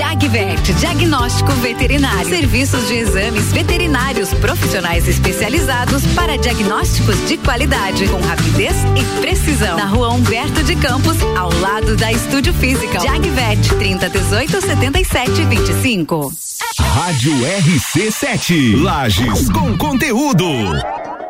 Jagvet, 0.01 0.73
diagnóstico 0.79 1.51
veterinário. 1.61 2.27
Serviços 2.27 2.87
de 2.87 2.95
exames 2.95 3.53
veterinários 3.53 4.33
profissionais 4.33 5.07
especializados 5.07 6.03
para 6.15 6.39
diagnósticos 6.39 7.15
de 7.27 7.37
qualidade, 7.37 8.07
com 8.07 8.19
rapidez 8.19 8.73
e 8.97 9.21
precisão. 9.21 9.77
Na 9.77 9.85
rua 9.85 10.09
Humberto 10.09 10.63
de 10.63 10.75
Campos, 10.75 11.17
ao 11.37 11.53
lado 11.59 11.95
da 11.95 12.11
Estúdio 12.11 12.51
Física. 12.51 12.99
Jagvet, 12.99 13.75
3018 13.75 14.61
77 14.61 15.45
25. 15.45 16.33
Rádio 16.79 17.33
RC7. 17.33 18.81
Lages 18.81 19.51
com 19.51 19.77
conteúdo. 19.77 20.47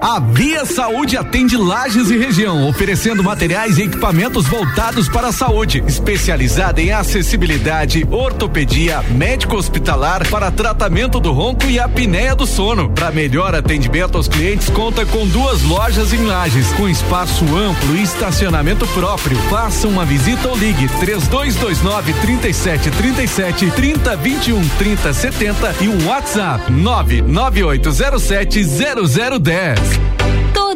A 0.02 0.20
Via 0.20 0.66
Saúde 0.66 1.16
atende 1.16 1.56
Lages 1.56 2.10
e 2.10 2.18
região, 2.18 2.68
oferecendo 2.68 3.24
materiais 3.24 3.78
e 3.78 3.84
equipamentos 3.84 4.48
voltados 4.48 5.08
para 5.08 5.28
a 5.28 5.32
saúde, 5.32 5.84
especializada 5.86 6.82
em 6.82 6.92
acessibilidade, 6.92 8.04
ortopedia, 8.10 9.04
médico 9.12 9.56
hospitalar 9.56 10.28
para 10.28 10.50
tratamento 10.50 11.20
do 11.20 11.32
ronco 11.32 11.68
e 11.68 11.80
apneia 11.80 12.34
do 12.34 12.48
sono. 12.48 12.90
Para 12.90 13.12
melhor 13.12 13.54
atendimento 13.54 14.18
aos 14.18 14.28
clientes, 14.28 14.72
conta 14.72 15.06
com 15.06 15.28
duas 15.28 15.62
lojas 15.62 16.12
em 16.14 16.26
Lages, 16.26 16.72
com 16.74 16.90
espaço 16.90 17.46
amplo 17.56 17.96
e 17.96 18.02
estacionamento 18.02 18.88
próprio. 18.88 19.38
Faça 19.52 19.88
uma 19.88 20.04
visita 20.04 20.48
ou 20.48 20.58
ligue 20.58 20.88
3229 21.00 22.12
3737 22.14 23.70
3021 23.70 24.68
3070 24.80 25.76
e 25.80 25.88
um 25.88 26.08
WhatsApp 26.08 26.72
99807 26.72 28.64
0010. 28.64 29.91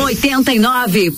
89.9. 0.08 1.12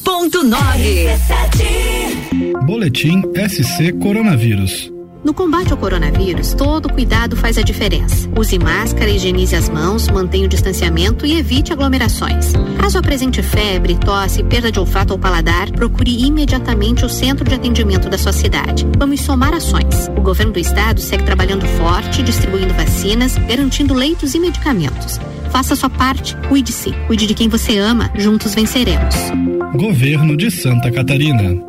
Boletim 2.65 3.23
SC 3.49 3.99
Coronavírus. 4.01 4.98
No 5.23 5.33
combate 5.33 5.73
ao 5.73 5.77
coronavírus, 5.77 6.53
todo 6.53 6.91
cuidado 6.91 7.35
faz 7.35 7.57
a 7.57 7.61
diferença. 7.61 8.29
Use 8.37 8.57
máscara, 8.57 9.09
higienize 9.09 9.53
as 9.53 9.67
mãos, 9.67 10.07
mantenha 10.07 10.45
o 10.45 10.49
distanciamento 10.49 11.25
e 11.25 11.37
evite 11.37 11.73
aglomerações. 11.73 12.53
Caso 12.79 12.97
apresente 12.97 13.43
febre, 13.43 13.97
tosse, 13.97 14.43
perda 14.43 14.71
de 14.71 14.79
olfato 14.79 15.11
ou 15.13 15.19
paladar, 15.19 15.69
procure 15.71 16.25
imediatamente 16.25 17.03
o 17.03 17.09
centro 17.09 17.43
de 17.43 17.53
atendimento 17.53 18.09
da 18.09 18.17
sua 18.17 18.31
cidade. 18.31 18.87
Vamos 18.97 19.19
somar 19.19 19.53
ações. 19.53 20.07
O 20.17 20.21
governo 20.21 20.53
do 20.53 20.59
estado 20.59 21.01
segue 21.01 21.23
trabalhando 21.23 21.65
forte, 21.65 22.23
distribuindo 22.23 22.73
vacinas, 22.73 23.37
garantindo 23.37 23.93
leitos 23.93 24.33
e 24.35 24.39
medicamentos. 24.39 25.19
Faça 25.51 25.75
sua 25.75 25.89
parte, 25.89 26.37
cuide-se, 26.47 26.93
cuide 27.07 27.27
de 27.27 27.33
quem 27.33 27.49
você 27.49 27.77
ama, 27.77 28.09
juntos 28.15 28.55
venceremos. 28.55 29.15
Governo 29.75 30.37
de 30.37 30.49
Santa 30.49 30.89
Catarina. 30.89 31.68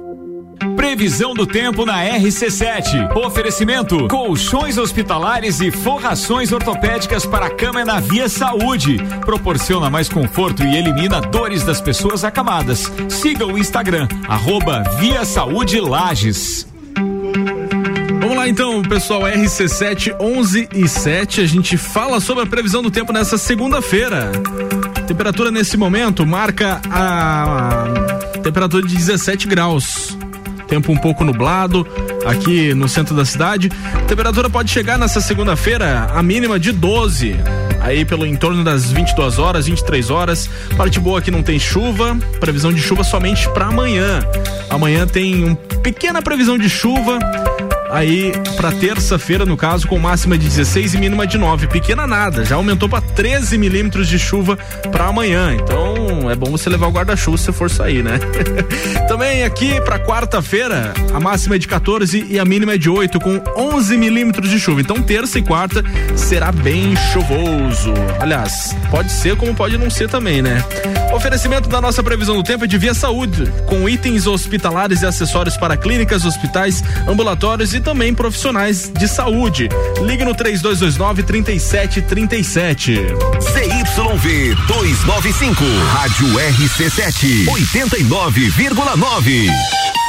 Previsão 0.76 1.32
do 1.32 1.46
tempo 1.46 1.86
na 1.86 2.04
RC7. 2.04 3.16
Oferecimento: 3.16 4.08
colchões 4.08 4.76
hospitalares 4.76 5.60
e 5.60 5.70
forrações 5.70 6.52
ortopédicas 6.52 7.24
para 7.24 7.48
cama 7.48 7.84
na 7.84 7.98
Via 7.98 8.28
Saúde. 8.28 8.98
Proporciona 9.24 9.88
mais 9.88 10.08
conforto 10.08 10.62
e 10.62 10.76
elimina 10.76 11.20
dores 11.20 11.64
das 11.64 11.80
pessoas 11.80 12.24
acamadas. 12.24 12.92
Siga 13.08 13.46
o 13.46 13.58
Instagram, 13.58 14.06
arroba 14.28 14.82
Via 14.98 15.24
Saúde 15.24 15.80
Lages. 15.80 16.66
Vamos 18.20 18.36
lá 18.36 18.46
então, 18.46 18.82
pessoal, 18.82 19.22
RC7 19.22 20.14
11 20.20 20.68
e 20.74 20.86
7, 20.86 21.40
a 21.40 21.46
gente 21.46 21.76
fala 21.78 22.20
sobre 22.20 22.44
a 22.44 22.46
previsão 22.46 22.82
do 22.82 22.90
tempo 22.90 23.12
nessa 23.12 23.38
segunda-feira. 23.38 24.30
Temperatura 25.06 25.50
nesse 25.50 25.76
momento 25.76 26.24
marca 26.26 26.80
a 26.90 27.86
temperatura 28.42 28.86
de 28.86 28.94
17 28.94 29.48
graus. 29.48 30.16
Tempo 30.70 30.92
um 30.92 30.96
pouco 30.96 31.24
nublado 31.24 31.84
aqui 32.24 32.72
no 32.74 32.88
centro 32.88 33.14
da 33.14 33.24
cidade. 33.24 33.68
Temperatura 34.06 34.48
pode 34.48 34.70
chegar 34.70 34.96
nessa 34.96 35.20
segunda-feira 35.20 36.08
a 36.14 36.22
mínima 36.22 36.60
de 36.60 36.70
12. 36.70 37.34
Aí 37.80 38.04
pelo 38.04 38.24
entorno 38.24 38.62
das 38.62 38.92
22 38.92 39.40
horas, 39.40 39.66
23 39.66 40.10
horas. 40.10 40.48
Parte 40.76 41.00
boa 41.00 41.20
que 41.20 41.30
não 41.30 41.42
tem 41.42 41.58
chuva. 41.58 42.16
Previsão 42.38 42.72
de 42.72 42.80
chuva 42.80 43.02
somente 43.02 43.48
para 43.50 43.66
amanhã. 43.66 44.24
Amanhã 44.70 45.08
tem 45.08 45.44
uma 45.44 45.56
pequena 45.56 46.22
previsão 46.22 46.56
de 46.56 46.70
chuva 46.70 47.18
aí 47.90 48.32
para 48.56 48.72
terça-feira, 48.72 49.44
no 49.44 49.56
caso, 49.56 49.86
com 49.86 49.98
máxima 49.98 50.36
de 50.36 50.46
16 50.46 50.94
e 50.94 50.98
mínima 50.98 51.26
de 51.26 51.38
9. 51.38 51.66
Pequena 51.66 52.06
nada, 52.06 52.44
já 52.44 52.56
aumentou 52.56 52.88
para 52.88 53.00
13 53.00 53.58
milímetros 53.58 54.08
de 54.08 54.18
chuva 54.18 54.58
para 54.90 55.06
amanhã. 55.06 55.54
Então 55.54 56.30
é 56.30 56.34
bom 56.34 56.50
você 56.50 56.68
levar 56.68 56.88
o 56.88 56.90
guarda-chuva 56.90 57.36
se 57.38 57.52
for 57.52 57.70
sair, 57.70 58.02
né? 58.02 58.18
Também 59.08 59.44
aqui 59.44 59.80
para 59.80 59.98
quarta-feira, 59.98 60.92
a 61.12 61.20
máxima 61.20 61.56
é 61.56 61.58
de 61.58 61.66
14 61.66 62.26
e 62.28 62.38
a 62.38 62.44
mínima 62.44 62.74
é 62.74 62.78
de 62.78 62.88
8, 62.88 63.18
com 63.20 63.42
11 63.56 63.96
milímetros 63.96 64.50
de 64.50 64.58
chuva. 64.58 64.80
Então 64.80 65.02
terça 65.02 65.38
e 65.38 65.42
quarta 65.42 65.84
será 66.16 66.52
bem 66.52 66.94
chuvoso. 67.12 67.92
Aliás, 68.20 68.76
pode 68.90 69.10
ser 69.12 69.36
como 69.36 69.54
pode 69.54 69.76
não 69.76 69.90
ser 69.90 70.08
também, 70.08 70.42
né? 70.42 70.64
Oferecimento 71.12 71.68
da 71.68 71.80
nossa 71.80 72.02
previsão 72.02 72.36
do 72.36 72.42
tempo 72.42 72.64
é 72.64 72.66
de 72.66 72.78
Via 72.78 72.94
Saúde, 72.94 73.52
com 73.66 73.88
itens 73.88 74.26
hospitalares 74.26 75.02
e 75.02 75.06
acessórios 75.06 75.56
para 75.56 75.76
clínicas, 75.76 76.24
hospitais, 76.24 76.84
ambulatórios 77.06 77.74
e 77.74 77.79
também 77.80 78.14
profissionais 78.14 78.90
de 78.96 79.08
saúde. 79.08 79.68
Ligue 80.02 80.24
no 80.24 80.34
3229 80.34 81.22
3737. 81.22 82.94
CYV 83.40 84.54
295, 84.66 85.64
Rádio 85.92 86.28
RC7, 86.28 87.46
89,9. 87.46 89.99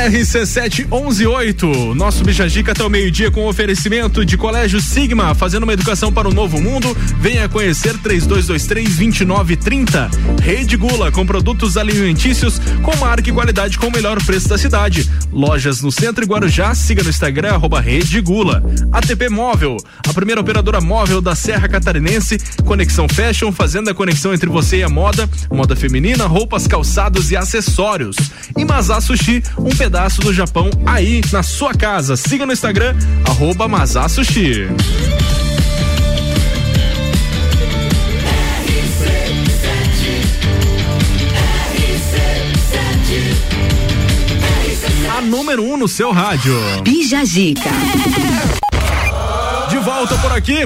RC7 0.00 0.88
118. 0.88 1.94
Nosso 1.94 2.24
Bijagica 2.24 2.72
até 2.72 2.82
o 2.82 2.88
meio-dia 2.88 3.30
com 3.30 3.46
oferecimento 3.46 4.24
de 4.24 4.34
Colégio 4.34 4.80
Sigma, 4.80 5.34
fazendo 5.34 5.64
uma 5.64 5.74
educação 5.74 6.10
para 6.10 6.26
o 6.26 6.32
novo 6.32 6.58
mundo. 6.58 6.96
Venha 7.18 7.46
conhecer 7.50 7.98
3223-2930. 7.98 10.08
Rede 10.40 10.78
Gula, 10.78 11.12
com 11.12 11.26
produtos 11.26 11.76
alimentícios 11.76 12.58
com 12.82 12.96
marca 12.96 13.28
e 13.28 13.32
qualidade 13.32 13.78
com 13.78 13.88
o 13.88 13.92
melhor 13.92 14.24
preço 14.24 14.48
da 14.48 14.56
cidade. 14.56 15.06
Lojas 15.30 15.82
no 15.82 15.92
centro 15.92 16.24
e 16.24 16.26
Guarujá, 16.26 16.74
siga 16.74 17.02
no 17.02 17.10
Instagram, 17.10 17.50
arroba 17.50 17.78
Rede 17.78 18.22
Gula. 18.22 18.64
ATP 18.90 19.28
Móvel, 19.28 19.76
a 20.08 20.14
primeira 20.14 20.40
operadora 20.40 20.80
móvel 20.80 21.20
da 21.20 21.34
Serra 21.34 21.68
Catarinense. 21.68 22.38
Conexão 22.64 23.06
Fashion, 23.06 23.52
fazendo 23.52 23.90
a 23.90 23.94
conexão 23.94 24.32
entre 24.32 24.48
você 24.48 24.78
e 24.78 24.82
a 24.82 24.88
moda. 24.88 25.28
Moda 25.52 25.76
feminina, 25.76 26.26
roupas, 26.26 26.66
calçados 26.66 27.30
e 27.30 27.36
acessórios. 27.36 28.16
E 28.56 28.64
Mazá 28.64 28.98
Sushi, 29.00 29.42
um 29.58 29.68
pedaço 29.68 29.89
do 29.90 30.32
Japão 30.32 30.70
aí 30.86 31.20
na 31.32 31.42
sua 31.42 31.74
casa. 31.74 32.16
Siga 32.16 32.46
no 32.46 32.52
Instagram, 32.52 32.94
arroba 33.28 33.66
Mazá 33.66 34.08
Sushi. 34.08 34.68
A 45.16 45.20
número 45.20 45.64
1 45.64 45.72
um 45.72 45.76
no 45.76 45.88
seu 45.88 46.12
rádio. 46.12 46.54
Bija 46.84 47.24
Zica. 47.24 47.70
De 49.68 49.78
volta 49.78 50.16
por 50.18 50.30
aqui 50.30 50.64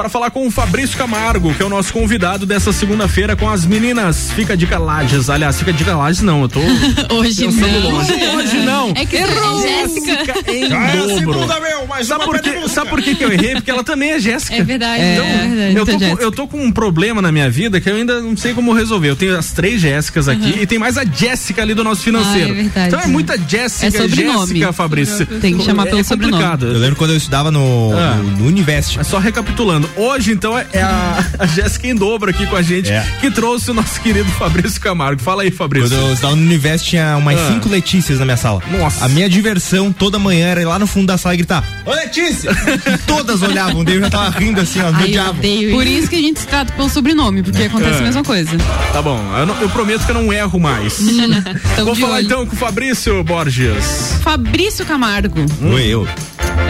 para 0.00 0.08
falar 0.08 0.30
com 0.30 0.46
o 0.46 0.50
Fabrício 0.50 0.96
Camargo, 0.96 1.52
que 1.54 1.62
é 1.62 1.66
o 1.66 1.68
nosso 1.68 1.92
convidado 1.92 2.46
dessa 2.46 2.72
segunda-feira 2.72 3.36
com 3.36 3.46
as 3.46 3.66
meninas. 3.66 4.32
Fica 4.32 4.56
de 4.56 4.64
Lages. 4.64 5.28
Aliás, 5.28 5.58
fica 5.58 5.74
de 5.74 5.84
Lages 5.84 6.22
não, 6.22 6.40
eu 6.40 6.48
tô 6.48 6.60
Hoje 7.14 7.44
pensando 7.44 7.80
não. 7.80 7.90
longe. 7.90 8.12
Hoje 8.12 8.56
não. 8.64 8.92
É 8.96 9.04
que 9.04 9.16
Errou. 9.16 9.62
é 9.62 9.68
Jéssica. 9.68 10.50
Em 10.50 10.72
é 10.72 10.74
a 10.74 10.96
dobro. 10.96 11.18
segunda, 11.18 11.60
meu, 11.60 11.86
mais 11.86 12.06
sabe 12.06 12.24
por, 12.24 12.34
música. 12.42 12.68
sabe 12.68 12.88
por 12.88 13.02
que 13.02 13.14
que 13.14 13.22
eu 13.22 13.30
errei? 13.30 13.56
Porque 13.56 13.70
ela 13.70 13.84
também 13.84 14.12
é 14.12 14.18
Jéssica. 14.18 14.56
É 14.56 14.62
verdade. 14.64 15.02
Então, 15.02 15.26
é 15.26 15.48
verdade. 15.48 15.76
eu, 15.76 15.84
tô 15.84 15.92
Então, 15.92 16.16
com, 16.16 16.22
eu 16.22 16.32
tô 16.32 16.46
com 16.48 16.64
um 16.64 16.72
problema 16.72 17.20
na 17.20 17.30
minha 17.30 17.50
vida 17.50 17.78
que 17.78 17.90
eu 17.90 17.96
ainda 17.96 18.22
não 18.22 18.34
sei 18.38 18.54
como 18.54 18.72
resolver. 18.72 19.10
Eu 19.10 19.16
tenho 19.16 19.36
as 19.36 19.52
três 19.52 19.82
Jéssicas 19.82 20.28
aqui 20.28 20.60
e 20.62 20.66
tem 20.66 20.78
mais 20.78 20.96
a 20.96 21.04
Jéssica 21.04 21.60
ali 21.60 21.74
do 21.74 21.84
nosso 21.84 22.00
financeiro. 22.00 22.48
Ah, 22.48 22.58
é 22.58 22.62
verdade. 22.62 22.88
Então 22.88 23.00
é 23.00 23.06
muita 23.06 23.36
Jéssica, 23.36 23.88
É 23.88 23.90
sobrenome. 23.90 24.46
Jéssica, 24.46 24.72
Fabrício. 24.72 25.26
Tem 25.26 25.58
que 25.58 25.62
chamar 25.64 25.86
é, 25.88 25.90
pelo 25.90 26.00
é 26.00 26.04
complicado. 26.04 26.66
Eu 26.68 26.78
lembro 26.78 26.96
quando 26.96 27.10
eu 27.10 27.18
estudava 27.18 27.50
no, 27.50 27.92
Ah. 27.94 28.14
no, 28.14 28.22
no 28.38 28.46
Univest. 28.46 28.96
Mas 28.96 29.06
só 29.08 29.18
recapitulando, 29.18 29.89
hoje 29.96 30.32
então 30.32 30.56
é 30.58 30.66
é 30.72 30.82
a, 30.82 31.24
a 31.38 31.46
Jéssica 31.46 31.86
em 31.88 31.94
dobro 31.94 32.30
aqui 32.30 32.46
com 32.46 32.56
a 32.56 32.62
gente, 32.62 32.90
É. 32.90 33.04
que 33.20 33.30
trouxe 33.30 33.70
o 33.70 33.74
nosso 33.74 34.00
querido 34.00 34.30
Fabrício 34.32 34.80
Camargo. 34.80 35.20
Fala 35.20 35.42
aí, 35.42 35.50
Fabrício. 35.50 35.88
Quando 35.90 36.30
eu 36.30 36.36
no 36.36 36.42
Univest, 36.42 36.88
tinha 36.88 37.16
umas 37.16 37.38
Ah. 37.40 37.48
cinco 37.52 37.68
Letícias 37.68 38.18
na 38.18 38.24
minha 38.24 38.36
sala. 38.36 38.62
Nossa. 38.70 39.04
A 39.04 39.08
minha 39.08 39.28
diversão 39.28 39.92
toda 39.92 40.18
manhã 40.18 40.46
era 40.48 40.60
ir 40.62 40.64
lá 40.64 40.78
no 40.78 40.86
fundo 40.86 41.06
da 41.06 41.18
sala 41.18 41.34
e 41.34 41.38
gritar: 41.38 41.64
Ô 41.84 41.90
Letícia! 41.94 42.50
e 42.50 42.98
todas 42.98 43.42
olhavam, 43.42 43.82
daí 43.84 43.94
eu 43.96 44.00
já 44.02 44.10
tava 44.10 44.38
rindo 44.38 44.60
assim, 44.60 44.80
ó, 44.80 44.90
Ai, 44.94 45.18
odeio 45.28 45.70
Por 45.72 45.86
isso. 45.86 46.08
que 46.08 46.16
a 46.16 46.20
gente 46.20 46.40
se 46.40 46.46
trata 46.46 46.72
pelo 46.72 46.88
sobrenome, 46.88 47.42
porque 47.42 47.62
acontece 47.64 47.96
É. 47.96 47.98
a 47.98 48.02
mesma 48.02 48.22
coisa. 48.24 48.50
Tá 48.92 49.02
bom, 49.02 49.18
eu, 49.38 49.46
não- 49.46 49.60
eu 49.60 49.68
prometo 49.70 50.04
que 50.04 50.10
eu 50.10 50.14
não 50.14 50.32
erro 50.32 50.58
mais. 50.60 50.98
Vou 51.84 51.94
falar 51.94 52.16
olho. 52.16 52.26
então 52.26 52.46
com 52.46 52.54
o 52.54 52.58
Fabrício 52.58 53.22
Borges. 53.24 54.14
Fabrício 54.22 54.84
Camargo. 54.86 55.44
Oi, 55.62 55.86
eu. 55.86 56.06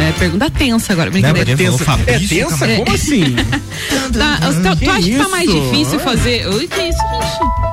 É, 0.00 0.12
pergunta 0.18 0.50
tensa 0.50 0.92
agora, 0.92 1.10
brincadeira. 1.10 1.46
porque 1.50 1.62
ele 1.62 1.78
falou 1.78 2.04
É 2.06 2.18
tensa? 2.18 2.66
Como 2.76 2.94
assim? 2.94 3.36
Tá, 4.12 4.38
tu, 4.40 4.84
tu 4.84 4.90
acha 4.90 5.02
que 5.02 5.16
tá 5.16 5.28
mais 5.28 5.50
difícil 5.50 6.00
fazer. 6.00 6.46
Oi, 6.48 6.66
que 6.66 6.82
isso, 6.82 6.98
gente? 6.98 7.70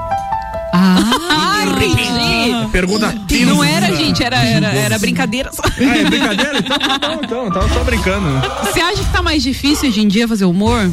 Ah, 0.74 1.64
entendi. 1.66 2.72
Pergunta 2.72 3.14
tensa. 3.28 3.46
Não 3.46 3.64
era, 3.64 3.96
gente, 3.96 4.24
era, 4.24 4.38
era, 4.38 4.68
era 4.68 5.00
brincadeira. 5.00 5.52
só. 5.52 5.64
Ah, 5.66 5.98
é 5.98 6.04
brincadeira? 6.06 6.60
Então, 6.60 6.78
então, 6.86 7.48
então, 7.48 7.52
tava 7.52 7.74
só 7.74 7.84
brincando. 7.84 8.28
Você 8.64 8.80
acha 8.80 9.04
que 9.04 9.12
tá 9.12 9.22
mais 9.22 9.42
difícil 9.42 9.90
hoje 9.90 10.02
em 10.02 10.08
dia 10.08 10.28
fazer 10.28 10.46
humor? 10.46 10.90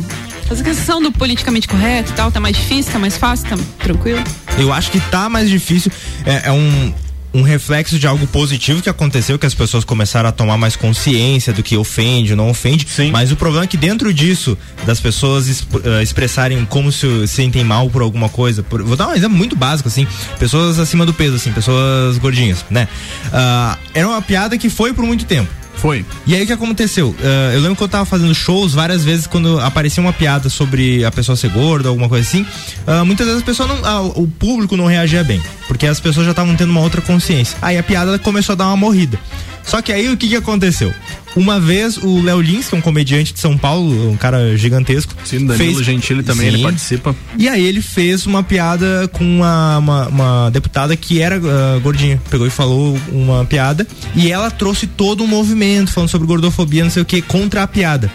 Essa 0.51 0.63
questão 0.63 1.01
do 1.01 1.11
politicamente 1.13 1.67
correto 1.67 2.11
e 2.13 2.15
tal, 2.15 2.31
tá 2.31 2.39
mais 2.41 2.57
difícil, 2.57 2.93
tá 2.93 2.99
mais 2.99 3.17
fácil, 3.17 3.49
tá 3.49 3.57
tranquilo? 3.81 4.23
Eu 4.59 4.73
acho 4.73 4.91
que 4.91 5.01
tá 5.01 5.29
mais 5.29 5.49
difícil. 5.49 5.91
É, 6.25 6.49
é 6.49 6.53
um, 6.53 6.93
um 7.35 7.43
reflexo 7.43 7.99
de 7.99 8.07
algo 8.07 8.27
positivo 8.29 8.81
que 8.81 8.89
aconteceu, 8.89 9.37
que 9.39 9.45
as 9.45 9.55
pessoas 9.55 9.85
começaram 9.85 10.29
a 10.29 10.33
tomar 10.33 10.57
mais 10.57 10.77
consciência 10.77 11.53
do 11.53 11.63
que 11.63 11.77
ofende 11.77 12.31
ou 12.33 12.37
não 12.37 12.49
ofende. 12.49 12.87
Sim. 12.89 13.11
Mas 13.11 13.33
o 13.33 13.37
problema 13.37 13.65
é 13.65 13.67
que 13.67 13.77
dentro 13.77 14.15
disso, 14.15 14.57
das 14.87 15.01
pessoas 15.01 15.49
exp- 15.49 15.85
eh, 15.85 16.03
expressarem 16.03 16.65
como 16.65 16.93
se 16.93 17.27
sentem 17.27 17.65
mal 17.65 17.91
por 17.91 18.03
alguma 18.03 18.29
coisa. 18.29 18.63
por- 18.63 18.83
vou 18.83 18.97
dar 18.97 19.09
um 19.09 19.15
exemplo 19.15 19.37
muito 19.37 19.57
básico, 19.57 19.89
assim. 19.89 20.07
Pessoas 20.39 20.79
acima 20.79 21.05
do 21.05 21.13
peso, 21.13 21.35
assim, 21.37 21.51
pessoas 21.53 22.19
gordinhas, 22.19 22.65
né? 22.71 22.87
Ah, 23.33 23.77
era 23.93 24.07
uma 24.09 24.23
piada 24.23 24.57
que 24.57 24.71
foi 24.71 24.93
por 24.93 25.05
muito 25.05 25.25
tempo. 25.25 25.51
Foi. 25.77 26.05
E 26.27 26.35
aí 26.35 26.43
o 26.43 26.47
que 26.47 26.53
aconteceu? 26.53 27.15
Ah, 27.23 27.53
eu 27.55 27.61
lembro 27.61 27.77
que 27.77 27.83
eu 27.83 27.89
tava 27.89 28.05
fazendo 28.05 28.35
shows 28.35 28.73
várias 28.73 29.05
vezes 29.05 29.27
quando 29.27 29.61
aparecia 29.61 30.03
uma 30.03 30.13
piada 30.13 30.49
sobre 30.49 31.05
a 31.05 31.11
pessoa 31.11 31.37
ser 31.37 31.51
gorda, 31.51 31.89
alguma 31.89 32.09
coisa 32.09 32.27
assim. 32.27 32.47
ah, 32.87 33.05
muitas 33.05 33.27
vezes 33.27 33.43
a 33.43 33.45
pessoa 33.45 33.69
não. 33.69 33.85
ah, 33.85 34.01
o 34.03 34.27
público 34.27 34.77
não 34.77 34.87
reagia 34.87 35.23
bem. 35.23 35.43
Porque 35.69 35.87
as 35.87 36.01
pessoas 36.01 36.27
já 36.27 36.33
estavam 36.33 36.55
tendo 36.57 36.71
uma 36.71 36.81
outra 36.81 37.01
consciência. 37.01 37.57
Aí 37.61 37.79
a 37.79 37.83
piada 37.83 38.19
começou 38.19 38.53
a 38.55 38.57
dar 38.57 38.67
uma 38.67 38.77
morrida. 38.77 39.19
Só 39.63 39.81
que 39.81 39.93
aí 39.93 40.11
o 40.11 40.17
que 40.17 40.29
que 40.29 40.37
aconteceu? 40.37 40.93
Uma 41.37 41.59
vez 41.59 41.97
o 41.97 42.23
Léo 42.23 42.41
Lins, 42.41 42.69
que 42.69 42.75
é 42.75 42.79
um 42.79 42.81
comediante 42.81 43.33
de 43.33 43.41
São 43.41 43.59
Paulo, 43.59 44.11
um 44.11 44.17
cara 44.17 44.57
gigantesco. 44.57 45.15
Sim, 45.25 45.47
Danilo 45.47 45.75
fez- 45.75 45.85
Gentili 45.87 46.23
também, 46.23 46.47
ele 46.47 46.59
Sim. 46.59 46.63
participa. 46.63 47.17
E 47.37 47.49
aí 47.49 47.65
ele 47.65 47.83
fez 47.83 48.25
uma 48.25 48.43
piada 48.43 49.09
com 49.13 49.25
uma, 49.25 49.79
uma, 49.79 50.09
uma 50.09 50.51
deputada 50.51 50.97
que 50.97 51.21
era 51.21 51.37
ah, 51.37 51.79
gordinha. 51.83 52.21
Pegou 52.31 52.47
e 52.47 52.51
falou 52.51 52.97
uma 53.11 53.45
piada. 53.45 53.87
E 54.15 54.31
ela 54.31 54.51
trouxe 54.51 54.87
todo 54.87 55.25
um 55.25 55.27
movimento 55.27 55.93
falando 55.93 56.09
sobre 56.11 56.27
gordofobia, 56.29 56.85
não 56.85 56.91
sei 56.91 57.03
o 57.03 57.07
que, 57.07 57.21
contra 57.21 57.63
a 57.65 57.67
piada. 57.67 58.11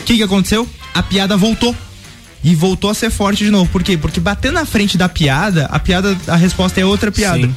O 0.00 0.04
que, 0.04 0.16
que 0.16 0.22
aconteceu? 0.22 0.66
A 0.94 1.02
piada 1.02 1.36
voltou. 1.36 1.76
E 2.44 2.54
voltou 2.56 2.90
a 2.90 2.94
ser 2.94 3.10
forte 3.10 3.44
de 3.44 3.50
novo. 3.52 3.70
Por 3.70 3.82
quê? 3.84 3.96
Porque 3.96 4.18
batendo 4.18 4.54
na 4.54 4.64
frente 4.66 4.98
da 4.98 5.08
piada, 5.08 5.66
a 5.66 5.78
piada, 5.78 6.16
a 6.26 6.34
resposta 6.34 6.80
é 6.80 6.84
outra 6.84 7.12
piada. 7.12 7.42
Sim. 7.46 7.54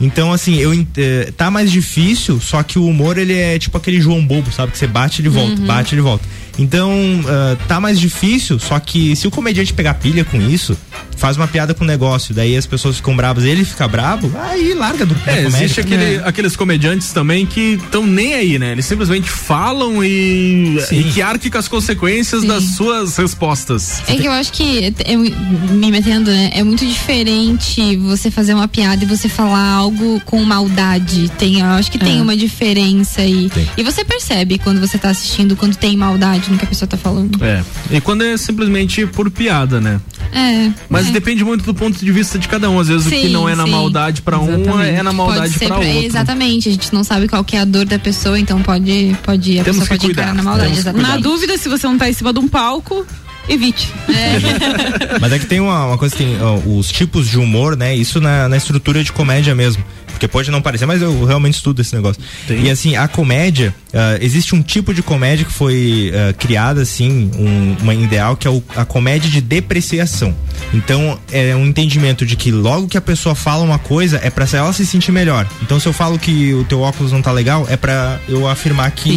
Então, 0.00 0.32
assim, 0.32 0.56
eu 0.56 0.72
eh, 0.96 1.32
tá 1.36 1.50
mais 1.50 1.70
difícil, 1.70 2.40
só 2.40 2.62
que 2.62 2.78
o 2.78 2.86
humor 2.86 3.18
ele 3.18 3.34
é 3.34 3.58
tipo 3.58 3.76
aquele 3.76 4.00
João 4.00 4.24
Bobo, 4.24 4.50
sabe? 4.50 4.72
Que 4.72 4.78
você 4.78 4.86
bate 4.86 5.22
ele 5.22 5.28
volta, 5.28 5.56
bate 5.62 5.94
ele 5.94 6.02
volta. 6.02 6.24
Então, 6.58 6.92
ah, 7.26 7.56
tá 7.66 7.80
mais 7.80 7.98
difícil, 7.98 8.58
só 8.58 8.78
que 8.78 9.14
se 9.16 9.26
o 9.26 9.30
comediante 9.30 9.72
pegar 9.72 9.94
pilha 9.94 10.24
com 10.24 10.40
isso, 10.40 10.76
faz 11.16 11.36
uma 11.36 11.46
piada 11.46 11.72
com 11.72 11.84
o 11.84 11.86
negócio, 11.86 12.34
daí 12.34 12.56
as 12.56 12.66
pessoas 12.66 12.96
ficam 12.96 13.14
bravas, 13.16 13.44
ele 13.44 13.64
fica 13.64 13.86
bravo, 13.86 14.30
aí 14.38 14.74
larga 14.74 15.06
do 15.06 15.14
É, 15.14 15.18
comédia. 15.44 15.46
existe 15.64 15.80
aquele- 15.80 16.20
aqueles 16.24 16.56
comediantes 16.56 17.12
também 17.12 17.46
que 17.46 17.78
estão 17.82 18.04
nem 18.06 18.34
aí, 18.34 18.58
né? 18.58 18.72
Eles 18.72 18.84
simplesmente 18.86 19.30
falam 19.30 20.02
e, 20.04 20.78
Sim. 20.88 21.00
e 21.00 21.04
que 21.04 21.22
arquem 21.22 21.50
com 21.50 21.58
as 21.58 21.68
consequências 21.68 22.42
das 22.44 22.64
suas 22.76 23.16
respostas. 23.16 24.02
É 24.08 24.16
que 24.16 24.26
eu 24.26 24.32
acho 24.32 24.52
que, 24.52 24.92
é, 25.04 25.16
me 25.16 25.90
metendo, 25.90 26.30
né? 26.30 26.50
É 26.54 26.62
muito 26.64 26.84
diferente 26.84 27.96
você 27.98 28.30
fazer 28.30 28.54
uma 28.54 28.66
piada 28.68 29.04
e 29.04 29.06
você 29.06 29.28
falar 29.28 29.70
algo 29.74 30.20
com 30.24 30.42
maldade. 30.42 31.30
Tem, 31.38 31.60
eu 31.60 31.66
acho 31.66 31.90
que 31.90 31.98
tem 31.98 32.18
É. 32.18 32.22
uma 32.22 32.36
diferença 32.36 33.20
aí. 33.22 33.48
Tem. 33.48 33.68
E 33.76 33.82
você 33.82 34.04
percebe 34.04 34.58
quando 34.58 34.80
você 34.80 34.98
tá 34.98 35.10
assistindo, 35.10 35.54
quando 35.56 35.76
tem 35.76 35.96
maldade 35.96 36.41
no 36.50 36.58
que 36.58 36.64
a 36.64 36.68
pessoa 36.68 36.88
tá 36.88 36.96
falando. 36.96 37.42
É. 37.44 37.62
E 37.90 38.00
quando 38.00 38.22
é 38.24 38.36
simplesmente 38.36 39.06
por 39.06 39.30
piada, 39.30 39.80
né? 39.80 40.00
É. 40.32 40.70
Mas 40.88 41.08
é. 41.08 41.10
depende 41.10 41.44
muito 41.44 41.64
do 41.64 41.74
ponto 41.74 42.02
de 42.02 42.10
vista 42.12 42.38
de 42.38 42.48
cada 42.48 42.70
um. 42.70 42.80
Às 42.80 42.88
vezes 42.88 43.06
o 43.06 43.10
que 43.10 43.22
Sim, 43.22 43.28
não 43.28 43.48
é 43.48 43.54
na 43.54 43.64
sim. 43.64 43.70
maldade 43.70 44.22
pra 44.22 44.38
um 44.38 44.60
Exatamente. 44.62 44.98
é 44.98 45.02
na 45.02 45.12
maldade 45.12 45.58
pra- 45.58 45.76
outro. 45.76 45.90
Exatamente, 45.90 46.68
a 46.68 46.72
gente 46.72 46.92
não 46.94 47.04
sabe 47.04 47.28
qual 47.28 47.44
que 47.44 47.56
é 47.56 47.60
a 47.60 47.64
dor 47.64 47.84
da 47.84 47.98
pessoa, 47.98 48.38
então 48.38 48.62
pode, 48.62 49.16
pode 49.22 49.58
a 49.60 49.64
Temos 49.64 49.80
pessoa 49.82 49.98
que 49.98 50.06
pode 50.06 50.14
cuidar, 50.14 50.34
na 50.34 50.42
maldade. 50.42 50.92
Na 50.94 51.16
dúvida, 51.18 51.56
se 51.58 51.68
você 51.68 51.86
não 51.86 51.98
tá 51.98 52.08
em 52.08 52.12
cima 52.14 52.32
de 52.32 52.38
um 52.38 52.48
palco, 52.48 53.06
evite. 53.48 53.90
Mas 55.20 55.32
é 55.32 55.38
que 55.38 55.46
tem 55.46 55.60
uma, 55.60 55.86
uma 55.86 55.98
coisa, 55.98 56.14
tem 56.16 56.40
ó, 56.40 56.56
os 56.78 56.90
tipos 56.90 57.28
de 57.28 57.38
humor, 57.38 57.76
né? 57.76 57.94
Isso 57.94 58.20
na, 58.20 58.48
na 58.48 58.56
estrutura 58.56 59.02
de 59.04 59.12
comédia 59.12 59.54
mesmo. 59.54 59.84
Porque 60.22 60.28
pode 60.32 60.52
não 60.52 60.62
parecer, 60.62 60.86
mas 60.86 61.02
eu 61.02 61.24
realmente 61.24 61.54
estudo 61.54 61.82
esse 61.82 61.92
negócio. 61.96 62.22
Tem. 62.46 62.62
E 62.66 62.70
assim, 62.70 62.94
a 62.94 63.08
comédia, 63.08 63.74
ah, 63.92 64.18
existe 64.20 64.54
um 64.54 64.62
tipo 64.62 64.94
de 64.94 65.02
comédia 65.02 65.44
que 65.44 65.52
foi 65.52 66.12
ah, 66.14 66.32
criada, 66.32 66.80
assim, 66.82 67.28
um, 67.36 67.76
uma 67.82 67.92
ideal, 67.92 68.36
que 68.36 68.46
é 68.46 68.50
o- 68.50 68.62
a 68.76 68.84
comédia 68.84 69.28
de 69.28 69.40
depreciação. 69.40 70.32
Então, 70.72 71.18
é 71.32 71.56
um 71.56 71.66
entendimento 71.66 72.24
de 72.24 72.36
que 72.36 72.52
logo 72.52 72.86
que 72.86 72.96
a 72.96 73.00
pessoa 73.00 73.34
fala 73.34 73.64
uma 73.64 73.80
coisa, 73.80 74.20
é 74.22 74.30
pra 74.30 74.46
ela 74.52 74.72
se 74.72 74.86
sentir 74.86 75.10
melhor. 75.10 75.44
Então, 75.60 75.80
se 75.80 75.88
eu 75.88 75.92
falo 75.92 76.16
que 76.20 76.54
o 76.54 76.62
teu 76.62 76.80
óculos 76.82 77.10
não 77.10 77.20
tá 77.20 77.32
legal, 77.32 77.66
é 77.68 77.76
pra 77.76 78.20
eu 78.28 78.46
afirmar 78.46 78.88
que 78.92 79.10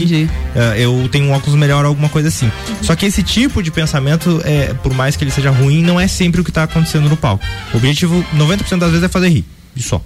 ah, 0.55 0.75
eu 0.75 1.07
tenho 1.11 1.25
um 1.25 1.33
óculos 1.33 1.55
melhor, 1.55 1.85
alguma 1.85 2.09
coisa 2.09 2.29
assim. 2.29 2.51
Só 2.81 2.95
que 2.95 3.05
esse 3.05 3.21
tipo 3.21 3.61
de 3.61 3.69
pensamento, 3.69 4.41
é, 4.43 4.73
por 4.73 4.91
mais 4.91 5.15
que 5.15 5.23
ele 5.23 5.29
seja 5.29 5.51
ruim, 5.51 5.83
não 5.83 5.99
é 5.99 6.07
sempre 6.07 6.41
o 6.41 6.43
que 6.43 6.51
tá 6.51 6.63
acontecendo 6.63 7.07
no 7.07 7.15
palco. 7.15 7.45
O 7.75 7.77
objetivo, 7.77 8.25
90% 8.35 8.79
das 8.79 8.89
vezes, 8.89 9.03
é 9.03 9.07
fazer 9.09 9.29
rir. 9.29 9.45
E 9.75 9.81
só. 9.81 10.01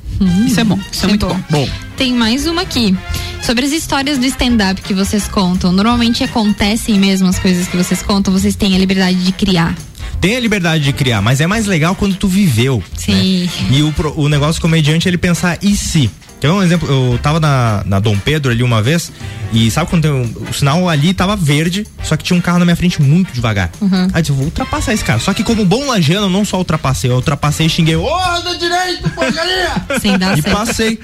Isso 0.46 0.60
é 0.60 0.64
bom, 0.64 0.80
isso 0.92 1.06
é 1.06 1.10
muito 1.10 1.28
bom. 1.28 1.40
Bom, 1.50 1.70
Tem 1.96 2.14
mais 2.14 2.48
uma 2.48 2.62
aqui. 2.64 2.96
Sobre 3.44 3.66
as 3.66 3.72
histórias 3.72 4.18
do 4.18 4.26
stand-up 4.26 4.82
que 4.82 4.94
vocês 4.94 5.28
contam, 5.28 5.72
normalmente 5.72 6.24
acontecem 6.24 7.00
mesmo 7.00 7.28
as 7.28 7.40
coisas 7.40 7.68
que 7.68 7.78
vocês 7.78 8.02
contam, 8.02 8.34
vocês 8.34 8.56
têm 8.56 8.76
a 8.76 8.80
liberdade 8.80 9.24
de 9.24 9.32
criar. 9.32 9.76
Tem 10.20 10.36
a 10.36 10.40
liberdade 10.40 10.84
de 10.84 10.92
criar, 10.92 11.22
mas 11.22 11.40
é 11.40 11.48
mais 11.48 11.66
legal 11.66 11.96
quando 11.96 12.16
tu 12.16 12.28
viveu. 12.28 12.84
Sim. 12.98 13.50
E 13.72 13.82
o, 13.82 13.94
o 14.18 14.28
negócio 14.28 14.62
comediante 14.62 15.08
é 15.08 15.10
ele 15.10 15.18
pensar, 15.18 15.58
e 15.62 15.76
se? 15.76 16.10
Quer 16.40 16.50
um 16.52 16.64
exemplo? 16.64 16.88
Eu 16.90 17.20
tava 17.22 17.40
na, 17.40 17.84
na 17.86 18.00
Dom 18.00 18.18
Pedro 18.18 18.50
ali 18.52 18.64
uma 18.64 18.82
vez, 18.82 19.12
e 19.52 19.70
sabe 19.70 19.90
quando 19.90 20.04
tem 20.04 20.12
um- 20.12 20.34
o 20.50 20.54
sinal 20.54 20.88
ali 20.88 21.14
tava 21.14 21.36
verde, 21.36 21.86
só 22.04 22.16
que 22.16 22.24
tinha 22.24 22.38
um 22.38 22.42
carro 22.42 22.60
na 22.60 22.66
minha 22.66 22.76
frente 22.78 23.02
muito 23.02 23.34
devagar. 23.34 23.70
Uhum. 23.82 24.04
Aí 24.06 24.10
eu 24.16 24.22
disse, 24.22 24.32
vou 24.32 24.46
ultrapassar 24.46 24.94
esse 24.94 25.04
cara. 25.04 25.20
Só 25.20 25.34
que 25.34 25.44
como 25.44 25.66
bom 25.66 25.88
lajeano, 25.88 26.28
eu 26.28 26.30
não 26.30 26.46
só 26.46 26.58
ultrapassei, 26.58 27.10
eu 27.12 27.16
ultrapassei 27.16 27.66
e 27.66 27.70
xinguei, 27.70 27.96
ô, 27.98 28.08
da 28.42 28.54
direito, 28.54 29.10
porcaria! 29.10 29.74
Sem 30.00 30.18
dar 30.18 30.38
e 30.38 30.42
certo. 30.42 30.56
passei. 30.56 31.00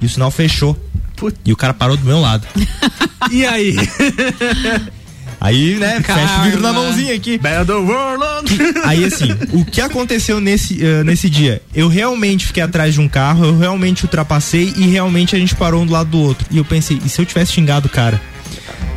E 0.00 0.06
o 0.06 0.08
sinal 0.08 0.30
fechou. 0.30 0.76
E 1.44 1.52
o 1.52 1.56
cara 1.56 1.72
parou 1.72 1.96
do 1.96 2.04
meu 2.04 2.20
lado. 2.20 2.44
e 3.30 3.46
aí? 3.46 3.76
Aí, 5.42 5.74
né, 5.74 6.00
fecha 6.00 6.38
o 6.38 6.42
vidro 6.44 6.60
na 6.60 6.72
mãozinha 6.72 7.12
aqui. 7.16 7.36
Aí 8.86 9.04
assim, 9.04 9.28
o 9.52 9.64
que 9.64 9.80
aconteceu 9.80 10.40
nesse, 10.40 10.80
eh, 10.80 11.02
nesse 11.02 11.28
dia? 11.28 11.60
Eu 11.74 11.88
realmente 11.88 12.46
fiquei 12.46 12.62
atrás 12.62 12.94
de 12.94 13.00
um 13.00 13.08
carro, 13.08 13.46
eu 13.46 13.58
realmente 13.58 14.04
ultrapassei 14.04 14.72
e 14.76 14.86
realmente 14.86 15.34
a 15.34 15.38
gente 15.40 15.56
parou 15.56 15.82
um 15.82 15.86
do 15.86 15.92
lado 15.92 16.10
do 16.10 16.20
outro. 16.20 16.46
E 16.48 16.58
eu 16.58 16.64
pensei, 16.64 17.00
e 17.04 17.08
se 17.08 17.20
eu 17.20 17.26
tivesse 17.26 17.54
xingado 17.54 17.88
o 17.88 17.90
cara? 17.90 18.22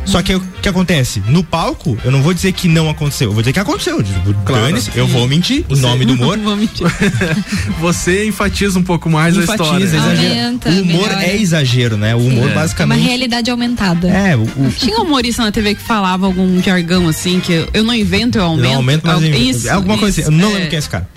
Só 0.04 0.22
que 0.22 0.36
o 0.36 0.40
que 0.66 0.72
que 0.72 0.76
acontece? 0.76 1.22
No 1.28 1.44
palco, 1.44 1.96
eu 2.04 2.10
não 2.10 2.22
vou 2.22 2.34
dizer 2.34 2.50
que 2.52 2.66
não 2.66 2.90
aconteceu, 2.90 3.28
eu 3.28 3.32
vou 3.32 3.40
dizer 3.42 3.52
que 3.52 3.60
aconteceu. 3.60 4.02
Tipo, 4.02 4.32
dane-se, 4.50 4.90
eu 4.96 5.06
vou 5.06 5.26
mentir 5.28 5.64
em 5.68 5.76
nome 5.80 6.04
do 6.04 6.14
humor. 6.14 6.36
Vou 6.38 6.56
mentir. 6.56 6.84
Você 7.80 8.26
enfatiza 8.26 8.78
um 8.78 8.82
pouco 8.82 9.08
mais 9.08 9.36
a 9.36 9.40
história. 9.40 9.84
Enfatiza. 9.84 10.00
Aumenta, 10.00 10.68
O 10.70 10.72
humor 10.82 11.08
melhora. 11.08 11.24
é 11.24 11.36
exagero, 11.36 11.96
né? 11.96 12.14
O 12.14 12.18
humor 12.18 12.46
É. 12.48 12.50
É 12.50 12.54
uma 12.54 12.54
basicamente. 12.62 13.00
realidade 13.06 13.50
aumentada. 13.50 14.08
É, 14.08 14.36
o, 14.36 14.42
o- 14.42 14.72
Tinha 14.76 14.98
um 14.98 15.02
humorista 15.04 15.42
na 15.42 15.52
TV 15.52 15.74
que 15.74 15.82
falava 15.82 16.26
algum 16.26 16.60
jargão 16.62 17.08
assim, 17.08 17.38
que 17.40 17.52
eu, 17.52 17.68
eu 17.72 17.84
não 17.84 17.94
invento, 17.94 18.38
eu 18.38 18.42
eu 18.42 18.48
aumento. 18.48 18.74
aumento, 18.76 19.06
mas 19.06 19.22
eu 19.22 19.28
invento. 19.28 19.42
isso, 19.56 19.68
é 19.68 19.70
alguma 19.70 19.98
coisa 19.98 20.20
isso, 20.20 20.28
assim. 20.30 20.36
Eu 20.38 20.42
não 20.42 20.50
é. 20.50 20.54
lembro 20.54 20.68
quem 20.70 20.76
é 20.76 20.78
esse 20.80 20.88
cara. 20.88 21.08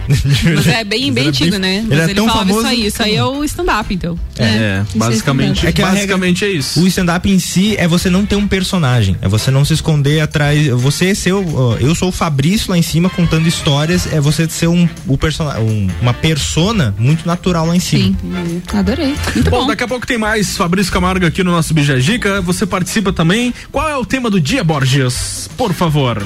Mas 0.55 0.67
é 0.67 0.83
bem, 0.83 1.11
bem 1.11 1.23
Ele 1.23 1.25
é 1.25 1.29
antigo, 1.29 1.51
bem- 1.51 1.59
né? 1.59 1.75
ele 1.77 1.87
Mas 1.89 1.99
é 1.99 2.03
ele 2.05 2.13
tão 2.13 2.27
falava 2.27 2.45
famoso 2.47 2.59
isso 2.67 2.69
aí. 2.81 2.85
Isso 2.87 3.03
aí 3.03 3.15
é 3.15 3.23
o 3.23 3.43
stand-up, 3.43 3.93
então. 3.93 4.19
É, 4.37 4.83
basicamente, 4.95 5.65
É 5.65 5.71
que 5.71 5.81
a 5.81 5.85
regra- 5.85 5.95
basicamente 6.17 6.45
é 6.45 6.49
isso. 6.51 6.79
O 6.81 6.87
stand-up 6.87 7.29
em 7.29 7.39
si 7.39 7.75
é 7.77 7.87
você 7.87 8.09
não 8.09 8.25
ter 8.25 8.35
um 8.35 8.47
personagem, 8.47 9.15
é 9.21 9.27
você 9.27 9.38
não 9.49 9.63
se 9.63 9.73
esconder 9.73 10.19
atrás. 10.19 10.67
Você 10.67 11.15
ser 11.15 11.33
o. 11.33 11.77
Eu 11.79 11.95
sou 11.95 12.09
o 12.09 12.11
Fabrício 12.11 12.69
lá 12.71 12.77
em 12.77 12.81
cima 12.81 13.09
contando 13.09 13.47
histórias, 13.47 14.11
é 14.11 14.19
você 14.19 14.47
ser 14.49 14.67
um, 14.67 14.87
o 15.07 15.17
persona, 15.17 15.59
um- 15.59 15.87
uma 16.01 16.13
persona 16.13 16.93
muito 16.97 17.25
natural 17.25 17.65
lá 17.65 17.75
em 17.75 17.79
cima. 17.79 18.15
Sim. 18.19 18.61
Adorei. 18.73 19.15
bom, 19.49 19.65
daqui 19.67 19.83
a 19.83 19.87
pouco 19.87 20.05
tem 20.05 20.17
mais 20.17 20.55
Fabrício 20.57 20.91
Camargo 20.91 21.25
aqui 21.25 21.43
no 21.43 21.51
nosso 21.51 21.73
Bijagica. 21.73 22.41
Você 22.41 22.65
participa 22.65 23.13
também. 23.13 23.53
Qual 23.71 23.87
é 23.87 23.95
o 23.95 24.05
tema 24.05 24.29
do 24.29 24.39
dia, 24.41 24.63
Borges? 24.63 25.49
Por 25.57 25.73
favor. 25.73 26.21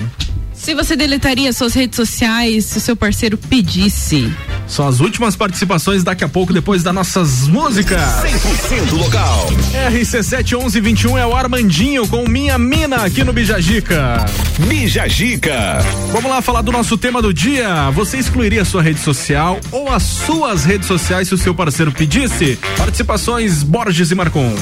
Se 0.53 0.73
você 0.73 0.95
deletaria 0.95 1.51
suas 1.51 1.73
redes 1.73 1.95
sociais 1.97 2.65
se 2.65 2.77
o 2.77 2.81
seu 2.81 2.95
parceiro 2.95 3.37
pedisse. 3.37 4.31
São 4.73 4.87
as 4.87 4.99
últimas 4.99 5.35
participações 5.35 6.03
daqui 6.03 6.23
a 6.23 6.27
pouco, 6.27 6.51
depois 6.51 6.81
das 6.81 6.91
nossas 6.95 7.47
músicas. 7.47 8.01
100% 8.01 8.91
local. 8.97 9.47
RC71121 9.91 11.15
é 11.19 11.25
o 11.27 11.35
Armandinho 11.35 12.07
com 12.07 12.27
Minha 12.27 12.57
Mina 12.57 12.95
aqui 12.95 13.23
no 13.23 13.31
Bijagica. 13.31 14.25
Bijagica. 14.67 15.77
Vamos 16.11 16.27
lá 16.31 16.41
falar 16.41 16.63
do 16.63 16.71
nosso 16.71 16.97
tema 16.97 17.21
do 17.21 17.31
dia. 17.31 17.91
Você 17.91 18.17
excluiria 18.17 18.63
a 18.63 18.65
sua 18.65 18.81
rede 18.81 18.99
social 18.99 19.59
ou 19.71 19.91
as 19.91 20.01
suas 20.01 20.65
redes 20.65 20.87
sociais 20.87 21.27
se 21.27 21.35
o 21.35 21.37
seu 21.37 21.53
parceiro 21.53 21.91
pedisse? 21.91 22.57
Participações 22.75 23.61
Borges 23.61 24.09
e 24.09 24.15
Marcon. 24.15 24.55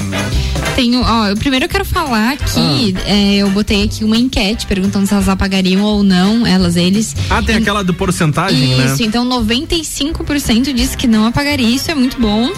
Tenho, 0.76 1.02
ó, 1.02 1.28
eu 1.28 1.36
primeiro 1.36 1.66
eu 1.66 1.68
quero 1.68 1.84
falar 1.84 2.36
que 2.36 2.94
Ah. 2.96 3.08
é, 3.10 3.36
eu 3.36 3.50
botei 3.50 3.84
aqui 3.84 4.04
uma 4.04 4.16
enquete 4.16 4.66
perguntando 4.66 5.06
se 5.06 5.12
elas 5.14 5.28
apagariam 5.28 5.82
ou 5.82 6.02
não, 6.02 6.46
elas, 6.46 6.76
eles. 6.76 7.14
Ah, 7.30 7.42
tem 7.42 7.56
aquela 7.56 7.82
do 7.82 7.92
porcentagem, 7.94 8.74
né? 8.76 8.86
Isso, 8.86 9.02
então 9.02 9.26
95% 9.28 10.01
disse 10.72 10.96
que 10.96 11.06
não 11.06 11.26
apagaria. 11.26 11.68
Isso 11.68 11.90
é 11.90 11.94
muito 11.94 12.20
bom. 12.20 12.50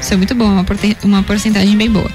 Isso 0.00 0.12
é 0.12 0.16
muito 0.16 0.34
bom, 0.34 0.64
uma 1.04 1.22
porcentagem 1.22 1.76
bem 1.76 1.88
boa. 1.88 2.10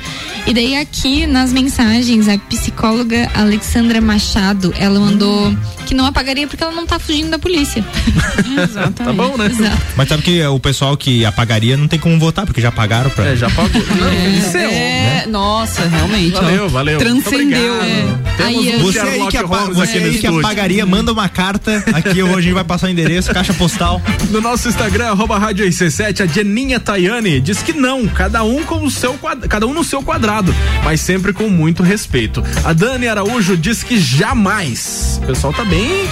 E 0.47 0.53
daí 0.53 0.77
aqui 0.77 1.27
nas 1.27 1.51
mensagens, 1.51 2.29
a 2.29 2.37
psicóloga 2.37 3.29
Alexandra 3.35 3.99
Machado, 3.99 4.73
ela 4.77 4.97
mandou 4.97 5.47
Hum. 5.49 5.57
que 5.85 5.93
não 5.93 6.05
apagaria 6.05 6.47
porque 6.47 6.63
ela 6.63 6.71
não 6.73 6.85
tá 6.85 6.97
fugindo 6.97 7.29
da 7.29 7.37
polícia. 7.37 7.83
Exatamente. 8.63 8.93
Tá 8.95 9.11
bom, 9.13 9.35
né? 9.37 9.47
Exato. 9.47 9.77
Mas 9.97 10.07
sabe 10.07 10.23
que 10.23 10.41
o 10.45 10.59
pessoal 10.59 10.95
que 10.95 11.25
apagaria 11.25 11.75
não 11.75 11.87
tem 11.87 11.99
como 11.99 12.17
votar, 12.17 12.45
porque 12.45 12.61
já 12.61 12.71
pagaram 12.71 13.09
pra. 13.09 13.25
É, 13.25 13.35
já 13.35 13.49
pagou. 13.49 13.69
Não, 13.97 14.09
venceu. 14.09 14.69
É, 14.69 15.25
nossa, 15.27 15.85
realmente. 15.87 16.35
ó. 16.35 16.41
Valeu, 16.41 16.69
valeu. 16.69 16.99
Muito 16.99 17.23
Transcendeu. 17.23 17.81
É. 17.81 18.43
Aí, 18.43 18.75
um 18.77 18.83
Você 18.83 18.99
aí 18.99 19.27
que, 19.27 19.37
apa 19.37 19.65
você 19.65 19.97
aí 19.97 20.17
que 20.19 20.27
apagaria, 20.27 20.85
manda 20.85 21.11
uma 21.11 21.27
carta. 21.27 21.83
Aqui 21.93 22.21
hoje 22.23 22.37
a 22.37 22.41
gente 22.41 22.53
vai 22.53 22.63
passar 22.63 22.87
o 22.87 22.89
endereço, 22.89 23.33
caixa 23.33 23.53
postal. 23.53 24.01
No 24.29 24.39
nosso 24.39 24.69
Instagram, 24.69 25.07
arroba 25.07 25.37
Rádio 25.37 25.65
RC7, 25.65 26.21
a 26.21 26.25
Jeninha 26.25 26.79
Tayane 26.79 27.39
diz 27.41 27.61
que 27.61 27.73
não, 27.73 28.07
cada 28.07 28.43
um 28.43 28.63
com 28.63 28.85
o 28.85 28.91
seu 28.91 29.17
cada 29.49 29.65
um 29.65 29.73
no 29.73 29.83
seu 29.83 30.01
quadrado, 30.03 30.36
mas 30.83 31.01
sempre 31.01 31.33
com 31.33 31.49
muito 31.49 31.83
respeito. 31.83 32.43
A 32.63 32.73
Dani 32.73 33.07
Araújo 33.07 33.57
diz 33.57 33.83
que 33.83 33.99
jamais. 33.99 35.19
O 35.23 35.27
pessoal 35.27 35.53
tá 35.53 35.63
bem 35.65 36.07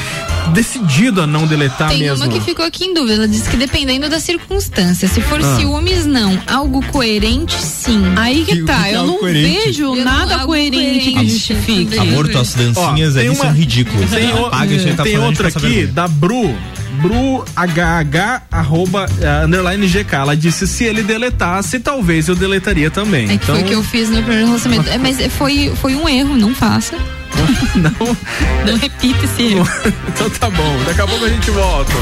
decidido 0.53 1.21
a 1.21 1.27
não 1.27 1.45
deletar 1.47 1.89
Tem 1.89 1.99
mesmo. 1.99 2.23
uma 2.25 2.27
que 2.31 2.39
ficou 2.41 2.65
aqui 2.65 2.85
em 2.85 2.93
dúvida. 2.93 3.13
Ela 3.15 3.27
disse 3.27 3.49
que 3.49 3.57
dependendo 3.57 4.07
da 4.09 4.19
circunstância. 4.19 5.07
Se 5.07 5.21
for 5.21 5.39
Ah. 5.43 5.55
ciúmes, 5.57 6.05
não. 6.05 6.39
Algo 6.47 6.83
coerente, 6.87 7.55
sim. 7.61 8.01
Aí 8.15 8.43
que, 8.45 8.57
Que- 8.57 8.63
tá, 8.63 8.83
que 8.83 8.89
é 8.89 8.95
eu 8.95 9.03
não 9.07 9.17
coerente? 9.17 9.65
vejo 9.65 9.83
Eu 9.83 9.95
não- 9.95 10.03
nada 10.03 10.33
algo 10.35 10.47
coerente 10.47 11.11
que 11.11 11.29
justifique. 11.29 11.97
Amor, 11.97 12.27
tuas 12.27 12.53
dancinhas 12.53 12.77
Ó, 13.15 13.19
tem 13.19 13.27
ali 13.27 13.29
uma- 13.29 13.35
são 13.45 13.53
ridículas. 13.53 14.09
Tem, 14.09 14.33
o- 14.33 14.45
Apaga 14.47 14.73
isso 14.73 14.87
aí, 14.87 14.93
tá 14.93 15.03
tem 15.03 15.17
outra 15.17 15.47
aqui 15.49 15.59
vergonha. 15.59 15.87
da 15.87 16.07
Bru. 16.07 16.55
Bru 17.01 17.43
HH 17.55 18.43
arroba 18.49 19.05
eh, 19.21 19.45
underline 19.45 19.85
GK. 19.87 20.15
Ela 20.21 20.35
disse 20.37 20.65
se 20.65 20.85
ele 20.85 21.03
deletasse, 21.03 21.77
talvez 21.79 22.29
eu 22.29 22.35
deletaria 22.35 22.89
também. 22.89 23.25
É 23.25 23.27
que 23.27 23.33
então, 23.35 23.55
foi 23.55 23.63
o 23.63 23.67
que 23.67 23.73
eu 23.75 23.83
fiz 23.83 24.09
no 24.09 24.17
primeiro 24.23 24.45
relacionamento. 24.47 24.89
É, 24.89 24.97
mas 24.97 25.17
foi, 25.33 25.73
foi 25.81 25.93
um 25.93 26.07
erro, 26.07 26.37
não 26.37 26.55
faça. 26.55 26.95
não, 27.75 28.17
Não 28.65 28.77
repita 28.77 29.25
esse 29.25 29.53
erro. 29.53 29.67
então 30.07 30.29
tá 30.29 30.49
bom. 30.49 30.83
Daqui 30.85 31.01
a 31.01 31.07
pouco 31.07 31.25
a 31.25 31.29
gente 31.29 31.51
volta. 31.51 31.93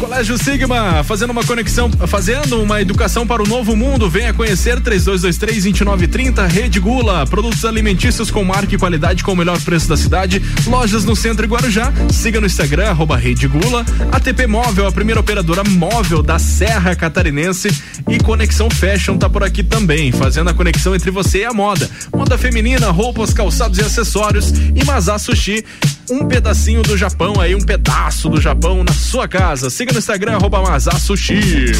Colégio 0.00 0.38
Sigma, 0.38 1.04
fazendo 1.04 1.28
uma 1.28 1.44
conexão, 1.44 1.90
fazendo 2.08 2.62
uma 2.62 2.80
educação 2.80 3.26
para 3.26 3.42
o 3.42 3.46
novo 3.46 3.76
mundo. 3.76 4.08
Venha 4.08 4.32
conhecer 4.32 4.80
3223-2930, 4.80 6.48
Rede 6.48 6.80
Gula, 6.80 7.26
produtos 7.26 7.66
alimentícios 7.66 8.30
com 8.30 8.42
marca 8.42 8.74
e 8.74 8.78
qualidade 8.78 9.22
com 9.22 9.34
o 9.34 9.36
melhor 9.36 9.60
preço 9.60 9.86
da 9.86 9.98
cidade. 9.98 10.42
Lojas 10.66 11.04
no 11.04 11.14
centro 11.14 11.44
e 11.44 11.48
Guarujá. 11.48 11.92
Siga 12.10 12.40
no 12.40 12.46
Instagram, 12.46 12.88
arroba 12.88 13.14
Rede 13.14 13.46
Gula. 13.46 13.84
ATP 14.10 14.46
Móvel, 14.46 14.86
a 14.86 14.92
primeira 14.92 15.20
operadora 15.20 15.62
móvel 15.64 16.22
da 16.22 16.38
Serra 16.38 16.96
Catarinense. 16.96 17.68
E 18.08 18.18
Conexão 18.18 18.70
Fashion 18.70 19.18
tá 19.18 19.28
por 19.28 19.44
aqui 19.44 19.62
também, 19.62 20.10
fazendo 20.12 20.48
a 20.48 20.54
conexão 20.54 20.94
entre 20.94 21.10
você 21.10 21.40
e 21.40 21.44
a 21.44 21.52
moda. 21.52 21.90
Moda 22.10 22.38
feminina, 22.38 22.90
roupas, 22.90 23.34
calçados 23.34 23.78
e 23.78 23.82
acessórios. 23.82 24.50
E 24.74 24.82
Mazá 24.82 25.18
Sushi, 25.18 25.62
um 26.10 26.26
pedacinho 26.26 26.82
do 26.82 26.96
Japão 26.96 27.40
aí, 27.40 27.54
um 27.54 27.60
pedaço 27.60 28.28
do 28.28 28.40
Japão 28.40 28.82
na 28.82 28.92
sua 28.92 29.28
casa. 29.28 29.70
Siga 29.70 29.92
no 29.92 29.98
Instagram, 29.98 30.36
arroba 30.36 30.60
Mazá 30.60 30.92
Sushi. 30.92 31.72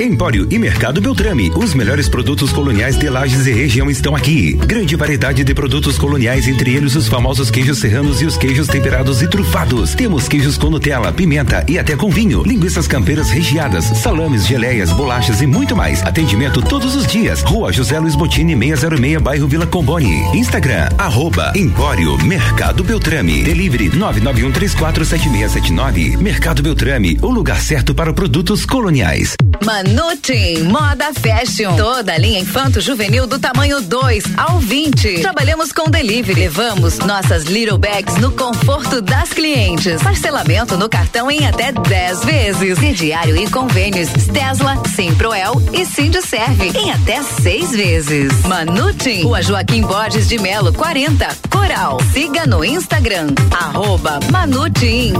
Empório 0.00 0.46
e 0.50 0.58
Mercado 0.58 1.00
Beltrame. 1.00 1.50
Os 1.56 1.74
melhores 1.74 2.08
produtos 2.08 2.52
coloniais 2.52 2.96
de 2.96 3.10
Lages 3.10 3.46
e 3.46 3.52
região 3.52 3.90
estão 3.90 4.14
aqui. 4.14 4.52
Grande 4.54 4.94
variedade 4.94 5.42
de 5.42 5.54
produtos 5.54 5.98
coloniais, 5.98 6.46
entre 6.46 6.74
eles 6.74 6.94
os 6.94 7.08
famosos 7.08 7.50
queijos 7.50 7.78
serranos 7.78 8.22
e 8.22 8.26
os 8.26 8.36
queijos 8.36 8.68
temperados 8.68 9.22
e 9.22 9.28
trufados. 9.28 9.94
Temos 9.94 10.28
queijos 10.28 10.56
com 10.56 10.70
Nutella, 10.70 11.12
pimenta 11.12 11.64
e 11.68 11.78
até 11.78 11.96
com 11.96 12.10
vinho. 12.10 12.42
Linguiças 12.44 12.86
campeiras 12.86 13.30
recheadas, 13.30 13.84
salames, 13.84 14.46
geleias, 14.46 14.92
bolachas 14.92 15.42
e 15.42 15.46
muito 15.46 15.74
mais. 15.74 16.02
Atendimento 16.02 16.62
todos 16.62 16.94
os 16.94 17.06
dias. 17.06 17.42
Rua 17.42 17.72
José 17.72 17.98
Luiz 17.98 18.14
Botini, 18.14 18.56
606, 18.56 19.20
bairro 19.20 19.48
Vila 19.48 19.66
Comboni. 19.66 20.22
Instagram, 20.36 20.88
arroba 20.96 21.52
Empório 21.56 22.16
Mercado 22.24 22.84
Beltrame. 22.84 23.42
Delivery 23.42 23.90
991347679. 23.90 26.16
Mercado 26.18 26.62
Beltrame, 26.62 27.18
o 27.20 27.30
lugar 27.30 27.60
certo 27.60 27.94
para 27.94 28.12
produtos 28.12 28.64
coloniais. 28.64 29.34
Manutim 29.64 30.62
Moda 30.64 31.12
Fashion. 31.12 31.76
Toda 31.76 32.12
a 32.14 32.18
linha 32.18 32.40
infanto 32.40 32.80
juvenil 32.80 33.26
do 33.26 33.38
tamanho 33.38 33.80
2 33.80 34.24
ao 34.36 34.58
20. 34.58 35.20
Trabalhamos 35.20 35.72
com 35.72 35.90
delivery. 35.90 36.40
Levamos 36.40 36.98
nossas 36.98 37.44
little 37.44 37.78
bags 37.78 38.16
no 38.16 38.30
conforto 38.32 39.00
das 39.02 39.30
clientes. 39.30 40.02
Parcelamento 40.02 40.76
no 40.76 40.88
cartão 40.88 41.30
em 41.30 41.46
até 41.46 41.72
10 41.72 42.24
vezes. 42.24 42.78
Crediário 42.78 43.36
e 43.36 43.48
convênios 43.50 44.08
Tesla, 44.32 44.82
Simproel 44.94 45.54
e 45.72 45.84
Sindserve 45.84 46.70
em 46.76 46.90
até 46.90 47.22
6 47.22 47.70
vezes. 47.72 48.42
Manutim, 48.42 49.22
Rua 49.22 49.42
Joaquim 49.42 49.82
Borges 49.82 50.28
de 50.28 50.38
Melo, 50.38 50.72
40. 50.72 51.28
Coral. 51.50 51.98
Siga 52.12 52.46
no 52.46 52.64
Instagram, 52.64 53.28
arroba 53.50 54.20
Manutim. 54.30 55.12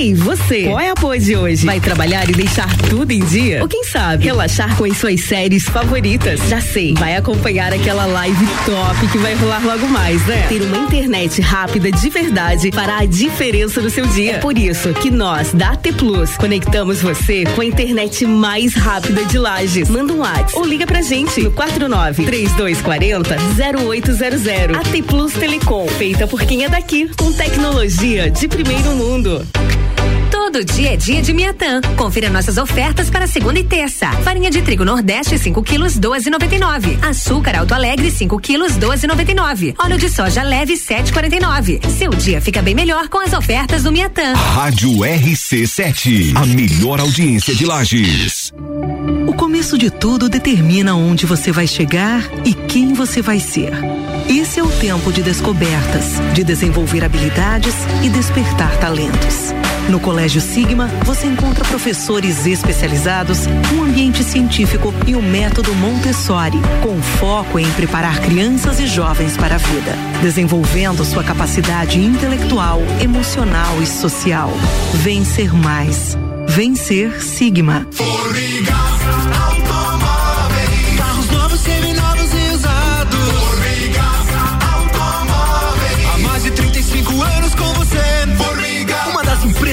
Ei, 0.00 0.14
você! 0.14 0.62
Qual 0.62 0.80
é 0.80 0.88
a 0.88 0.94
pose 0.94 1.26
de 1.26 1.36
hoje? 1.36 1.66
Vai 1.66 1.78
trabalhar 1.78 2.26
e 2.26 2.32
deixar 2.32 2.74
tudo 2.88 3.12
em 3.12 3.18
dia? 3.18 3.60
Ou 3.60 3.68
quem 3.68 3.84
sabe, 3.84 4.24
relaxar 4.24 4.74
com 4.74 4.84
as 4.84 4.96
suas 4.96 5.20
séries 5.20 5.64
favoritas? 5.64 6.40
Já 6.48 6.58
sei, 6.58 6.94
vai 6.94 7.16
acompanhar 7.16 7.70
aquela 7.70 8.06
live 8.06 8.46
top 8.64 9.08
que 9.12 9.18
vai 9.18 9.34
rolar 9.34 9.62
logo 9.62 9.86
mais, 9.88 10.24
né? 10.24 10.46
Ter 10.48 10.62
uma 10.62 10.78
internet 10.78 11.42
rápida 11.42 11.92
de 11.92 12.08
verdade 12.08 12.70
fará 12.72 13.00
a 13.00 13.04
diferença 13.04 13.82
no 13.82 13.90
seu 13.90 14.06
dia. 14.06 14.36
É 14.36 14.38
por 14.38 14.56
isso 14.56 14.90
que 14.94 15.10
nós, 15.10 15.52
da 15.52 15.72
AT 15.72 15.92
Plus, 15.92 16.34
conectamos 16.38 17.02
você 17.02 17.44
com 17.54 17.60
a 17.60 17.66
internet 17.66 18.24
mais 18.24 18.72
rápida 18.72 19.22
de 19.26 19.36
Lages. 19.36 19.90
Manda 19.90 20.14
um 20.14 20.20
WhatsApp 20.20 20.56
ou 20.56 20.64
liga 20.64 20.86
pra 20.86 21.02
gente 21.02 21.42
no 21.42 21.50
49 21.50 22.24
3240 22.24 23.36
0800. 23.36 24.78
AT 24.78 25.02
Plus 25.06 25.34
Telecom, 25.34 25.86
feita 25.88 26.26
por 26.26 26.40
quem 26.40 26.64
é 26.64 26.70
daqui, 26.70 27.10
com 27.18 27.30
tecnologia 27.34 28.30
de 28.30 28.48
primeiro 28.48 28.92
mundo. 28.96 29.46
Todo 30.52 30.64
dia 30.64 30.94
é 30.94 30.96
dia 30.96 31.22
de 31.22 31.32
Miatã. 31.32 31.80
Confira 31.96 32.28
nossas 32.28 32.58
ofertas 32.58 33.08
para 33.08 33.28
segunda 33.28 33.60
e 33.60 33.62
terça. 33.62 34.10
Farinha 34.24 34.50
de 34.50 34.60
trigo 34.60 34.84
Nordeste 34.84 35.38
5 35.38 35.62
quilos 35.62 35.96
12,99. 35.96 36.98
Açúcar 37.04 37.56
Alto 37.56 37.72
Alegre 37.72 38.10
5 38.10 38.36
quilos 38.40 38.72
12,99. 38.72 39.76
Óleo 39.78 39.96
de 39.96 40.08
soja 40.08 40.42
leve 40.42 40.74
7,49. 40.74 41.88
Seu 41.90 42.10
dia 42.10 42.40
fica 42.40 42.60
bem 42.60 42.74
melhor 42.74 43.08
com 43.08 43.20
as 43.20 43.32
ofertas 43.32 43.84
do 43.84 43.92
Miatã. 43.92 44.32
Rádio 44.32 44.90
RC7, 44.90 46.34
a 46.34 46.44
melhor 46.44 46.98
audiência 46.98 47.54
de 47.54 47.64
Lages. 47.64 48.52
O 49.28 49.32
começo 49.34 49.78
de 49.78 49.88
tudo 49.88 50.28
determina 50.28 50.96
onde 50.96 51.26
você 51.26 51.52
vai 51.52 51.68
chegar 51.68 52.28
e 52.44 52.54
quem 52.54 52.92
você 52.92 53.22
vai 53.22 53.38
ser. 53.38 53.70
Esse 54.28 54.58
é 54.58 54.64
o 54.64 54.68
tempo 54.68 55.12
de 55.12 55.22
descobertas, 55.22 56.14
de 56.34 56.42
desenvolver 56.42 57.04
habilidades 57.04 57.74
e 58.02 58.08
despertar 58.08 58.76
talentos. 58.80 59.54
No 59.88 59.98
Colégio 59.98 60.40
Sigma, 60.40 60.86
você 61.04 61.26
encontra 61.26 61.64
professores 61.64 62.46
especializados, 62.46 63.46
um 63.74 63.82
ambiente 63.82 64.22
científico 64.22 64.94
e 65.06 65.14
o 65.14 65.22
método 65.22 65.74
Montessori, 65.74 66.58
com 66.82 67.00
foco 67.18 67.58
em 67.58 67.70
preparar 67.72 68.20
crianças 68.20 68.78
e 68.78 68.86
jovens 68.86 69.36
para 69.36 69.56
a 69.56 69.58
vida, 69.58 69.92
desenvolvendo 70.22 71.04
sua 71.04 71.24
capacidade 71.24 71.98
intelectual, 71.98 72.80
emocional 73.02 73.80
e 73.82 73.86
social. 73.86 74.50
Vencer 74.94 75.52
mais. 75.54 76.16
Vencer 76.46 77.22
Sigma. 77.22 77.86
Carros 78.66 79.59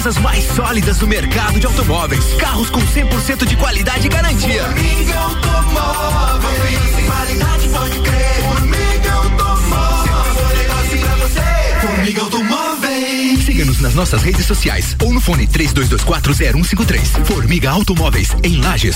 empresas 0.07 0.17
mais 0.19 0.43
sólidas 0.55 0.97
do 0.99 1.07
mercado 1.07 1.59
de 1.59 1.65
automóveis. 1.65 2.23
Carros 2.35 2.69
com 2.69 2.79
100% 2.79 3.45
de 3.45 3.57
qualidade 3.57 4.07
e 4.07 4.09
garantia. 4.09 4.63
Formiga 4.63 5.19
Automóveis. 5.19 6.79
Qualidade 7.05 7.69
pode 7.69 7.99
crer. 7.99 8.43
Formiga 8.43 9.11
Automóveis. 9.13 10.37
Se 10.37 10.57
negócio 10.57 10.99
pra 10.99 11.15
você. 11.15 11.87
Formiga 11.87 12.21
Automóveis. 12.21 13.45
Siga-nos 13.45 13.81
nas 13.81 13.95
nossas 13.95 14.21
redes 14.21 14.45
sociais 14.45 14.95
ou 15.03 15.11
no 15.11 15.19
fone 15.19 15.45
32240153. 15.47 17.25
Formiga 17.25 17.71
Automóveis 17.71 18.29
em 18.43 18.61
Lages. 18.61 18.95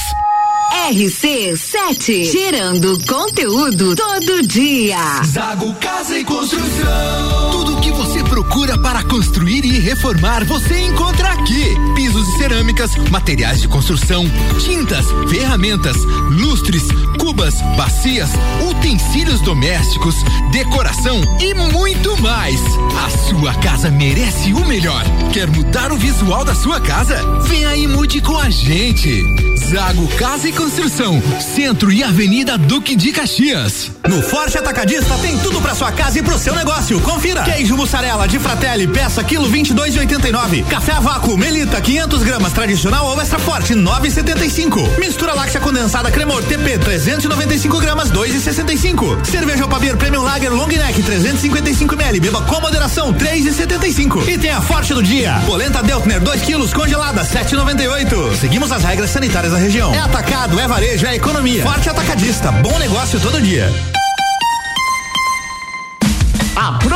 RC7, 0.72 2.32
gerando 2.32 2.98
conteúdo 3.06 3.94
todo 3.94 4.48
dia. 4.48 5.22
Zago 5.26 5.74
Casa 5.76 6.18
e 6.18 6.24
Construção. 6.24 7.52
Tudo 7.52 7.78
o 7.78 7.82
que 7.82 7.92
você 7.92 8.24
procura 8.24 8.78
para 8.78 9.04
construir 9.04 9.66
e 9.66 9.80
reformar, 9.80 10.46
você 10.46 10.80
encontra 10.80 11.34
aqui. 11.34 11.76
Pisos 11.94 12.26
e 12.30 12.38
cerâmicas, 12.38 12.96
materiais 13.10 13.60
de 13.60 13.68
construção, 13.68 14.26
tintas, 14.60 15.06
ferramentas, 15.30 15.98
lustres, 16.40 16.84
cubas, 17.20 17.56
bacias, 17.76 18.30
utensílios 18.70 19.42
domésticos, 19.42 20.16
decoração 20.54 21.22
e 21.42 21.54
muito 21.54 22.16
mais. 22.22 22.62
A 23.06 23.10
sua 23.28 23.54
casa 23.56 23.92
merece 23.92 24.54
o 24.54 24.66
melhor. 24.66 25.04
Quer 25.34 25.50
mudar 25.50 25.92
o 25.92 25.98
visual 25.98 26.46
da 26.46 26.56
sua 26.56 26.80
casa? 26.80 27.22
Vem 27.42 27.66
aí 27.66 27.84
e 27.84 27.88
mude 27.88 28.22
com 28.22 28.38
a 28.38 28.50
gente. 28.50 29.51
Zago 29.72 30.06
Casa 30.18 30.50
e 30.50 30.52
Construção, 30.52 31.24
Centro 31.56 31.94
e 31.94 32.04
Avenida 32.04 32.58
Duque 32.58 32.94
de 32.94 33.14
Caxias. 33.14 33.90
No 34.06 34.22
Forte 34.22 34.58
Atacadista 34.58 35.18
tem 35.20 35.38
tudo 35.38 35.62
pra 35.62 35.74
sua 35.74 35.94
casa 35.94 36.20
e 36.20 36.22
pro 36.22 36.38
seu 36.38 36.54
negócio. 36.54 37.00
Confira. 37.00 37.44
Queijo 37.44 37.78
mussarela 37.78 38.28
de 38.28 38.38
Fratelli, 38.38 38.86
peça 38.86 39.24
quilo 39.24 39.50
22,89. 39.50 40.66
Café 40.66 40.92
a 40.92 41.00
vácuo 41.00 41.38
Melita 41.38 41.80
500 41.80 42.22
gramas 42.24 42.52
tradicional 42.52 43.06
ou 43.06 43.22
extra 43.22 43.40
forte 43.40 43.74
9,75. 43.74 45.00
Mistura 45.00 45.34
láctea 45.34 45.62
condensada 45.62 46.12
Cremor 46.12 46.44
TP 46.44 46.78
395 46.78 47.80
gramas 47.80 48.12
2,65. 48.12 49.26
Cerveja 49.26 49.64
Opabir 49.64 49.96
Premium 49.96 50.24
Lager 50.24 50.52
Long 50.52 50.68
Neck 50.68 51.02
355 51.02 51.96
ml. 51.96 52.20
Beba 52.20 52.42
com 52.42 52.60
moderação 52.60 53.14
3,75. 53.14 54.28
E 54.28 54.38
tem 54.38 54.50
a 54.50 54.60
Forte 54.60 54.94
do 54.94 55.02
dia. 55.02 55.42
Polenta 55.46 55.82
Deltner 55.82 56.20
2 56.20 56.42
quilos 56.42 56.74
congelada 56.74 57.24
7,98. 57.24 58.36
Seguimos 58.36 58.70
as 58.74 58.84
regras 58.84 59.12
sanitárias 59.12 59.54
da 59.54 59.61
região. 59.62 59.94
É 59.94 60.00
atacado, 60.00 60.60
é 60.60 60.68
varejo, 60.68 61.06
é 61.06 61.16
economia. 61.16 61.64
Forte 61.64 61.90
Atacadista. 61.90 62.52
Bom 62.52 62.78
negócio 62.80 63.20
todo 63.20 63.42
dia. 63.42 63.70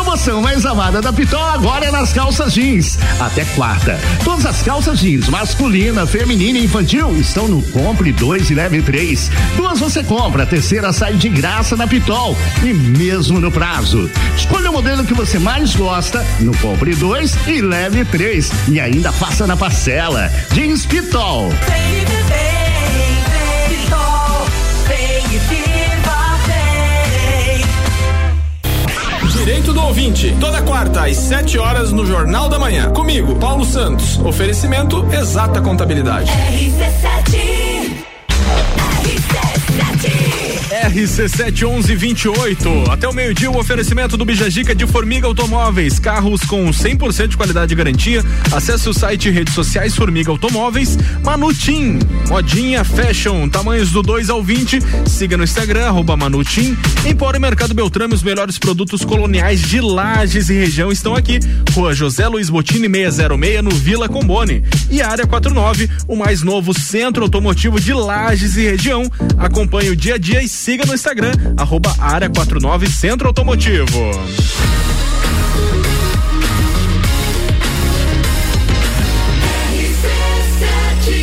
Promoção 0.06 0.40
mais 0.40 0.64
amada 0.68 1.02
da 1.02 1.12
Pitol 1.12 1.44
agora 1.44 1.86
é 1.86 1.92
nas 1.92 2.14
calças 2.14 2.54
jeans. 2.54 2.98
Até 3.20 3.44
quarta. 3.44 4.00
Todas 4.24 4.46
as 4.46 4.62
calças 4.62 5.00
jeans, 5.00 5.28
masculina, 5.30 6.06
feminina 6.06 6.60
e 6.60 6.66
infantil, 6.66 7.18
estão 7.18 7.48
no 7.48 7.60
Compre 7.72 8.12
2 8.12 8.52
e 8.52 8.54
Leve 8.54 8.84
3. 8.84 9.32
Duas 9.58 9.80
você 9.80 10.04
compra, 10.04 10.44
a 10.44 10.46
terceira 10.46 10.94
sai 10.94 11.16
de 11.16 11.28
graça 11.28 11.76
na 11.76 11.88
Pitol. 11.88 12.38
E 12.64 12.72
mesmo 12.72 13.42
no 13.42 13.52
prazo. 13.52 14.10
Escolha 14.38 14.70
o 14.70 14.74
modelo 14.74 15.04
que 15.04 15.14
você 15.16 15.40
mais 15.40 15.76
gosta 15.76 16.24
no 16.40 16.56
Compre 16.60 16.94
2 16.94 17.48
e 17.48 17.62
Leve 17.62 18.06
3. 18.06 18.52
E 18.70 18.80
ainda 18.80 19.12
passa 19.14 19.48
na 19.48 19.58
parcela. 19.58 20.32
Jeans 20.54 20.86
Pitol. 20.86 21.50
Vem, 21.50 22.06
vem, 22.28 23.78
Pitol. 23.80 24.46
Vem 24.88 25.95
Direito 29.46 29.74
do 29.74 29.80
ouvinte, 29.80 30.36
toda 30.40 30.60
quarta 30.64 31.06
às 31.06 31.18
7 31.18 31.60
horas 31.60 31.92
no 31.92 32.04
Jornal 32.04 32.50
da 32.50 32.58
Manhã. 32.58 32.90
Comigo, 32.90 33.36
Paulo 33.36 33.64
Santos. 33.64 34.18
Oferecimento 34.18 35.06
Exata 35.14 35.62
Contabilidade. 35.62 36.32
RC7. 36.32 37.65
RC71128. 40.96 42.90
Até 42.90 43.06
o 43.06 43.14
meio-dia, 43.14 43.52
o 43.52 43.60
oferecimento 43.60 44.16
do 44.16 44.24
Bijagica 44.24 44.74
de 44.74 44.88
Formiga 44.88 45.28
Automóveis. 45.28 46.00
Carros 46.00 46.42
com 46.46 46.70
100% 46.70 47.28
de 47.28 47.36
qualidade 47.38 47.74
e 47.74 47.76
garantia. 47.76 48.24
Acesse 48.50 48.88
o 48.88 48.94
site 48.94 49.28
e 49.28 49.32
redes 49.32 49.54
sociais 49.54 49.94
Formiga 49.94 50.32
Automóveis. 50.32 50.98
Manutim, 51.22 52.00
modinha 52.30 52.86
fashion, 52.86 53.50
tamanhos 53.50 53.92
do 53.92 54.02
2 54.02 54.30
ao 54.30 54.42
20. 54.42 54.80
Siga 55.06 55.36
no 55.36 55.44
Instagram, 55.44 55.86
arroba 55.86 56.16
Manutim. 56.16 56.78
Empório 57.06 57.42
Mercado 57.42 57.74
Beltrame, 57.74 58.14
os 58.14 58.24
melhores 58.24 58.58
produtos 58.58 59.04
coloniais 59.04 59.62
de 59.64 59.82
Lages 59.82 60.50
e 60.50 60.54
região 60.54 60.94
estão 60.94 61.14
aqui. 61.14 61.40
Rua 61.74 61.94
José 61.94 62.26
Luiz 62.30 62.50
Botini 62.50 62.88
606, 62.88 63.62
no 63.62 63.72
Vila 63.72 64.08
Combone. 64.08 64.64
E 64.90 65.02
Área 65.02 65.28
49, 65.28 65.90
o 66.08 66.16
mais 66.16 66.42
novo 66.42 66.74
centro 66.74 67.24
automotivo 67.24 67.82
de 67.82 67.92
Lages 67.92 68.56
e 68.56 68.62
região. 68.62 69.12
Acompanhe 69.38 69.90
o 69.90 69.96
dia 69.96 70.16
a 70.16 70.18
dia 70.18 70.42
e 70.42 70.48
siga 70.48 70.85
no 70.86 70.94
Instagram, 70.94 71.32
arroba 71.58 71.94
Área 72.00 72.30
49 72.30 72.88
Centro 72.88 73.28
Automotivo. 73.28 74.12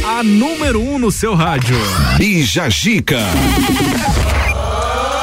A 0.04 0.22
número 0.22 0.80
1 0.80 0.94
um 0.94 0.98
no 0.98 1.10
seu 1.10 1.34
rádio. 1.34 1.76
Bija 2.16 2.68
Gica. 2.68 3.20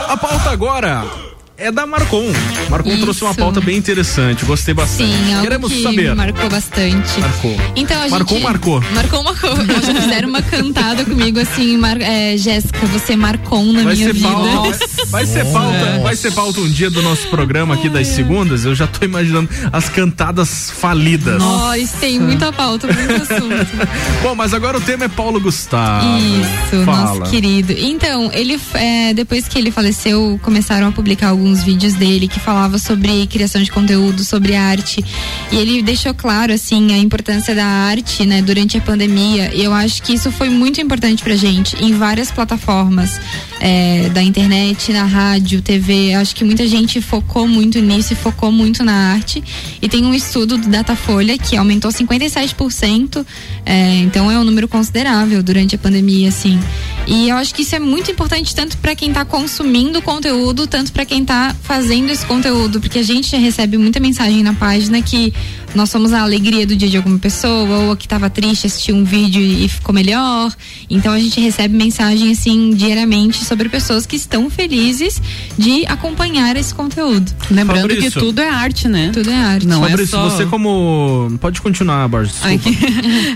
A 0.08 0.18
pauta 0.18 0.52
agora 0.52 1.29
é 1.60 1.72
da 1.72 1.86
Marcon. 1.86 2.32
Marcon 2.70 2.89
Isso. 2.91 3.01
trouxe 3.01 3.24
uma 3.24 3.34
pauta 3.36 3.60
bem 3.62 3.78
interessante, 3.78 4.45
gostei 4.45 4.74
bastante. 4.74 5.12
Sim, 5.12 5.41
Queremos 5.41 5.72
que 5.72 5.84
saber. 5.84 6.16
marcou 6.16 6.49
bastante. 6.49 7.20
Marcou. 7.20 7.55
Então 7.76 8.01
a 8.01 8.07
Marcou, 8.10 8.38
gente 8.38 8.43
marcou. 8.43 8.84
Marcou, 8.93 9.24
marcou. 9.24 9.55
Já 9.66 10.01
fizeram 10.01 10.30
uma 10.30 10.41
cantada 10.41 11.03
comigo 11.05 11.39
assim, 11.39 11.78
mar, 11.78 11.99
é, 12.01 12.38
Jéssica, 12.38 12.86
você 12.88 13.16
marcou 13.16 13.64
na 13.66 13.84
Vai 13.84 13.95
minha 13.95 14.07
ser, 14.07 14.14
vida. 14.14 14.28
pauta, 14.30 14.51
vai, 14.62 15.05
vai 15.07 15.26
ser 15.26 15.45
pauta, 15.45 15.99
vai 16.03 16.16
ser 16.16 16.32
pauta 16.32 16.60
um 16.62 16.70
dia 16.70 16.89
do 16.89 17.01
nosso 17.01 17.28
programa 17.28 17.76
aqui 17.76 17.89
das 17.89 18.07
segundas. 18.07 18.64
Eu 18.66 18.74
já 18.76 18.88
tô 18.88 19.03
imaginando 19.05 19.49
as 19.72 19.89
cantadas 19.89 20.72
falidas. 20.72 21.41
Nós 21.41 21.91
tem 21.99 22.20
muita 22.20 22.51
pauta, 22.51 22.88
muito 22.88 23.14
assunto. 23.14 23.68
Bom, 24.24 24.36
mas 24.36 24.53
agora 24.53 24.78
o 24.78 24.82
tema 24.82 25.05
é 25.05 25.07
Paulo 25.07 25.39
Gustavo. 25.39 26.05
Isso, 26.20 26.86
Fala. 26.86 27.16
nosso 27.20 27.32
querido. 27.32 27.74
Então, 27.78 28.30
ele 28.34 28.60
é, 28.74 29.14
depois 29.14 29.47
que 29.47 29.57
ele 29.57 29.72
faleceu, 29.72 30.39
começaram 30.41 30.88
a 30.88 30.91
publicar 30.91 31.30
alguns 31.30 31.49
vídeos 31.58 31.93
dele 31.93 32.28
que 32.28 32.39
falava 32.39 32.78
sobre 32.78 33.26
criação 33.28 33.62
de 33.62 33.72
conteúdo, 33.72 34.24
sobre 34.24 34.56
arte. 34.56 35.04
E 35.52 35.58
ele 35.58 35.82
deixou 35.82 36.14
claro 36.14 36.54
assim 36.54 36.93
a 36.93 36.97
importância 36.97 37.56
da 37.56 37.66
arte, 37.66 38.26
né, 38.26 38.41
durante 38.41 38.78
a 38.78 38.82
pandemia. 38.82 39.54
E 39.54 39.64
eu 39.64 39.74
acho 39.74 40.02
que 40.02 40.14
isso 40.14 40.32
foi 40.32 40.50
muito 40.50 40.80
importante 40.80 41.24
pra 41.24 41.36
gente 41.36 41.76
em 41.84 41.93
várias 41.93 42.32
plataformas 42.32 43.20
é, 43.60 44.10
da 44.10 44.24
internet, 44.24 44.91
na 44.93 45.03
rádio, 45.03 45.62
TV. 45.62 46.14
Acho 46.14 46.36
que 46.36 46.43
muita 46.43 46.68
gente 46.68 47.01
focou 47.01 47.47
muito 47.47 47.80
nisso 47.80 48.14
e 48.14 48.16
focou 48.16 48.51
muito 48.51 48.84
na 48.84 49.14
arte. 49.14 49.43
E 49.82 49.89
tem 49.89 50.05
um 50.05 50.14
estudo 50.14 50.57
do 50.57 50.70
Datafolha 50.70 51.38
que 51.38 51.57
aumentou 51.57 51.91
57%. 51.91 53.26
É, 53.66 53.97
então 53.97 54.32
é 54.32 54.39
um 54.39 54.43
número 54.43 54.68
considerável 54.68 55.43
durante 55.43 55.76
a 55.76 55.78
pandemia, 55.78 56.30
assim. 56.30 56.60
E 57.05 57.30
eu 57.30 57.36
acho 57.38 57.53
que 57.53 57.64
isso 57.64 57.76
é 57.76 57.80
muito 57.80 58.10
importante 58.12 58.55
tanto 58.55 58.78
para 58.78 58.95
quem 58.95 59.12
tá 59.12 59.26
consumindo 59.26 60.01
conteúdo, 60.01 60.68
tanto 60.68 60.91
para 60.91 61.05
quem 61.05 61.26
tá 61.26 61.55
fazendo 61.62 62.10
esse 62.10 62.26
conteúdo, 62.26 62.80
porque 62.80 62.99
a 62.99 63.03
gente 63.03 63.32
já 63.32 63.38
recebe 63.38 63.78
muita 63.78 63.99
mensagem 63.99 64.43
na 64.43 64.53
página 64.53 65.01
que 65.01 65.34
nós 65.76 65.89
somos 65.89 66.14
a 66.14 66.22
alegria 66.22 66.66
do 66.66 66.76
dia 66.76 66.89
de 66.89 66.97
alguma 66.97 67.20
pessoa, 67.20 67.78
ou 67.80 67.91
a 67.91 67.97
que 67.97 68.05
estava 68.05 68.30
triste 68.30 68.68
assistiu 68.68 68.95
um 68.95 69.03
vídeo 69.03 69.41
e 69.41 69.68
ficou 69.68 69.93
melhor. 69.93 70.51
Então 70.89 71.14
a 71.14 71.20
gente 71.20 71.39
recebe 71.39 71.76
mensagem 71.76 72.32
assim 72.32 72.72
diariamente 72.72 73.43
sobre 73.50 73.68
pessoas 73.68 74.06
que 74.06 74.16
estão 74.16 74.47
felizes 74.47 75.20
de 75.58 75.84
acompanhar 75.88 76.56
esse 76.56 76.74
conteúdo. 76.74 77.32
Lembrando 77.50 77.82
Fabrício. 77.82 78.12
que 78.12 78.20
tudo 78.20 78.39
é 78.41 78.47
arte, 78.47 78.88
né? 78.88 79.10
Tudo 79.12 79.30
é 79.32 79.36
arte. 79.36 79.68
Não 79.68 79.84
é 79.84 79.89
Fabrício, 79.89 80.18
só... 80.18 80.30
você 80.30 80.45
como. 80.45 81.36
Pode 81.41 81.60
continuar, 81.62 82.08
Borges. 82.08 82.36
É 82.50 82.58
que, 82.58 82.78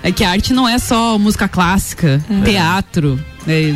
é 0.04 0.12
que 0.12 0.24
a 0.24 0.30
arte 0.32 0.54
não 0.54 0.68
é 0.68 0.78
só 0.80 1.18
música 1.20 1.48
clássica, 1.48 2.24
teatro, 2.44 3.20
é, 3.48 3.74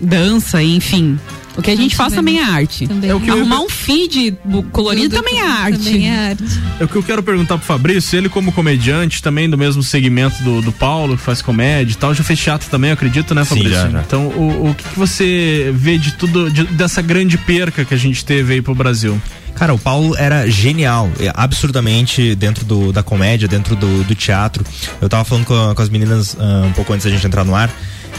dança, 0.00 0.62
enfim. 0.62 1.18
O 1.56 1.62
que 1.62 1.70
a 1.70 1.76
gente 1.76 1.96
faz 1.96 2.12
também 2.12 2.38
é 2.38 2.42
arte. 2.44 2.86
Também. 2.86 3.08
É 3.10 3.14
o 3.14 3.20
que 3.20 3.28
eu- 3.30 3.36
Arrumar 3.38 3.60
um 3.60 3.68
feed 3.68 4.36
colorido 4.72 5.08
Tudo 5.16 5.24
também 5.24 5.40
é 5.40 5.46
arte. 5.46 5.78
Também 5.84 6.10
é 6.10 6.28
arte. 6.28 6.44
É 6.80 6.84
o 6.84 6.88
que 6.88 6.96
eu 6.96 7.02
quero 7.02 7.22
perguntar 7.22 7.56
pro 7.58 7.66
Fabrício, 7.66 8.16
ele 8.18 8.28
como 8.28 8.52
comediante, 8.52 9.22
também 9.22 9.48
do 9.48 9.56
mesmo 9.56 9.82
segmento 9.82 10.42
do, 10.42 10.60
do 10.60 10.70
Paulo, 10.72 11.16
que 11.16 11.22
faz 11.22 11.40
comédia 11.40 11.92
e 11.92 11.96
tal, 11.96 12.12
já 12.14 12.22
fez 12.22 12.38
teatro 12.38 12.68
também, 12.68 12.90
eu 12.90 12.94
acredito, 12.94 13.34
né, 13.34 13.42
Sim, 13.44 13.48
Fabrício? 13.56 13.72
já, 13.72 13.88
já. 13.90 14.00
Então, 14.00 14.26
o, 14.28 14.70
o 14.70 14.74
que, 14.74 14.84
que 14.84 14.98
você 14.98 15.72
vê 15.74 15.96
de 15.98 16.12
tudo, 16.12 16.50
de- 16.50 16.64
dessa 16.64 17.00
grande 17.00 17.38
perca 17.38 17.84
que 17.84 17.94
a 17.94 17.98
gente 17.98 18.24
teve 18.24 18.54
aí 18.54 18.60
pro 18.62 18.74
Brasil? 18.74 19.20
Cara, 19.56 19.74
o 19.74 19.78
Paulo 19.78 20.14
era 20.16 20.48
genial, 20.48 21.10
é, 21.18 21.32
absurdamente 21.34 22.34
dentro 22.34 22.64
do, 22.64 22.92
da 22.92 23.02
comédia, 23.02 23.48
dentro 23.48 23.74
do, 23.74 24.04
do 24.04 24.14
teatro. 24.14 24.64
Eu 25.00 25.08
tava 25.08 25.24
falando 25.24 25.44
com, 25.46 25.74
com 25.74 25.82
as 25.82 25.88
meninas 25.88 26.36
ah, 26.38 26.66
um 26.66 26.72
pouco 26.72 26.92
antes 26.92 27.04
da 27.04 27.10
gente 27.10 27.26
entrar 27.26 27.44
no 27.44 27.54
ar 27.54 27.70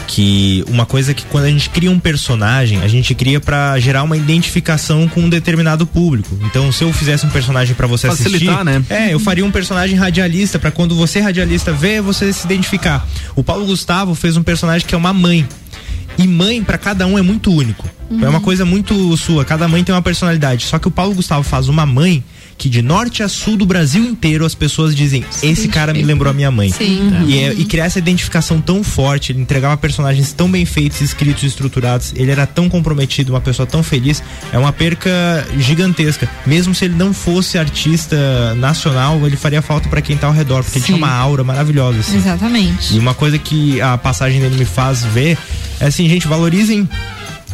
que 0.06 0.64
uma 0.68 0.86
coisa 0.86 1.12
que 1.12 1.24
quando 1.26 1.44
a 1.44 1.50
gente 1.50 1.68
cria 1.70 1.90
um 1.90 1.98
personagem, 1.98 2.80
a 2.80 2.88
gente 2.88 3.14
cria 3.14 3.38
pra 3.40 3.78
gerar 3.78 4.02
uma 4.02 4.16
identificação 4.16 5.06
com 5.06 5.20
um 5.20 5.28
determinado 5.28 5.86
público. 5.86 6.36
Então, 6.42 6.72
se 6.72 6.82
eu 6.82 6.92
fizesse 6.92 7.26
um 7.26 7.30
personagem 7.30 7.74
pra 7.74 7.86
você 7.86 8.08
Facilitar, 8.08 8.66
assistir, 8.66 8.90
né? 8.90 9.08
é, 9.08 9.14
eu 9.14 9.20
faria 9.20 9.44
um 9.44 9.50
personagem 9.50 9.96
radialista 9.96 10.58
pra 10.58 10.70
quando 10.70 10.94
você 10.94 11.20
radialista 11.20 11.72
vê, 11.72 12.00
você 12.00 12.32
se 12.32 12.46
identificar. 12.46 13.06
O 13.36 13.44
Paulo 13.44 13.66
Gustavo 13.66 14.14
fez 14.14 14.36
um 14.36 14.42
personagem 14.42 14.86
que 14.86 14.94
é 14.94 14.98
uma 14.98 15.12
mãe. 15.12 15.46
E 16.18 16.26
mãe 16.26 16.62
pra 16.62 16.76
cada 16.76 17.06
um 17.06 17.16
é 17.16 17.22
muito 17.22 17.50
único. 17.52 17.88
É 18.20 18.28
uma 18.28 18.40
coisa 18.40 18.64
muito 18.64 19.16
sua, 19.16 19.44
cada 19.44 19.68
mãe 19.68 19.84
tem 19.84 19.94
uma 19.94 20.02
personalidade. 20.02 20.64
Só 20.64 20.78
que 20.78 20.88
o 20.88 20.90
Paulo 20.90 21.14
Gustavo 21.14 21.42
faz 21.42 21.68
uma 21.68 21.86
mãe 21.86 22.24
que 22.58 22.68
de 22.68 22.82
norte 22.82 23.22
a 23.22 23.28
sul 23.28 23.56
do 23.56 23.64
Brasil 23.64 24.04
inteiro 24.04 24.44
as 24.44 24.54
pessoas 24.54 24.94
dizem: 24.94 25.24
esse 25.42 25.68
cara 25.68 25.94
me 25.94 26.02
lembrou 26.02 26.30
a 26.30 26.34
minha 26.34 26.50
mãe. 26.50 26.70
Sim. 26.70 27.10
E, 27.26 27.38
é- 27.38 27.52
e 27.54 27.64
criar 27.64 27.84
essa 27.86 27.98
identificação 28.00 28.60
tão 28.60 28.82
forte, 28.82 29.30
ele 29.32 29.40
entregava 29.40 29.76
personagens 29.76 30.32
tão 30.32 30.50
bem 30.50 30.64
feitos, 30.66 31.00
escritos, 31.00 31.44
estruturados, 31.44 32.12
ele 32.16 32.30
era 32.32 32.46
tão 32.46 32.68
comprometido, 32.68 33.32
uma 33.32 33.40
pessoa 33.40 33.64
tão 33.66 33.82
feliz, 33.82 34.22
é 34.52 34.58
uma 34.58 34.72
perca 34.72 35.46
gigantesca. 35.58 36.28
Mesmo 36.44 36.74
se 36.74 36.84
ele 36.86 36.94
não 36.94 37.14
fosse 37.14 37.56
artista 37.56 38.16
nacional, 38.56 39.24
ele 39.24 39.36
faria 39.36 39.62
falta 39.62 39.88
pra 39.88 40.02
quem 40.02 40.16
tá 40.16 40.26
ao 40.26 40.32
redor, 40.32 40.64
porque 40.64 40.78
ele 40.78 40.84
tinha 40.84 40.96
Sim. 40.98 41.02
uma 41.04 41.12
aura 41.12 41.44
maravilhosa. 41.44 42.00
Assim. 42.00 42.16
Exatamente. 42.16 42.94
E 42.94 42.98
uma 42.98 43.14
coisa 43.14 43.38
que 43.38 43.80
a 43.80 43.96
passagem 43.96 44.40
dele 44.40 44.56
me 44.56 44.64
faz 44.64 45.04
ver 45.04 45.38
é 45.80 45.86
assim, 45.86 46.08
gente, 46.08 46.26
valorizem 46.26 46.88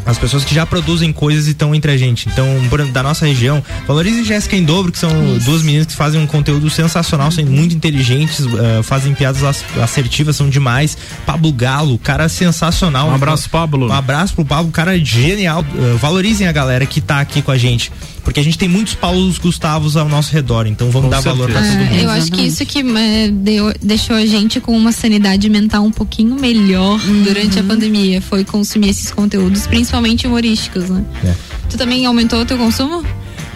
as 0.06 0.18
pessoas 0.18 0.44
que 0.44 0.54
já 0.54 0.66
produzem 0.66 1.12
coisas 1.12 1.46
e 1.46 1.50
estão 1.52 1.74
entre 1.74 1.90
a 1.92 1.96
gente. 1.96 2.28
Então, 2.28 2.46
da 2.92 3.02
nossa 3.02 3.26
região, 3.26 3.62
valorizem 3.86 4.24
Jéssica 4.24 4.56
em 4.56 4.64
Dobro, 4.64 4.92
que 4.92 4.98
são 4.98 5.10
duas 5.44 5.62
meninas 5.62 5.86
que 5.86 5.94
fazem 5.94 6.20
um 6.20 6.26
conteúdo 6.26 6.68
sensacional, 6.70 7.30
são 7.30 7.44
muito 7.44 7.74
inteligentes, 7.74 8.40
eh, 8.46 8.82
fazem 8.82 9.14
piadas 9.14 9.42
as- 9.42 9.64
assertivas, 9.82 10.36
são 10.36 10.48
demais. 10.48 10.96
Pablo 11.24 11.52
Galo, 11.52 11.98
cara 11.98 12.28
sensacional. 12.28 13.08
Um 13.08 13.14
abraço, 13.14 13.48
Pablo. 13.50 13.88
Um 13.88 13.92
abraço 13.92 14.34
pro 14.34 14.44
Pablo, 14.44 14.70
cara 14.72 14.98
genial. 14.98 15.64
Eh, 15.74 15.96
valorizem 16.00 16.46
a 16.46 16.52
galera 16.52 16.84
que 16.86 17.00
tá 17.00 17.20
aqui 17.20 17.40
com 17.42 17.50
a 17.50 17.56
gente. 17.58 17.90
Porque 18.22 18.40
a 18.40 18.42
gente 18.42 18.56
tem 18.56 18.68
muitos 18.68 18.94
Paulos 18.94 19.36
Gustavos 19.36 19.98
ao 19.98 20.08
nosso 20.08 20.32
redor, 20.32 20.66
então 20.66 20.90
vamos 20.90 21.08
Com 21.08 21.10
dar 21.10 21.20
valor 21.20 21.50
pra 21.50 21.60
todo 21.60 21.70
É, 21.70 21.76
mundo. 21.90 21.94
eu 22.04 22.10
acho 22.10 22.32
que 22.32 22.40
isso 22.40 22.64
que 22.64 22.78
é, 22.80 23.28
deu- 23.30 23.74
deixou 23.82 24.16
a 24.16 24.24
gente 24.24 24.60
com 24.60 24.74
uma 24.74 24.92
sanidade 24.92 25.46
mental 25.50 25.84
um 25.84 25.90
pouquinho 25.90 26.34
melhor 26.34 26.98
durante 27.22 27.58
a 27.58 27.62
pandemia 27.62 28.22
foi 28.22 28.42
consumir 28.42 28.88
esses 28.88 29.10
conteúdos, 29.10 29.66
principalmente 29.66 29.93
humorísticos, 30.26 30.90
né? 30.90 31.04
É. 31.24 31.34
Tu 31.70 31.76
também 31.76 32.04
aumentou 32.06 32.40
o 32.40 32.44
teu 32.44 32.56
consumo? 32.58 33.04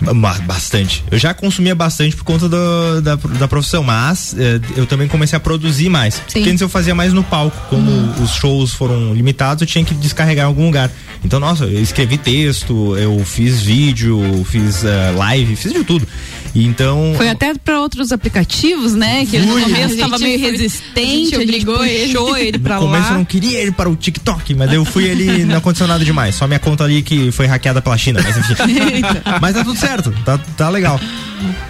Ba- 0.00 0.38
Bastante. 0.46 1.02
Eu 1.10 1.18
já 1.18 1.34
consumia 1.34 1.74
bastante 1.74 2.14
por 2.14 2.22
conta 2.22 2.48
do- 2.48 3.00
da, 3.02 3.16
da 3.16 3.48
profissão, 3.48 3.82
mas 3.82 4.32
eh, 4.38 4.60
eu 4.76 4.86
também 4.86 5.08
comecei 5.08 5.36
a 5.36 5.40
produzir 5.40 5.88
mais. 5.88 6.20
Porque 6.20 6.48
antes 6.48 6.60
eu 6.60 6.68
fazia 6.68 6.94
mais 6.94 7.12
no 7.12 7.24
palco. 7.24 7.56
Como 7.68 7.90
os 8.22 8.30
shows 8.34 8.72
foram 8.74 9.12
limitados, 9.12 9.60
eu 9.62 9.66
tinha 9.66 9.84
que 9.84 9.94
descarregar 9.94 10.44
em 10.44 10.48
algum 10.48 10.66
lugar. 10.66 10.88
Então, 11.24 11.40
nossa, 11.40 11.64
eu 11.64 11.82
escrevi 11.82 12.16
texto, 12.16 12.96
eu 12.96 13.18
fiz 13.24 13.60
vídeo, 13.62 14.46
fiz 14.48 14.84
eh, 14.84 15.12
live, 15.16 15.56
fiz 15.56 15.72
de 15.72 15.82
tudo. 15.82 16.06
Então. 16.54 17.14
Foi 17.16 17.28
até 17.28 17.54
para 17.54 17.80
outros 17.80 18.12
aplicativos, 18.12 18.94
né? 18.94 19.26
Que 19.26 19.38
no 19.38 19.52
Fui. 19.52 19.62
começo 19.62 19.94
estava 19.94 20.18
meio 20.18 20.38
resistente, 20.38 20.98
a 20.98 21.02
gente 21.02 21.34
a 21.34 21.38
gente 21.40 21.48
obrigou 21.48 21.78
puxou 21.78 22.36
ele. 22.36 22.48
ele, 22.48 22.58
pra 22.58 22.76
no 22.76 22.82
começo 22.82 23.06
eu 23.06 23.10
lá. 23.10 23.18
não 23.18 23.24
queria 23.24 23.58
ele 23.58 23.72
para 23.72 23.88
o 23.88 23.96
TikTok, 23.96 24.54
mas 24.54 24.72
eu 24.72 24.84
fui 24.84 25.10
ali 25.10 25.44
não 25.44 25.56
aconteceu 25.56 25.86
nada 25.86 26.04
demais. 26.04 26.34
Só 26.34 26.46
minha 26.46 26.58
conta 26.58 26.84
ali 26.84 27.02
que 27.02 27.30
foi 27.32 27.46
hackeada 27.46 27.80
pela 27.80 27.96
China, 27.96 28.20
mas 28.22 28.36
enfim. 28.36 28.54
mas 29.40 29.54
tá 29.54 29.64
tudo 29.64 29.78
certo, 29.78 30.14
tá, 30.24 30.38
tá 30.56 30.68
legal. 30.68 31.00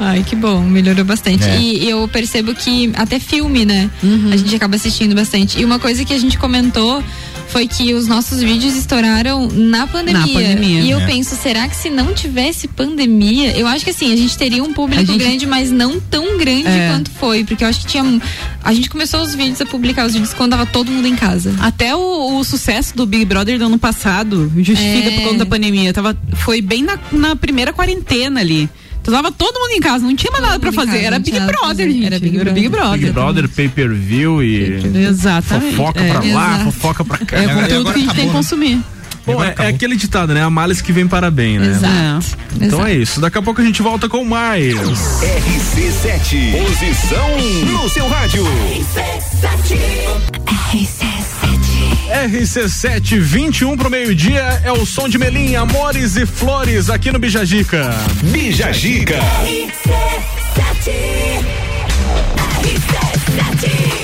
Ai, 0.00 0.22
que 0.22 0.34
bom, 0.34 0.60
melhorou 0.62 1.04
bastante. 1.04 1.44
É. 1.44 1.58
E 1.60 1.88
eu 1.88 2.08
percebo 2.08 2.54
que 2.54 2.92
até 2.96 3.18
filme, 3.18 3.64
né? 3.64 3.90
Uhum. 4.02 4.30
A 4.32 4.36
gente 4.36 4.54
acaba 4.54 4.76
assistindo 4.76 5.14
bastante. 5.14 5.60
E 5.60 5.64
uma 5.64 5.78
coisa 5.78 6.04
que 6.04 6.14
a 6.14 6.18
gente 6.18 6.38
comentou 6.38 7.02
foi 7.48 7.66
que 7.66 7.94
os 7.94 8.06
nossos 8.06 8.40
vídeos 8.42 8.76
estouraram 8.76 9.48
na 9.48 9.86
pandemia. 9.86 10.20
Na 10.20 10.28
pandemia. 10.28 10.80
E 10.80 10.90
eu 10.90 11.00
É. 11.00 11.06
penso, 11.06 11.34
será 11.34 11.66
que 11.66 11.74
se 11.74 11.88
não 11.90 12.12
tivesse 12.14 12.68
pandemia, 12.68 13.56
eu 13.56 13.66
acho 13.66 13.84
que 13.84 13.90
assim, 13.90 14.12
a 14.12 14.16
gente 14.16 14.36
teria 14.36 14.62
um 14.62 14.72
público 14.72 15.04
gente- 15.04 15.18
grande, 15.18 15.46
mas 15.46 15.70
não 15.70 15.98
tão 15.98 16.36
grande 16.38 16.68
É. 16.68 16.90
quanto 16.92 17.10
foi. 17.10 17.44
Porque 17.44 17.64
eu 17.64 17.68
acho 17.68 17.80
que 17.80 17.86
tinha. 17.86 18.20
A 18.62 18.72
gente 18.74 18.88
começou 18.90 19.20
os 19.22 19.34
vídeos 19.34 19.60
a 19.60 19.66
publicar 19.66 20.06
os 20.06 20.12
vídeos 20.12 20.32
quando 20.34 20.50
tava 20.52 20.66
todo 20.66 20.90
mundo 20.90 21.06
em 21.08 21.16
casa. 21.16 21.54
Até 21.60 21.94
o, 21.96 22.38
o 22.38 22.44
sucesso 22.44 22.96
do 22.96 23.06
Big 23.06 23.24
Brother 23.24 23.58
do 23.58 23.64
ano 23.64 23.78
passado 23.78 24.52
justifica 24.56 25.08
É. 25.08 25.14
por 25.16 25.22
conta 25.24 25.38
da 25.38 25.46
pandemia. 25.46 25.92
Tava, 25.92 26.16
foi 26.36 26.60
bem 26.60 26.82
na, 26.82 26.98
na 27.10 27.34
primeira 27.34 27.72
quarentena 27.72 28.40
ali. 28.40 28.68
Tava 29.02 29.32
todo 29.32 29.58
mundo 29.58 29.70
em 29.72 29.80
casa, 29.80 30.04
não 30.04 30.14
tinha 30.14 30.30
mais 30.30 30.44
nada 30.44 30.58
pra 30.58 30.70
fazer. 30.70 30.92
casa, 30.92 31.02
Era 31.02 31.18
Big 31.18 31.40
Brother, 31.40 31.90
gente. 31.90 32.04
Era 32.06 32.18
Big 32.18 32.36
Brother. 32.36 32.54
Big 32.54 32.68
Brother. 32.68 32.98
Big 32.98 33.10
Brother, 33.12 33.48
pay-per-view 33.48 34.42
e. 34.42 34.82
Exatamente. 35.08 35.76
Fofoca 35.76 36.00
É. 36.00 36.08
pra 36.10 36.20
lá, 36.20 36.26
Exato. 36.56 36.64
fofoca 36.72 37.04
pra 37.04 37.18
cá. 37.18 37.36
É 37.38 37.46
o 37.46 37.54
conteúdo 37.54 37.80
agora 37.88 37.94
que 37.94 38.00
a 38.00 38.02
gente 38.02 38.14
tem 38.14 38.24
que 38.24 38.26
né? 38.26 38.32
consumir. 38.32 38.80
Bom, 39.26 39.42
é, 39.44 39.54
é 39.58 39.66
aquele 39.68 39.94
ditado, 39.96 40.32
né? 40.32 40.42
A 40.42 40.48
males 40.48 40.80
que 40.80 40.90
vem 40.92 41.06
para 41.06 41.30
bem, 41.30 41.58
né? 41.58 41.68
Exato. 41.68 42.38
Então 42.60 42.86
é 42.86 42.94
isso. 42.94 43.20
Daqui 43.20 43.36
a 43.36 43.42
pouco 43.42 43.60
a 43.60 43.64
gente 43.64 43.82
volta 43.82 44.08
com 44.08 44.24
mais. 44.24 44.74
RC7, 44.74 46.52
posição 46.66 47.28
no 47.82 47.88
seu 47.90 48.08
rádio. 48.08 48.42
RC7 48.44 49.78
21 53.20 53.76
pro 53.76 53.90
meio-dia 53.90 54.60
é 54.64 54.72
o 54.72 54.84
som 54.86 55.08
de 55.08 55.18
Melim, 55.18 55.54
Amores 55.54 56.16
e 56.16 56.24
Flores 56.24 56.88
aqui 56.90 57.10
no 57.10 57.18
Bijagica. 57.18 57.90
Bijagica. 58.22 59.18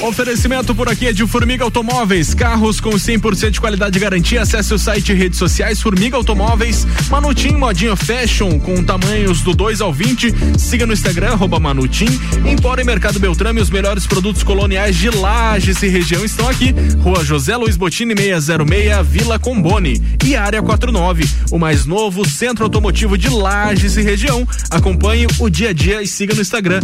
Oferecimento 0.05 0.75
por 0.75 0.87
aqui 0.87 1.07
é 1.07 1.15
de 1.15 1.27
Formiga 1.27 1.65
Automóveis, 1.65 2.35
carros 2.35 2.79
com 2.79 2.91
100% 2.91 3.49
de 3.53 3.59
qualidade 3.59 3.99
garantia. 3.99 4.43
Acesse 4.43 4.75
o 4.75 4.79
site 4.79 5.13
e 5.13 5.15
redes 5.15 5.39
sociais 5.39 5.81
Formiga 5.81 6.15
Automóveis, 6.15 6.87
Manutim 7.09 7.53
Modinha 7.53 7.97
Fashion 7.97 8.59
com 8.61 8.85
tamanhos 8.85 9.41
do 9.41 9.55
2 9.55 9.81
ao 9.81 9.91
20. 9.91 10.59
Siga 10.59 10.85
no 10.87 10.93
Instagram 10.93 11.39
Manutim. 11.59 12.21
Empora 12.45 12.83
e 12.83 12.85
Mercado 12.85 13.19
Beltrame, 13.19 13.63
os 13.63 13.71
melhores 13.71 14.07
produtos 14.07 14.43
coloniais 14.43 14.95
de 14.95 15.09
Lages 15.09 15.83
e 15.83 15.89
região 15.89 16.23
estão 16.23 16.51
aqui. 16.51 16.75
Rua 17.01 17.25
José 17.25 17.57
Luiz 17.57 17.79
Botini 17.79 18.15
606, 18.15 19.07
Vila 19.09 19.39
Combone 19.39 20.03
e 20.23 20.37
Área 20.37 20.61
49, 20.61 21.27
o 21.51 21.59
mais 21.59 21.87
novo 21.87 22.29
centro 22.29 22.65
automotivo 22.65 23.17
de 23.17 23.31
Lages 23.31 23.97
e 23.97 24.03
região. 24.03 24.47
Acompanhe 24.71 25.27
o 25.39 25.49
dia 25.49 25.71
a 25.71 25.73
dia 25.73 26.03
e 26.03 26.07
siga 26.07 26.35
no 26.35 26.43
Instagram 26.43 26.81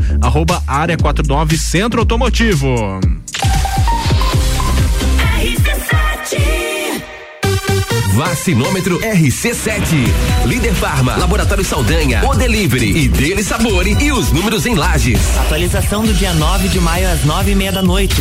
Área 0.67 0.97
49 0.97 1.59
Centro 1.59 2.01
Automotivo. 2.01 3.10
Vacinômetro 8.15 8.99
RC7. 9.01 10.45
Líder 10.45 10.75
Farma, 10.75 11.17
Laboratório 11.17 11.65
Saldanha, 11.65 12.25
O 12.29 12.35
Delivery 12.35 13.05
e 13.05 13.09
Dele 13.09 13.43
Sabore 13.45 13.97
e 14.01 14.11
os 14.11 14.33
números 14.33 14.67
em 14.67 14.75
lajes. 14.75 15.21
Atualização 15.39 16.05
do 16.05 16.13
dia 16.13 16.33
9 16.35 16.69
de 16.69 16.81
maio 16.81 17.09
às 17.09 17.25
nove 17.25 17.53
e 17.53 17.55
meia 17.55 17.71
da 17.71 17.83
noite. 17.83 18.17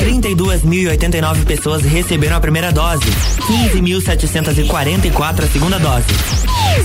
32.089 0.00 1.44
pessoas 1.44 1.82
receberam 1.82 2.36
a 2.36 2.40
primeira 2.40 2.72
dose. 2.72 3.04
15.744 3.74 5.44
a 5.44 5.48
segunda 5.48 5.78
dose. 5.78 6.06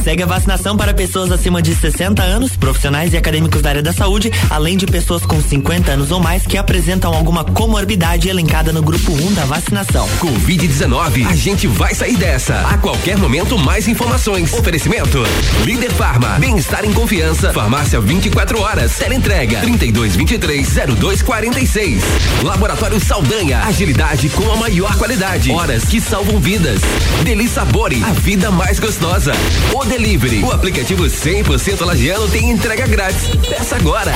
Segue 0.03 0.23
a 0.23 0.25
vacinação 0.25 0.77
para 0.77 0.93
pessoas 0.93 1.31
acima 1.31 1.61
de 1.61 1.73
60 1.75 2.21
anos, 2.21 2.55
profissionais 2.55 3.13
e 3.13 3.17
acadêmicos 3.17 3.61
da 3.61 3.69
área 3.69 3.81
da 3.81 3.93
saúde, 3.93 4.31
além 4.49 4.77
de 4.77 4.85
pessoas 4.85 5.25
com 5.25 5.41
50 5.41 5.91
anos 5.91 6.11
ou 6.11 6.19
mais 6.19 6.45
que 6.45 6.57
apresentam 6.57 7.13
alguma 7.13 7.43
comorbidade 7.43 8.29
elencada 8.29 8.71
no 8.71 8.81
grupo 8.81 9.11
1 9.11 9.33
da 9.33 9.45
vacinação. 9.45 10.07
Covid-19, 10.19 11.27
a 11.27 11.35
gente 11.35 11.67
vai 11.67 11.93
sair 11.95 12.17
dessa. 12.17 12.38
A 12.39 12.77
qualquer 12.77 13.17
momento, 13.17 13.57
mais 13.57 13.85
informações. 13.85 14.53
Oferecimento: 14.53 15.21
Líder 15.65 15.91
Farma, 15.91 16.39
bem-estar 16.39 16.85
em 16.85 16.93
confiança. 16.93 17.51
Farmácia 17.51 17.99
24 17.99 18.61
horas. 18.61 18.97
Teleentrega 18.97 19.59
3223-0246. 19.61 21.99
Laboratório 22.41 22.97
Saldanha, 22.97 23.59
agilidade 23.65 24.29
com 24.29 24.49
a 24.53 24.55
maior 24.55 24.97
qualidade. 24.97 25.51
Horas 25.51 25.83
que 25.83 25.99
salvam 25.99 26.39
vidas. 26.39 26.79
Deli 27.23 27.49
Sabore, 27.49 28.01
a 28.03 28.13
vida 28.13 28.49
mais 28.49 28.79
gostosa. 28.79 29.33
O 29.73 29.83
Delivery, 29.83 30.41
o 30.41 30.53
aplicativo 30.53 31.03
100% 31.03 31.85
lagiano 31.85 32.29
tem 32.29 32.49
entrega 32.49 32.87
grátis. 32.87 33.27
Peça 33.49 33.75
agora. 33.75 34.13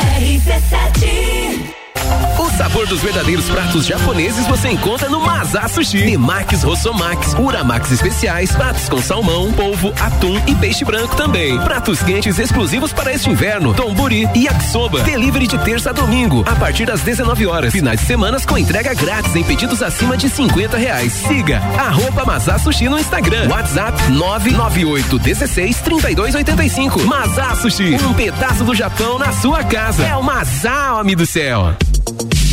O 2.38 2.50
sabor 2.58 2.88
dos 2.88 3.02
verdadeiros 3.02 3.46
pratos 3.46 3.86
japoneses 3.86 4.46
você 4.48 4.70
encontra 4.70 5.10
no 5.10 5.20
Mazá 5.20 5.68
Sushi. 5.68 6.04
Temakis 6.04 6.64
Rossomax, 6.64 7.34
Uramax 7.34 7.92
especiais, 7.92 8.52
pratos 8.52 8.90
com 8.90 9.02
salmão, 9.02 9.52
polvo, 9.54 9.94
atum 10.00 10.40
e 10.48 10.56
peixe 10.56 10.84
branco 10.84 11.16
também. 11.16 11.58
Pratos 11.60 12.02
quentes 12.02 12.38
exclusivos 12.40 12.92
para 12.92 13.14
este 13.14 13.30
inverno, 13.30 13.74
tomburi 13.74 14.28
e 14.36 14.46
yakisoba. 14.46 15.02
Delivery 15.02 15.48
de 15.48 15.58
terça 15.60 15.92
a 15.92 15.94
domingo, 15.94 16.44
a 16.48 16.56
partir 16.56 16.86
das 16.86 17.02
19 17.02 17.46
horas. 17.48 17.72
Finais 17.72 18.00
de 18.00 18.06
semanas 18.06 18.46
com 18.46 18.58
entrega 18.58 18.94
grátis 18.94 19.36
em 19.36 19.44
pedidos 19.44 19.82
acima 19.82 20.18
de 20.18 20.30
50 20.30 20.78
reais. 20.78 21.14
Siga 21.14 21.60
arroba 21.78 22.26
Mazá 22.26 22.58
Sushi 22.60 22.90
no 22.90 23.00
Instagram. 23.00 23.48
WhatsApp 23.50 24.12
998 24.12 25.20
16 25.20 25.78
32 25.82 26.36
85. 26.36 27.04
Mazá 27.06 27.56
Sushi, 27.56 27.96
um 27.96 28.14
pedaço 28.14 28.64
do 28.64 28.76
Japão 28.76 29.18
na 29.18 29.32
sua 29.32 29.64
casa. 29.64 30.04
É 30.06 30.16
o 30.16 30.24
Mazá, 30.24 30.96
homem 30.96 31.16
do 31.16 31.26
céu. 31.26 31.74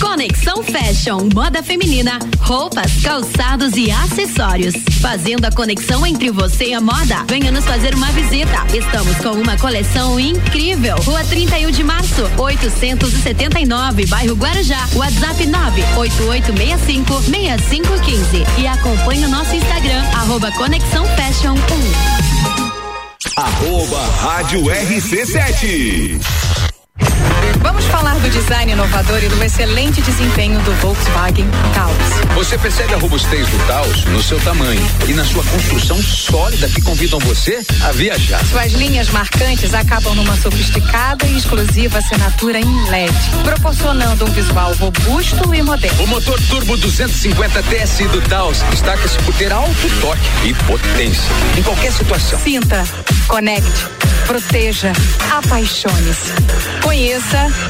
Conexão 0.00 0.62
Fashion, 0.62 1.28
moda 1.34 1.62
feminina, 1.62 2.18
roupas, 2.40 3.02
calçados 3.02 3.76
e 3.76 3.90
acessórios. 3.90 4.74
Fazendo 5.00 5.44
a 5.44 5.52
conexão 5.52 6.06
entre 6.06 6.30
você 6.30 6.68
e 6.68 6.74
a 6.74 6.80
moda. 6.80 7.24
Venha 7.28 7.52
nos 7.52 7.64
fazer 7.64 7.94
uma 7.94 8.10
visita. 8.12 8.66
Estamos 8.74 9.16
com 9.18 9.32
uma 9.32 9.56
coleção 9.58 10.18
incrível. 10.18 10.96
Rua 11.02 11.22
31 11.24 11.70
de 11.70 11.84
março, 11.84 12.22
879, 12.38 14.06
bairro 14.06 14.34
Guarujá. 14.34 14.88
WhatsApp 14.94 15.46
98865 15.46 17.22
6515. 17.22 18.46
E 18.58 18.66
acompanhe 18.66 19.26
o 19.26 19.28
nosso 19.28 19.54
Instagram, 19.54 20.02
arroba 20.14 20.50
Conexão 20.52 21.04
Fashion 21.16 21.54
1. 23.36 23.40
Arroba 23.40 24.00
Rádio 24.22 24.62
RC7. 24.64 26.69
Vamos 27.80 27.92
falar 27.92 28.18
do 28.18 28.28
design 28.28 28.72
inovador 28.72 29.24
e 29.24 29.28
do 29.28 29.42
excelente 29.42 30.02
desempenho 30.02 30.60
do 30.60 30.72
Volkswagen 30.82 31.48
Taos. 31.74 32.34
Você 32.34 32.58
percebe 32.58 32.92
a 32.92 32.98
robustez 32.98 33.48
do 33.48 33.58
Taos 33.66 34.04
no 34.04 34.22
seu 34.22 34.38
tamanho 34.40 34.86
e 35.08 35.14
na 35.14 35.24
sua 35.24 35.42
construção 35.44 35.96
sólida 35.96 36.68
que 36.68 36.82
convidam 36.82 37.18
você 37.20 37.64
a 37.82 37.92
viajar. 37.92 38.44
Suas 38.44 38.72
linhas 38.72 39.08
marcantes 39.08 39.72
acabam 39.72 40.14
numa 40.14 40.36
sofisticada 40.36 41.26
e 41.26 41.38
exclusiva 41.38 41.96
assinatura 41.96 42.60
em 42.60 42.90
LED, 42.90 43.14
proporcionando 43.44 44.26
um 44.26 44.30
visual 44.30 44.74
robusto 44.74 45.54
e 45.54 45.62
moderno. 45.62 46.04
O 46.04 46.06
motor 46.08 46.38
turbo 46.50 46.76
250 46.76 47.62
TSI 47.62 48.08
do 48.08 48.20
Taos 48.28 48.60
destaca-se 48.70 49.16
por 49.20 49.32
ter 49.36 49.50
alto 49.50 50.00
torque 50.02 50.28
e 50.44 50.52
potência 50.66 51.32
em 51.56 51.62
qualquer 51.62 51.92
situação. 51.92 52.38
Sinta, 52.40 52.84
conecte, 53.26 53.86
proteja, 54.26 54.92
apaixone-se. 55.30 56.34
Conheça 56.82 57.69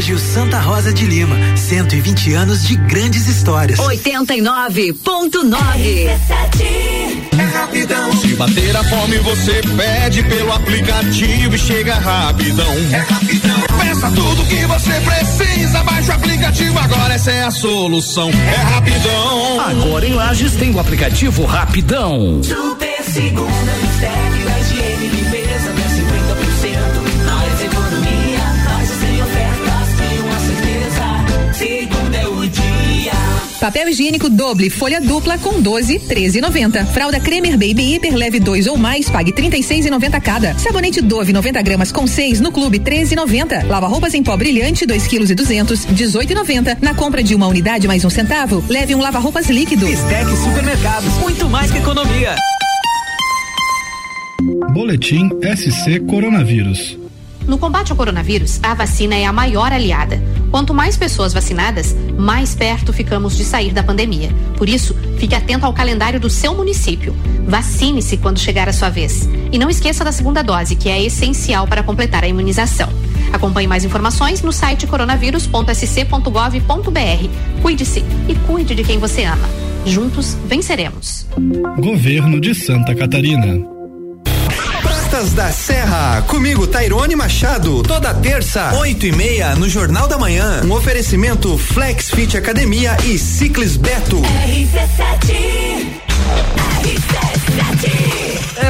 Colégio 0.00 0.18
Santa 0.18 0.58
Rosa 0.58 0.94
de 0.94 1.04
Lima, 1.04 1.36
120 1.54 2.32
anos 2.32 2.66
de 2.66 2.74
grandes 2.74 3.28
histórias. 3.28 3.78
89.9 3.78 6.08
É 6.08 6.16
rapidão. 7.52 8.10
Se 8.16 8.28
bater 8.28 8.74
a 8.74 8.82
fome, 8.82 9.18
você 9.18 9.60
pede 9.76 10.22
pelo 10.22 10.54
aplicativo 10.54 11.54
e 11.54 11.58
chega 11.58 11.96
rapidão. 11.96 12.72
É 12.94 12.96
rapidão. 12.96 13.60
Peça 13.78 14.10
tudo 14.12 14.42
que 14.46 14.64
você 14.64 14.92
precisa, 15.02 15.82
baixa 15.82 16.12
o 16.12 16.14
aplicativo 16.14 16.78
agora, 16.78 17.12
essa 17.12 17.30
é 17.30 17.44
a 17.44 17.50
solução. 17.50 18.30
É 18.30 18.56
rapidão. 18.56 19.60
Agora 19.60 20.06
em 20.06 20.14
Lages 20.14 20.54
tem 20.54 20.74
o 20.74 20.80
aplicativo 20.80 21.44
Rapidão. 21.44 22.42
Super 22.42 23.04
segunda, 23.04 23.72
mistério, 23.82 24.48
higiene, 24.60 25.39
Papel 33.60 33.90
higiênico 33.90 34.30
doble, 34.30 34.70
folha 34.70 35.02
dupla 35.02 35.36
com 35.36 35.60
12, 35.60 35.98
13,90. 35.98 36.86
Fralda 36.86 37.20
Cremer 37.20 37.52
Baby 37.52 37.94
Hiper 37.94 38.14
leve 38.14 38.40
2 38.40 38.66
ou 38.66 38.78
mais, 38.78 39.10
pague 39.10 39.32
36,90 39.32 40.20
cada. 40.22 40.58
Sabonete 40.58 41.02
Dove 41.02 41.30
90 41.30 41.60
gramas 41.60 41.92
com 41.92 42.06
6 42.06 42.40
no 42.40 42.50
clube 42.50 42.78
13,90. 42.78 43.66
Lava 43.66 43.86
roupas 43.86 44.14
em 44.14 44.22
pó 44.22 44.34
brilhante 44.34 44.86
2 44.86 45.06
kg 45.06 45.30
e 45.30 45.34
200, 45.34 45.86
18,90. 45.88 46.78
Na 46.80 46.94
compra 46.94 47.22
de 47.22 47.34
uma 47.34 47.46
unidade 47.48 47.86
mais 47.86 48.02
um 48.02 48.08
centavo, 48.08 48.64
leve 48.66 48.94
um 48.94 49.00
lava 49.00 49.18
roupas 49.18 49.50
líquido. 49.50 49.84
Bistec 49.84 50.36
Supermercados, 50.36 51.14
muito 51.18 51.46
mais 51.46 51.70
que 51.70 51.76
economia. 51.76 52.34
Boletim 54.72 55.28
SC 55.54 56.00
Coronavírus. 56.08 56.98
No 57.46 57.58
combate 57.58 57.90
ao 57.90 57.96
coronavírus, 57.96 58.58
a 58.62 58.72
vacina 58.72 59.16
é 59.16 59.26
a 59.26 59.32
maior 59.32 59.70
aliada. 59.70 60.18
Quanto 60.50 60.74
mais 60.74 60.96
pessoas 60.96 61.32
vacinadas, 61.32 61.94
mais 62.18 62.54
perto 62.54 62.92
ficamos 62.92 63.36
de 63.36 63.44
sair 63.44 63.72
da 63.72 63.82
pandemia. 63.82 64.30
Por 64.56 64.68
isso, 64.68 64.94
fique 65.18 65.34
atento 65.34 65.64
ao 65.64 65.72
calendário 65.72 66.18
do 66.18 66.28
seu 66.28 66.54
município. 66.54 67.14
Vacine-se 67.46 68.16
quando 68.16 68.38
chegar 68.38 68.68
a 68.68 68.72
sua 68.72 68.90
vez. 68.90 69.28
E 69.52 69.58
não 69.58 69.70
esqueça 69.70 70.04
da 70.04 70.12
segunda 70.12 70.42
dose, 70.42 70.76
que 70.76 70.88
é 70.88 71.02
essencial 71.02 71.66
para 71.66 71.82
completar 71.82 72.24
a 72.24 72.28
imunização. 72.28 72.88
Acompanhe 73.32 73.68
mais 73.68 73.84
informações 73.84 74.42
no 74.42 74.52
site 74.52 74.86
coronavírus.sc.gov.br. 74.86 77.62
Cuide-se 77.62 78.04
e 78.28 78.34
cuide 78.46 78.74
de 78.74 78.82
quem 78.82 78.98
você 78.98 79.24
ama. 79.24 79.48
Juntos 79.86 80.36
venceremos. 80.46 81.26
Governo 81.78 82.40
de 82.40 82.54
Santa 82.54 82.94
Catarina. 82.94 83.79
Da 85.20 85.52
Serra, 85.52 86.22
comigo 86.22 86.66
Tairone 86.66 87.14
Machado, 87.14 87.82
toda 87.82 88.14
terça, 88.14 88.72
oito 88.78 89.04
e 89.04 89.12
meia, 89.12 89.54
no 89.54 89.68
Jornal 89.68 90.08
da 90.08 90.16
Manhã. 90.16 90.62
Um 90.64 90.72
oferecimento 90.72 91.58
Flex 91.58 92.08
Fit 92.08 92.38
Academia 92.38 92.96
e 93.04 93.18
Ciclis 93.18 93.76
Beto. 93.76 94.16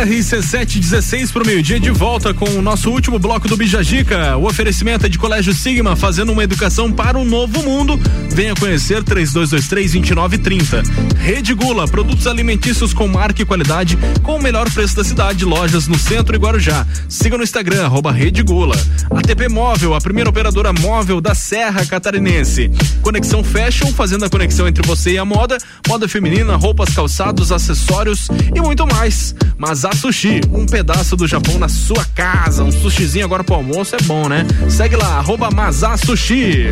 RC716 0.00 1.30
pro 1.30 1.44
meio-dia 1.44 1.78
de 1.78 1.90
volta 1.90 2.32
com 2.32 2.48
o 2.48 2.62
nosso 2.62 2.90
último 2.90 3.18
bloco 3.18 3.46
do 3.46 3.56
Bijagica. 3.56 4.36
O 4.36 4.46
oferecimento 4.46 5.04
é 5.04 5.08
de 5.08 5.18
Colégio 5.18 5.52
Sigma, 5.52 5.94
fazendo 5.94 6.32
uma 6.32 6.42
educação 6.42 6.90
para 6.90 7.18
um 7.18 7.24
novo 7.24 7.62
mundo. 7.62 8.00
Venha 8.30 8.54
conhecer 8.54 9.04
3223-2930. 9.04 10.84
Rede 11.18 11.52
Gula, 11.52 11.86
produtos 11.86 12.26
alimentícios 12.26 12.94
com 12.94 13.06
marca 13.08 13.42
e 13.42 13.44
qualidade, 13.44 13.98
com 14.22 14.36
o 14.36 14.42
melhor 14.42 14.70
preço 14.70 14.96
da 14.96 15.04
cidade. 15.04 15.44
Lojas 15.44 15.86
no 15.86 15.98
centro 15.98 16.34
e 16.34 16.38
Guarujá. 16.38 16.86
Siga 17.08 17.36
no 17.36 17.44
Instagram, 17.44 17.84
arroba 17.84 18.10
Rede 18.10 18.42
Gula. 18.42 18.76
ATP 19.10 19.48
Móvel, 19.48 19.94
a 19.94 20.00
primeira 20.00 20.30
operadora 20.30 20.72
móvel 20.72 21.20
da 21.20 21.34
Serra 21.34 21.84
Catarinense. 21.84 22.70
Conexão 23.02 23.42
Fashion, 23.42 23.92
fazendo 23.92 24.24
a 24.24 24.30
conexão 24.30 24.66
entre 24.66 24.86
você 24.86 25.12
e 25.12 25.18
a 25.18 25.24
moda. 25.24 25.58
Moda 25.86 26.08
feminina, 26.08 26.56
roupas, 26.56 26.94
calçados, 26.94 27.39
acessórios 27.50 28.28
e 28.54 28.60
muito 28.60 28.86
mais. 28.86 29.34
Mas 29.56 29.70
Mazá 29.70 29.92
Sushi, 29.92 30.40
um 30.52 30.66
pedaço 30.66 31.16
do 31.16 31.28
Japão 31.28 31.56
na 31.56 31.68
sua 31.68 32.04
casa. 32.14 32.64
Um 32.64 32.72
sushizinho 32.72 33.24
agora 33.24 33.44
pro 33.44 33.54
almoço 33.54 33.94
é 33.94 34.02
bom, 34.02 34.28
né? 34.28 34.44
Segue 34.68 34.96
lá, 34.96 35.18
arroba 35.18 35.48
Sushi. 35.96 36.66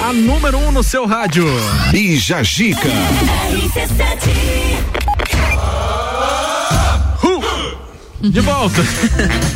A 0.00 0.12
número 0.12 0.58
um 0.58 0.70
no 0.70 0.82
seu 0.82 1.06
rádio. 1.06 1.46
Bija 1.90 2.42
Gica. 2.42 2.90
De 8.20 8.40
volta. 8.40 8.82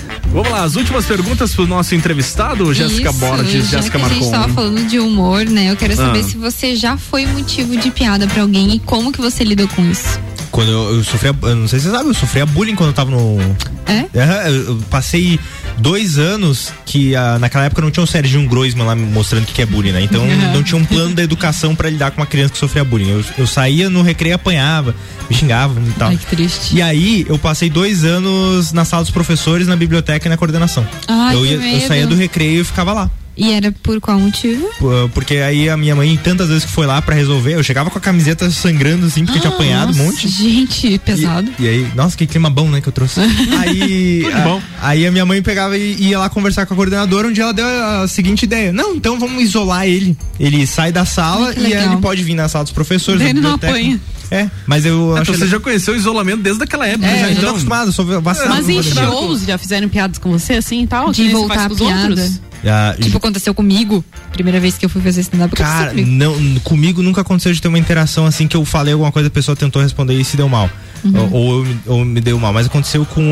Vamos 0.37 0.51
lá, 0.53 0.65
as 0.65 0.77
últimas 0.77 1.07
perguntas 1.07 1.55
pro 1.55 1.67
nosso 1.67 1.95
entrevistado, 1.95 2.75
Jéssica 2.75 3.11
Borges, 3.11 3.71
Jéssica 3.71 3.99
que 3.99 4.05
a 4.05 4.09
gente 4.11 4.19
Marcon. 4.27 4.31
tava 4.31 4.53
falando 4.53 4.87
de 4.87 4.99
humor, 4.99 5.47
né? 5.47 5.71
Eu 5.71 5.77
quero 5.77 5.97
saber 5.97 6.19
Ah. 6.19 6.23
se 6.25 6.37
você 6.37 6.77
já 6.77 6.99
foi 6.99 7.25
motivo 7.25 7.75
de 7.75 7.91
piada 7.91 8.27
pra 8.27 8.43
alguém 8.43 8.75
e 8.75 8.79
como 8.79 9.11
que 9.11 9.19
você 9.19 9.43
lidou 9.43 9.67
com 9.69 9.83
isso. 9.91 10.21
Quando 10.57 10.71
eu, 10.73 10.95
eu 10.97 11.05
sofria, 11.05 11.37
eu 11.43 11.55
não 11.55 11.69
sei 11.69 11.79
se 11.79 11.85
você 11.85 11.91
sabe, 11.95 12.09
eu 12.09 12.15
sofria 12.15 12.47
bullying 12.47 12.75
quando 12.75 12.89
eu 12.89 12.95
tava 12.95 13.11
no. 13.11 13.37
É? 13.85 14.07
eu 14.49 14.55
eu 14.69 14.77
passei 14.89 15.39
dois 15.77 16.17
anos 16.19 16.73
que 16.87 17.15
ah, 17.15 17.39
naquela 17.39 17.67
época 17.67 17.83
não 17.83 17.91
tinha 17.91 18.03
o 18.03 18.07
Serginho 18.07 18.49
Groisman 18.49 18.87
lá 18.87 18.95
me 18.97 19.05
mostrando 19.05 19.45
o 19.45 19.47
que 19.47 19.61
é 19.61 19.67
bullying, 19.67 19.93
né? 19.93 20.01
Então 20.01 20.23
Uhum. 20.23 20.53
não 20.55 20.63
tinha 20.63 20.81
um 20.81 20.85
plano 20.87 21.15
da 21.15 21.23
educação 21.23 21.75
pra 21.75 21.91
lidar 21.91 22.11
com 22.11 22.23
uma 22.23 22.27
criança 22.27 22.55
que 22.55 22.59
sofria 22.59 22.83
bullying. 22.85 23.11
Eu, 23.11 23.25
eu 23.37 23.47
saía 23.47 23.91
no 23.91 24.01
recreio, 24.01 24.35
apanhava, 24.35 24.95
me 25.29 25.37
xingavam 25.37 25.83
e 25.87 25.93
tal. 25.93 26.09
Ai, 26.09 26.17
que 26.17 26.25
triste. 26.25 26.75
E 26.75 26.81
aí 26.81 27.27
eu 27.29 27.39
passei 27.39 27.69
dois 27.69 28.03
anos 28.03 28.73
na 28.73 28.87
sala 28.87 29.03
dos 29.03 29.13
professores, 29.13 29.67
na 29.69 29.77
biblioteca 29.77 30.27
e 30.27 30.31
na 30.31 30.39
coordenação. 30.39 30.89
Ai, 31.07 31.35
eu, 31.37 31.45
ia- 31.45 31.81
eu 31.83 31.87
saía 31.87 32.07
do 32.07 32.15
recreio 32.17 32.63
e 32.63 32.65
ficava 32.65 32.95
lá. 32.95 33.11
E 33.37 33.53
era 33.53 33.71
por 33.71 34.01
qual 34.01 34.19
motivo? 34.19 34.67
Pô, 34.79 34.89
Porque 35.13 35.37
aí 35.37 35.69
a 35.69 35.77
minha 35.77 35.95
mãe, 35.95 36.17
tantas 36.23 36.49
vezes 36.49 36.65
que 36.65 36.71
foi 36.73 36.87
lá 36.87 37.03
pra 37.03 37.15
resolver, 37.15 37.55
eu 37.55 37.63
chegava 37.63 37.91
com 37.91 37.99
a 37.99 38.01
camiseta 38.01 38.51
sangrando 38.51 39.07
assim, 39.07 39.25
porque 39.25 39.39
eu 39.39 39.43
tinha 39.43 39.53
apanhado 39.53 39.93
um 39.93 39.97
Nossa, 39.97 40.03
monte. 40.05 40.29
Gente, 40.29 40.99
pesado. 41.05 41.51
E 41.59 41.69
aí, 41.69 41.87
nossa, 41.95 42.17
que 42.17 42.27
clima 42.27 42.49
bom, 42.49 42.69
né, 42.71 42.81
que 42.81 42.89
eu 42.89 42.93
trouxe. 42.93 43.21
aí, 43.61 44.23
Tudo 44.25 44.37
a- 44.37 44.41
bom. 44.41 44.63
aí 44.81 45.07
a 45.07 45.13
minha 45.13 45.27
mãe 45.27 45.43
pegava 45.43 45.77
e 45.77 45.97
ia 46.01 46.19
lá 46.19 46.29
conversar 46.31 46.65
com 46.67 46.73
a 46.73 46.77
coordenadora, 46.77 47.29
onde 47.29 47.41
ela 47.41 47.53
deu 47.53 47.67
a 47.67 48.09
seguinte 48.09 48.45
ideia: 48.45 48.73
Não, 48.73 48.95
então 48.95 49.19
vamos 49.21 49.43
isolar 49.43 49.87
ele. 49.87 50.17
Ele 50.41 50.67
sai 50.67 50.91
da 50.91 51.05
sala 51.05 51.53
que 51.53 51.61
e 51.61 51.63
legal. 51.65 51.93
ele 51.93 52.01
pode 52.01 52.23
vir 52.23 52.35
na 52.35 52.49
sala 52.49 52.65
dos 52.65 52.73
professores. 52.73 53.21
Ele 53.21 53.41
não 53.41 53.55
apanha. 53.55 54.01
É, 54.29 54.51
mas 54.67 54.85
eu 54.85 55.15
Ah, 55.17 55.21
acho 55.21 55.31
Então 55.31 55.41
você 55.41 55.47
já 55.47 55.61
conheceu 55.61 55.95
o 55.95 55.97
isolamento 55.97 56.43
desde 56.43 56.61
aquela 56.65 56.85
época, 56.85 57.07
É, 57.07 57.11
já, 57.21 57.29
já 57.29 57.33
tô 57.35 57.39
então. 57.39 57.51
acostumado, 57.51 57.93
sou 57.93 58.05
vacinado. 58.21 58.55
Mas 58.57 58.69
em 58.69 58.83
shows 58.83 59.43
já 59.47 59.57
fizeram 59.57 59.89
piadas 59.89 60.19
com 60.19 60.33
você 60.33 60.55
assim 60.55 60.83
e 60.83 60.87
tal? 60.89 61.13
De 61.13 61.23
Que 61.23 61.29
voltar 61.29 61.69
a 61.69 61.73
os 61.73 61.79
piada. 61.79 62.09
outros? 62.09 62.41
Ah, 62.65 62.95
Tipo, 63.01 63.19
aconteceu 63.19 63.55
comigo. 63.55 64.05
Primeira 64.33 64.59
vez 64.61 64.77
que 64.79 64.85
eu 64.85 64.89
fui 64.89 65.01
fazer 65.03 65.21
stand-up, 65.23 65.55
Cara, 65.57 65.91
comigo. 65.91 66.09
não, 66.11 66.61
comigo 66.61 67.03
nunca 67.03 67.21
aconteceu 67.21 67.53
de 67.53 67.61
ter 67.61 67.69
uma 67.69 67.79
interação 67.79 68.27
assim 68.27 68.47
que 68.49 68.57
eu 68.57 68.65
falei 68.65 68.93
alguma 68.93 69.13
coisa, 69.13 69.29
a 69.29 69.31
pessoa 69.31 69.55
tentou 69.57 69.81
responder 69.83 70.15
e 70.15 70.25
se 70.25 70.37
deu 70.37 70.49
mal. 70.49 70.69
Ou, 71.05 71.33
ou 71.33 71.59
eu, 71.59 71.65
me- 71.65 71.81
ou 71.87 72.05
me 72.05 72.21
deu 72.21 72.39
mal. 72.39 72.53
Mas 72.53 72.67
aconteceu 72.67 73.05
com 73.07 73.23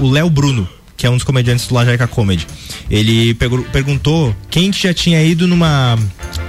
o- 0.00 0.04
o 0.04 0.10
Léo 0.10 0.30
Bruno, 0.30 0.68
que 0.96 1.06
é 1.06 1.10
um 1.10 1.14
dos 1.14 1.24
comediantes 1.24 1.66
do 1.66 1.74
Lajaica 1.74 2.06
Comedy. 2.06 2.46
Ele 2.90 3.34
pegou- 3.34 3.62
perguntou 3.72 4.34
quem 4.50 4.70
que 4.70 4.82
já 4.82 4.94
tinha 4.94 5.22
ido 5.22 5.46
numa. 5.48 5.98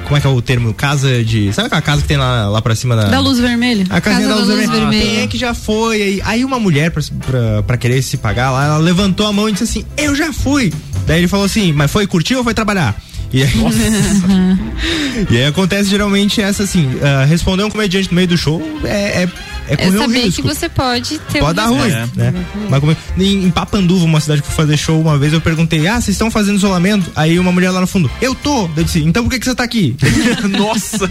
Como 0.09 0.17
é 0.17 0.21
que 0.21 0.25
é 0.25 0.29
o 0.31 0.41
termo? 0.41 0.73
Casa 0.73 1.23
de. 1.23 1.53
Sabe 1.53 1.67
aquela 1.67 1.83
casa 1.83 2.01
que 2.01 2.07
tem 2.07 2.17
lá, 2.17 2.49
lá 2.49 2.63
pra 2.63 2.73
cima 2.73 2.95
da. 2.95 3.03
Da 3.03 3.19
luz 3.19 3.37
vermelha. 3.37 3.85
A 3.91 4.01
casinha 4.01 4.27
Casa 4.27 4.41
da 4.41 4.43
luz, 4.43 4.47
da 4.47 4.55
luz 4.55 4.69
vermelha. 4.79 5.05
Quem 5.05 5.21
é 5.21 5.27
que 5.27 5.37
já 5.37 5.53
foi? 5.53 6.01
Aí, 6.01 6.21
aí 6.25 6.43
uma 6.43 6.59
mulher, 6.59 6.89
pra, 6.89 7.03
pra, 7.27 7.61
pra 7.61 7.77
querer 7.77 8.01
se 8.01 8.17
pagar 8.17 8.49
lá, 8.49 8.65
ela 8.65 8.77
levantou 8.79 9.27
a 9.27 9.31
mão 9.31 9.47
e 9.47 9.51
disse 9.51 9.65
assim: 9.65 9.85
Eu 9.95 10.15
já 10.15 10.33
fui. 10.33 10.73
Daí 11.05 11.19
ele 11.19 11.27
falou 11.27 11.45
assim: 11.45 11.71
Mas 11.71 11.91
foi 11.91 12.07
curtir 12.07 12.35
ou 12.35 12.43
foi 12.43 12.55
trabalhar? 12.55 12.99
E 13.31 13.43
aí, 13.43 13.51
e 15.29 15.37
aí 15.37 15.45
acontece 15.45 15.87
geralmente 15.91 16.41
essa 16.41 16.63
assim: 16.63 16.89
ah, 17.03 17.25
responder 17.25 17.63
um 17.63 17.69
comediante 17.69 18.09
no 18.09 18.15
meio 18.15 18.27
do 18.27 18.35
show 18.35 18.59
é, 18.83 19.23
é, 19.23 19.29
é 19.69 19.73
É 19.73 19.77
correr 19.77 19.97
um 19.97 20.01
saber 20.01 20.19
que 20.19 20.25
risco. 20.27 20.41
você 20.47 20.67
pode 20.69 21.19
ter 21.19 21.39
Pode 21.39 21.51
um 21.51 21.53
dar 21.53 21.65
ruim, 21.67 21.89
risco. 21.89 22.09
né? 22.15 22.33
Mas 22.69 22.79
como- 22.79 22.97
em, 23.17 23.43
em 23.45 23.51
Papanduva, 23.51 24.03
uma 24.05 24.19
cidade 24.19 24.41
que 24.41 24.47
eu 24.47 24.51
fui 24.51 24.63
fazer 24.65 24.77
show 24.77 24.99
uma 24.99 25.17
vez, 25.17 25.31
eu 25.33 25.39
perguntei: 25.41 25.87
Ah, 25.87 25.95
vocês 26.01 26.09
estão 26.09 26.29
fazendo 26.31 26.55
isolamento? 26.57 27.11
Aí 27.15 27.37
uma 27.39 27.51
mulher 27.51 27.71
lá 27.71 27.79
no 27.81 27.87
fundo: 27.87 28.09
Eu 28.21 28.33
tô. 28.35 28.69
Eu 28.75 28.83
disse: 28.83 29.03
Então 29.03 29.23
por 29.23 29.29
que, 29.29 29.39
que 29.39 29.45
você 29.45 29.55
tá 29.55 29.63
aqui? 29.63 29.95
Nossa! 30.57 31.09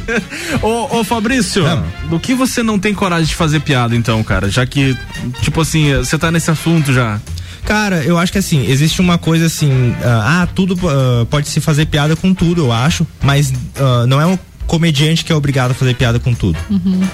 ô, 0.63 0.99
ô 0.99 1.05
Fabrício, 1.05 1.63
do 2.11 2.19
que 2.19 2.35
você 2.35 2.63
não 2.63 2.79
tem 2.79 2.93
coragem 2.95 3.27
de 3.27 3.35
fazer 3.35 3.61
piada, 3.61 3.95
então, 3.95 4.23
cara? 4.23 4.51
Já 4.51 4.67
que, 4.67 4.97
tipo 5.43 5.61
assim, 5.61 5.95
você 5.97 6.19
tá 6.19 6.31
nesse 6.31 6.51
assunto 6.51 6.93
já. 6.93 7.21
Cara, 7.65 8.03
eu 8.03 8.17
acho 8.17 8.33
que 8.33 8.39
assim, 8.39 8.65
existe 8.67 8.99
uma 9.01 9.19
coisa 9.19 9.45
assim, 9.47 9.95
ah, 10.03 10.43
ah, 10.43 10.47
tudo 10.47 10.75
ah, 10.89 11.27
pode 11.29 11.49
se 11.49 11.61
fazer 11.61 11.85
piada 11.87 12.17
com 12.17 12.33
tudo, 12.33 12.63
eu 12.63 12.73
acho, 12.73 13.07
mas 13.23 13.53
ah, 13.79 14.07
não 14.07 14.19
é 14.21 14.25
um 14.27 14.39
comediante 14.69 15.25
que 15.25 15.33
é 15.33 15.35
obrigado 15.35 15.73
a 15.73 15.75
fazer 15.75 15.95
piada 15.97 16.21
com 16.21 16.33
tudo. 16.33 16.57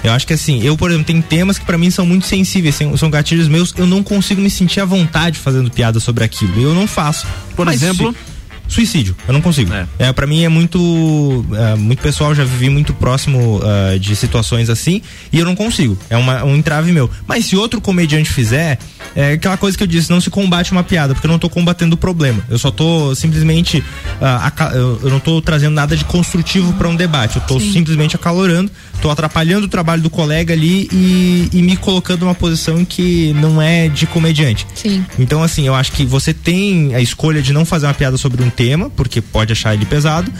Eu 0.03 0.11
acho 0.11 0.27
que 0.27 0.33
assim, 0.33 0.61
eu, 0.61 0.77
por 0.77 0.91
exemplo, 0.91 1.07
tem 1.07 1.19
temas 1.21 1.57
que 1.57 1.65
pra 1.65 1.77
mim 1.77 1.89
são 1.89 2.05
muito 2.05 2.27
sensíveis, 2.27 2.75
são, 2.75 3.09
gatilhos 3.09 3.47
meus, 3.47 3.73
eu 3.77 3.87
não 3.87 4.03
consigo 4.03 4.39
me 4.41 4.49
sentir 4.49 4.81
à 4.81 4.85
vontade 4.85 5.39
fazendo 5.39 5.71
piada 5.71 5.99
sobre 5.99 6.23
aquilo. 6.23 6.61
Eu 6.61 6.75
não 6.75 6.85
faço. 6.85 7.25
Por 7.55 7.65
Mas 7.65 7.81
exemplo? 7.81 8.11
sui- 8.13 8.35
Suicídio, 8.67 9.15
eu 9.27 9.33
não 9.33 9.41
consigo. 9.41 9.71
É. 9.99 10.11
para 10.11 10.25
mim 10.25 10.43
é 10.43 10.49
muito 10.49 11.45
é, 11.53 11.75
muito 11.75 12.01
pessoal, 12.01 12.33
já 12.33 12.43
vivi 12.43 12.67
muito 12.67 12.95
próximo 12.95 13.61
ah, 13.63 13.95
de 13.97 14.15
situações 14.15 14.71
assim 14.71 15.03
e 15.31 15.37
eu 15.37 15.45
não 15.45 15.55
consigo. 15.55 15.95
É 16.09 16.17
uma, 16.17 16.43
um 16.43 16.55
entrave 16.55 16.91
meu. 16.91 17.07
Mas 17.27 17.45
se 17.45 17.55
outro 17.55 17.79
comediante 17.79 18.27
fizer, 18.27 18.79
é 19.15 19.31
aquela 19.33 19.55
coisa 19.57 19.77
que 19.77 19.83
eu 19.83 19.87
disse, 19.87 20.09
não 20.11 20.19
se 20.19 20.29
combate 20.29 20.71
uma 20.71 20.83
piada, 20.83 21.13
porque 21.13 21.25
eu 21.25 21.31
não 21.31 21.39
tô 21.39 21.49
combatendo 21.49 21.95
o 21.95 21.97
problema. 21.97 22.43
Eu 22.49 22.57
só 22.59 22.69
tô 22.71 23.15
simplesmente 23.15 23.83
aca- 24.21 24.71
eu, 24.73 24.99
não 25.09 25.19
tô 25.19 25.41
trazendo 25.41 25.73
nada 25.73 25.95
de 25.95 26.03
construtivo 26.05 26.73
para 26.73 26.87
um 26.89 26.95
debate. 26.95 27.37
Eu 27.37 27.41
tô 27.43 27.59
simplesmente 27.59 28.15
acalorando, 28.15 28.69
tô 29.05 29.11
atrapalhando 29.11 29.65
o 29.65 29.69
trabalho 29.69 30.01
do 30.01 30.09
colega 30.09 30.51
ali 30.51 30.89
e, 30.91 31.47
e 31.53 31.61
me 31.61 31.77
colocando 31.77 32.21
numa 32.21 32.33
posição 32.33 32.83
que 32.83 33.33
não 33.33 33.61
é 33.61 33.87
de 33.87 34.07
comediante. 34.07 34.65
Sim. 34.73 35.05
Então, 35.19 35.43
assim, 35.43 35.67
eu 35.67 35.75
acho 35.75 35.91
que 35.91 36.03
você 36.03 36.33
tem 36.33 36.95
a 36.95 36.99
escolha 36.99 37.39
de 37.39 37.53
não 37.53 37.63
fazer 37.65 37.85
uma 37.85 37.93
piada 37.93 38.17
sobre 38.17 38.41
um 38.41 38.49
tema, 38.49 38.89
porque 38.89 39.21
pode 39.21 39.53
achar 39.53 39.75
ele 39.75 39.85
pesado, 39.85 40.31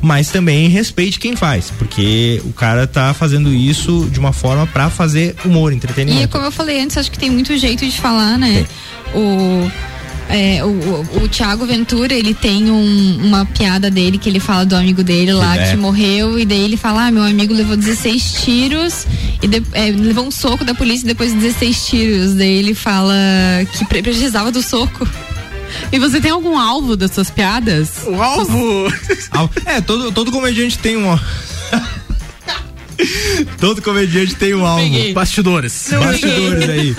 mas 0.00 0.28
também 0.30 0.68
respeite 0.68 1.18
quem 1.18 1.34
faz, 1.34 1.72
porque 1.76 2.40
o 2.44 2.52
cara 2.52 2.86
tá 2.86 3.12
fazendo 3.12 3.52
isso 3.52 4.08
de 4.12 4.20
uma 4.20 4.32
forma 4.32 4.64
pra 4.64 4.88
fazer 4.90 5.34
humor, 5.44 5.72
E 5.72 5.76
entretenimento. 5.76 6.28
como 6.28 6.44
eu 6.44 6.52
falei 6.52 6.80
antes, 6.80 6.96
acho 6.96 7.10
que 7.10 7.18
tem 7.18 7.30
muito 7.30 7.56
jeito 7.58 7.84
de 7.84 8.00
falar, 8.00 8.38
né? 8.38 8.64
O, 9.12 9.68
é, 10.34 10.64
o, 10.64 10.68
o, 10.68 11.24
o 11.24 11.28
Thiago 11.28 11.64
Ventura, 11.64 12.12
ele 12.12 12.34
tem 12.34 12.70
um- 12.70 13.20
uma 13.24 13.46
piada 13.46 13.90
dele 13.90 14.18
que 14.18 14.28
ele 14.28 14.40
fala 14.40 14.66
do 14.66 14.74
amigo 14.74 15.02
dele 15.02 15.32
lá 15.32 15.56
É. 15.56 15.70
que 15.70 15.76
morreu, 15.76 16.38
e 16.38 16.44
daí 16.44 16.62
ele 16.64 16.76
fala: 16.76 17.06
Ah, 17.06 17.10
meu 17.10 17.22
amigo 17.22 17.54
levou 17.54 17.76
16 17.76 18.42
tiros 18.44 19.06
e 19.42 19.46
de- 19.48 19.62
é, 19.72 19.90
levou 19.90 20.26
um 20.26 20.30
soco 20.30 20.64
da 20.64 20.74
polícia 20.74 21.04
e 21.04 21.08
depois 21.08 21.32
16 21.32 21.86
tiros. 21.86 22.34
Daí 22.34 22.58
ele 22.58 22.74
fala 22.74 23.14
que 23.72 23.84
pre- 23.86 24.02
precisava 24.02 24.50
do 24.50 24.62
soco. 24.62 25.06
E 25.92 25.98
você 25.98 26.20
tem 26.20 26.30
algum 26.30 26.58
alvo 26.58 26.96
das 26.96 27.12
suas 27.12 27.30
piadas? 27.30 27.90
O 28.06 28.14
alvo! 28.22 28.86
É, 29.66 29.80
todo, 29.80 30.10
todo 30.12 30.30
comediante 30.32 30.78
tem 30.78 30.96
um. 30.96 31.18
todo 33.58 33.82
comediante 33.82 34.34
tem 34.34 34.54
um 34.54 34.64
alvo. 34.64 34.84
Bastidores. 35.12 35.88
Bastidores 35.90 36.68
aí. 36.68 36.96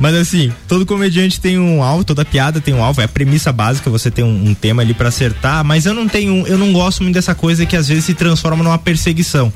Mas 0.00 0.14
assim, 0.14 0.52
todo 0.66 0.84
comediante 0.84 1.40
tem 1.40 1.58
um 1.58 1.82
alvo, 1.82 2.04
toda 2.04 2.24
piada 2.24 2.60
tem 2.60 2.74
um 2.74 2.82
alvo, 2.82 3.00
é 3.00 3.04
a 3.04 3.08
premissa 3.08 3.52
básica, 3.52 3.88
você 3.88 4.10
tem 4.10 4.24
um, 4.24 4.48
um 4.48 4.54
tema 4.54 4.82
ali 4.82 4.92
pra 4.92 5.08
acertar, 5.08 5.64
mas 5.64 5.86
eu 5.86 5.94
não 5.94 6.08
tenho, 6.08 6.46
eu 6.46 6.58
não 6.58 6.72
gosto 6.72 7.02
muito 7.02 7.14
dessa 7.14 7.34
coisa 7.34 7.64
que 7.64 7.76
às 7.76 7.88
vezes 7.88 8.04
se 8.04 8.14
transforma 8.14 8.62
numa 8.64 8.76
perseguição. 8.78 9.52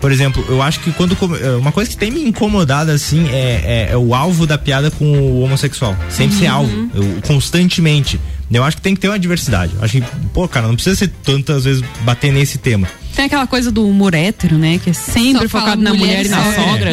Por 0.00 0.10
exemplo, 0.10 0.44
eu 0.48 0.60
acho 0.60 0.80
que 0.80 0.90
quando 0.92 1.16
eh, 1.40 1.56
uma 1.56 1.70
coisa 1.70 1.88
que 1.88 1.96
tem 1.96 2.10
me 2.10 2.22
incomodado 2.24 2.90
assim 2.90 3.28
é, 3.28 3.86
é- 3.88 3.92
é 3.92 3.96
o 3.96 4.14
alvo 4.14 4.46
da 4.48 4.58
piada 4.58 4.90
com 4.90 5.04
o 5.04 5.42
homossexual. 5.42 5.96
Sempre 6.10 6.36
ser 6.38 6.48
Uhum. 6.48 6.54
alvo, 6.54 6.90
eu- 6.94 7.22
constantemente. 7.24 8.18
Eu 8.50 8.64
acho 8.64 8.76
que 8.78 8.82
tem 8.82 8.94
que 8.94 9.00
ter 9.00 9.08
uma 9.08 9.18
diversidade. 9.18 9.72
Eu 9.78 9.84
acho 9.84 9.92
que, 10.00 10.04
pô, 10.34 10.48
cara, 10.48 10.66
não 10.66 10.74
precisa 10.74 10.96
ser 10.96 11.08
tantas 11.22 11.64
vezes 11.64 11.82
bater 12.02 12.32
nesse 12.32 12.58
tema. 12.58 12.88
Tem 13.14 13.26
aquela 13.26 13.46
coisa 13.46 13.70
do 13.70 13.86
humor 13.86 14.14
hétero, 14.14 14.56
né? 14.58 14.78
Que 14.82 14.90
é 14.90 14.92
sempre 14.92 15.48
Só 15.48 15.58
focado 15.58 15.80
na 15.82 15.92
mulher 15.94 16.24
e 16.24 16.28
na 16.28 16.42
só. 16.42 16.62
sogra. 16.62 16.90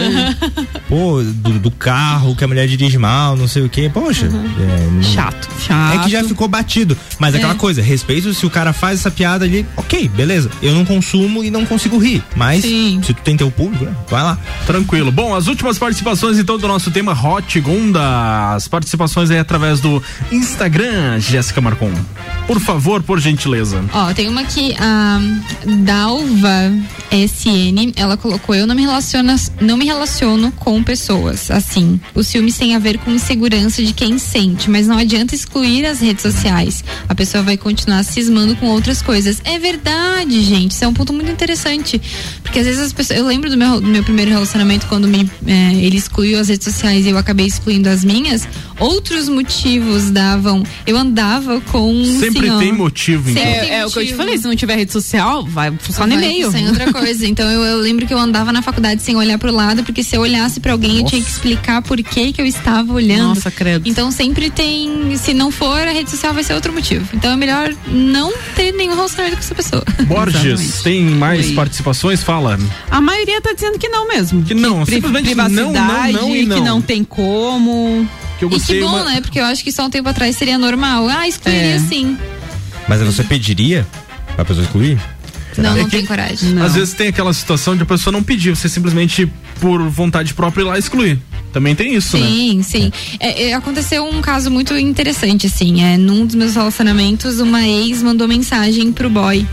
Pô, 0.87 1.21
do, 1.23 1.59
do 1.59 1.71
carro, 1.71 2.35
que 2.35 2.43
a 2.43 2.47
mulher 2.47 2.67
dirige 2.67 2.97
mal, 2.97 3.35
não 3.37 3.47
sei 3.47 3.63
o 3.63 3.69
quê. 3.69 3.89
Poxa. 3.93 4.25
é, 4.25 4.29
não- 4.91 5.01
Chato, 5.03 5.47
chato. 5.65 5.95
É 5.99 6.03
que 6.03 6.09
já 6.09 6.23
ficou 6.23 6.47
batido. 6.47 6.97
Mas 7.19 7.33
É. 7.33 7.37
aquela 7.37 7.55
coisa, 7.55 7.81
respeito 7.81 8.33
se 8.33 8.45
o 8.45 8.49
cara 8.49 8.73
faz 8.73 8.99
essa 8.99 9.09
piada 9.11 9.45
ali, 9.45 9.65
ok, 9.77 10.07
beleza. 10.09 10.49
Eu 10.61 10.73
não 10.75 10.83
consumo 10.85 11.43
e 11.43 11.49
não 11.49 11.65
consigo 11.65 11.97
rir. 11.97 12.23
Mas 12.35 12.63
se 12.63 12.99
tu 13.05 13.13
tem 13.15 13.37
teu 13.37 13.49
público, 13.49 13.85
né, 13.85 13.93
vai 14.09 14.21
lá. 14.23 14.37
Tranquilo. 14.65 15.11
Bom, 15.11 15.33
as 15.33 15.47
últimas 15.47 15.77
participações 15.77 16.37
então 16.37 16.57
do 16.57 16.67
nosso 16.67 16.91
tema 16.91 17.13
Hot 17.13 17.59
Gunda. 17.61 18.53
As 18.53 18.67
participações 18.67 19.31
aí 19.31 19.39
através 19.39 19.79
do 19.79 20.01
Instagram, 20.31 21.19
Jéssica 21.19 21.61
Marcon? 21.61 21.91
Por 22.47 22.59
favor, 22.59 23.01
por 23.03 23.19
gentileza. 23.19 23.83
Ó, 23.93 24.11
tem 24.13 24.27
uma 24.27 24.43
que 24.43 24.75
a 24.79 25.19
Dalva 26.09 26.73
SN, 27.11 27.93
ela 27.95 28.17
colocou: 28.17 28.55
Eu 28.55 28.65
não 28.65 28.73
me 28.73 28.81
relaciono, 28.81 29.35
não 29.61 29.77
me 29.77 29.85
relaciono 29.85 30.51
com 30.53 30.81
pessoas. 30.81 31.51
Assim, 31.51 31.99
os 32.15 32.25
ciúmes 32.25 32.57
têm 32.57 32.75
a 32.75 32.79
ver 32.79 32.97
com 32.97 33.11
insegurança 33.11 33.83
de 33.83 33.93
quem 33.93 34.17
sente, 34.17 34.71
mas 34.71 34.87
não 34.87 34.97
adianta 34.97 35.35
excluir 35.35 35.85
as 35.85 35.99
redes 35.99 36.23
sociais. 36.23 36.83
A 37.07 37.13
pessoa 37.13 37.43
vai 37.43 37.57
continuar 37.57 38.01
cismando 38.03 38.55
com 38.55 38.65
outras 38.67 39.03
coisas. 39.03 39.39
É 39.45 39.59
verdade, 39.59 40.41
gente. 40.41 40.71
Isso 40.71 40.83
é 40.83 40.87
um 40.87 40.93
ponto 40.95 41.13
muito 41.13 41.29
interessante. 41.29 42.01
Porque 42.41 42.57
às 42.57 42.65
vezes 42.65 42.81
as 42.81 42.93
pessoas. 42.93 43.19
Eu 43.19 43.27
lembro 43.27 43.47
do 43.47 43.57
meu, 43.57 43.79
do 43.79 43.87
meu 43.87 44.03
primeiro 44.03 44.31
relacionamento 44.31 44.87
quando 44.87 45.07
me, 45.07 45.29
é, 45.45 45.75
ele 45.75 45.97
excluiu 45.97 46.39
as 46.39 46.47
redes 46.49 46.63
sociais 46.63 47.05
e 47.05 47.09
eu 47.09 47.19
acabei 47.19 47.45
excluindo 47.45 47.87
as 47.87 48.03
minhas. 48.03 48.47
Outros 48.79 49.29
motivos 49.29 50.09
davam. 50.09 50.63
Eu 50.87 50.97
andava 50.97 51.61
com. 51.61 52.03
Sempre 52.19 52.49
tem 52.57 52.71
motivo, 52.71 53.29
então. 53.29 53.43
Sempre 53.43 53.59
tem 53.59 53.69
É, 53.69 53.79
é 53.79 53.85
o 53.85 53.91
que 53.91 53.99
eu 53.99 54.07
te 54.07 54.15
falei, 54.15 54.37
se 54.37 54.47
não 54.47 54.55
tiver 54.55 54.75
rede 54.75 54.91
social, 54.91 55.45
vai 55.45 55.69
só 55.99 56.07
no 56.07 56.13
e-mail. 56.13 56.51
Sem 56.51 56.67
outra 56.67 56.91
coisa. 56.91 57.27
Então 57.27 57.49
eu, 57.49 57.61
eu 57.63 57.77
lembro 57.77 58.05
que 58.07 58.13
eu 58.13 58.17
andava 58.19 58.51
na 58.51 58.61
faculdade 58.61 59.01
sem 59.01 59.15
olhar 59.15 59.37
pro 59.37 59.51
lado, 59.51 59.83
porque 59.83 60.03
se 60.03 60.15
eu 60.15 60.21
olhasse 60.21 60.59
pra 60.59 60.71
alguém, 60.71 60.97
eu 60.99 61.05
tinha 61.05 61.21
que 61.21 61.29
explicar 61.29 61.81
por 61.81 61.97
que 62.01 62.33
que 62.33 62.41
eu 62.41 62.45
estava 62.45 62.93
olhando. 62.93 63.29
Nossa, 63.29 63.51
credo. 63.51 63.87
Então 63.87 64.11
sempre 64.11 64.49
tem, 64.49 65.15
se 65.17 65.33
não 65.33 65.51
for 65.51 65.87
a 65.87 65.91
rede 65.91 66.09
social, 66.09 66.33
vai 66.33 66.43
ser 66.43 66.53
outro 66.53 66.73
motivo. 66.73 67.07
Então 67.13 67.31
é 67.31 67.35
melhor 67.35 67.73
não 67.87 68.33
ter 68.55 68.71
nenhum 68.71 68.95
relacionamento 68.95 69.37
com 69.37 69.43
essa 69.43 69.55
pessoa. 69.55 69.83
Borges, 70.07 70.81
tem 70.81 71.03
mais 71.05 71.51
participações? 71.51 72.23
Fala. 72.23 72.57
A 72.89 73.01
maioria 73.01 73.41
tá 73.41 73.53
dizendo 73.53 73.77
que 73.77 73.87
não 73.89 74.07
mesmo. 74.07 74.43
Que 74.43 74.53
não, 74.53 74.83
Pri- 74.85 74.95
simplesmente 74.95 75.35
não, 75.35 75.47
não, 75.49 75.71
privacidade, 75.71 76.13
não 76.13 76.35
e 76.35 76.45
não. 76.45 76.57
que 76.57 76.63
não 76.63 76.81
tem 76.81 77.03
como. 77.03 78.07
Que 78.37 78.45
eu 78.45 78.49
E 78.49 78.51
que 78.51 78.57
gostei 78.57 78.79
bom, 78.81 78.87
uma- 78.87 79.03
né? 79.03 79.21
Porque 79.21 79.39
eu 79.39 79.45
acho 79.45 79.63
que 79.63 79.71
só 79.71 79.85
um 79.85 79.89
tempo 79.89 80.07
atrás 80.07 80.35
seria 80.37 80.57
normal. 80.57 81.07
Ah, 81.09 81.27
excluiria 81.27 81.75
É. 81.75 81.79
sim. 81.79 82.17
Mas 82.87 83.01
você 83.01 83.23
pediria 83.23 83.85
pra 84.35 84.45
pessoa 84.45 84.63
excluir? 84.63 84.97
Não, 85.61 85.75
É 85.75 85.79
não 85.81 85.85
que- 85.85 85.97
tem 85.97 86.05
coragem. 86.05 86.59
Às 86.61 86.75
vezes 86.75 86.93
tem 86.93 87.07
aquela 87.07 87.33
situação 87.33 87.75
de 87.75 87.83
a 87.83 87.85
pessoa 87.85 88.11
não 88.11 88.23
pedir, 88.23 88.55
você 88.55 88.67
simplesmente, 88.69 89.31
por 89.59 89.81
vontade 89.89 90.33
própria, 90.33 90.63
ir 90.63 90.65
lá 90.65 90.77
excluir. 90.79 91.19
Também 91.51 91.73
tem 91.75 91.95
isso, 91.95 92.17
né? 92.17 92.27
Sim, 92.27 92.61
sim. 92.63 92.91
É, 93.19 93.49
é, 93.49 93.53
aconteceu 93.55 94.05
um 94.07 94.21
caso 94.21 94.51
muito 94.51 94.77
interessante, 94.77 95.47
assim. 95.47 95.83
É, 95.83 95.97
num 95.97 96.25
dos 96.25 96.35
meus 96.35 96.53
relacionamentos, 96.55 97.39
uma 97.39 97.65
ex 97.67 98.03
mandou 98.03 98.27
mensagem 98.27 98.91
pro 98.91 99.09
boy. 99.09 99.45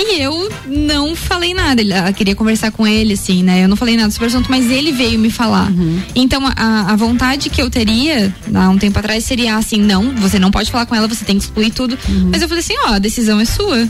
E 0.00 0.20
eu 0.22 0.48
não 0.64 1.16
falei 1.16 1.52
nada. 1.52 1.80
Ele- 1.80 1.92
Ela 1.92 2.12
queria 2.12 2.34
conversar 2.36 2.70
com 2.70 2.86
ele, 2.86 3.14
assim, 3.14 3.42
né? 3.42 3.64
Eu 3.64 3.68
não 3.68 3.76
falei 3.76 3.96
nada 3.96 4.10
sobre 4.12 4.26
o 4.26 4.28
assunto, 4.28 4.48
mas 4.48 4.70
ele 4.70 4.92
veio 4.92 5.18
me 5.18 5.28
falar. 5.28 5.70
Então, 6.14 6.46
a, 6.46 6.92
a 6.92 6.96
vontade 6.96 7.50
que 7.50 7.60
eu 7.60 7.68
teria, 7.68 8.32
há 8.54 8.68
um 8.70 8.78
tempo 8.78 8.96
atrás, 8.98 9.24
seria 9.24 9.56
assim: 9.56 9.80
não, 9.82 10.14
você 10.14 10.38
não 10.38 10.52
pode 10.52 10.70
falar 10.70 10.86
com 10.86 10.94
ela, 10.94 11.08
você 11.08 11.24
tem 11.24 11.36
que 11.36 11.44
excluir 11.44 11.70
tudo. 11.72 11.98
Mas 12.30 12.40
eu 12.40 12.48
falei 12.48 12.62
assim: 12.62 12.74
ó, 12.86 12.94
a 12.94 12.98
decisão 13.00 13.40
é 13.40 13.44
sua. 13.44 13.88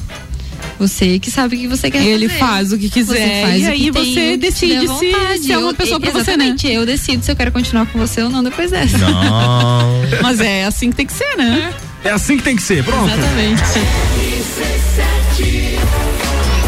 Você 0.78 1.18
que 1.18 1.30
sabe 1.30 1.56
o 1.56 1.58
que 1.58 1.66
você 1.66 1.90
quer 1.90 2.02
Ele 2.04 2.28
fazer. 2.28 2.38
faz 2.40 2.72
o 2.72 2.78
que 2.78 2.88
quiser, 2.88 3.14
Você 3.14 3.42
faz 3.46 3.62
e 3.62 3.66
o 3.66 3.70
aí 3.70 3.80
que 3.80 3.90
você 3.90 4.14
tem, 4.14 4.38
decide 4.38 4.88
se- 4.88 5.42
se 5.42 5.52
é 5.52 5.58
uma 5.58 5.70
Eu- 5.70 5.74
pessoa 5.74 5.98
pra 6.00 6.10
você, 6.12 6.36
né? 6.36 6.44
exatamente, 6.44 6.68
Eu 6.68 6.86
decido 6.86 7.24
se 7.24 7.30
eu 7.32 7.36
quero 7.36 7.50
continuar 7.50 7.86
com 7.86 7.98
você 7.98 8.22
ou 8.22 8.30
não 8.30 8.44
depois 8.44 8.70
dessa. 8.70 8.96
Não. 8.98 9.88
Mas 10.22 10.40
é 10.40 10.64
assim 10.64 10.90
que 10.90 10.96
tem 10.96 11.06
que 11.06 11.12
ser, 11.12 11.36
né? 11.36 11.74
É 12.04 12.10
assim 12.10 12.36
que 12.36 12.44
tem 12.44 12.54
que 12.56 12.62
ser, 12.62 12.84
pronto. 12.84 13.08
Exatamente. 13.12 13.62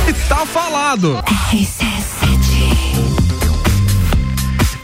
E 0.09 0.13
tá 0.29 0.45
falado. 0.47 1.23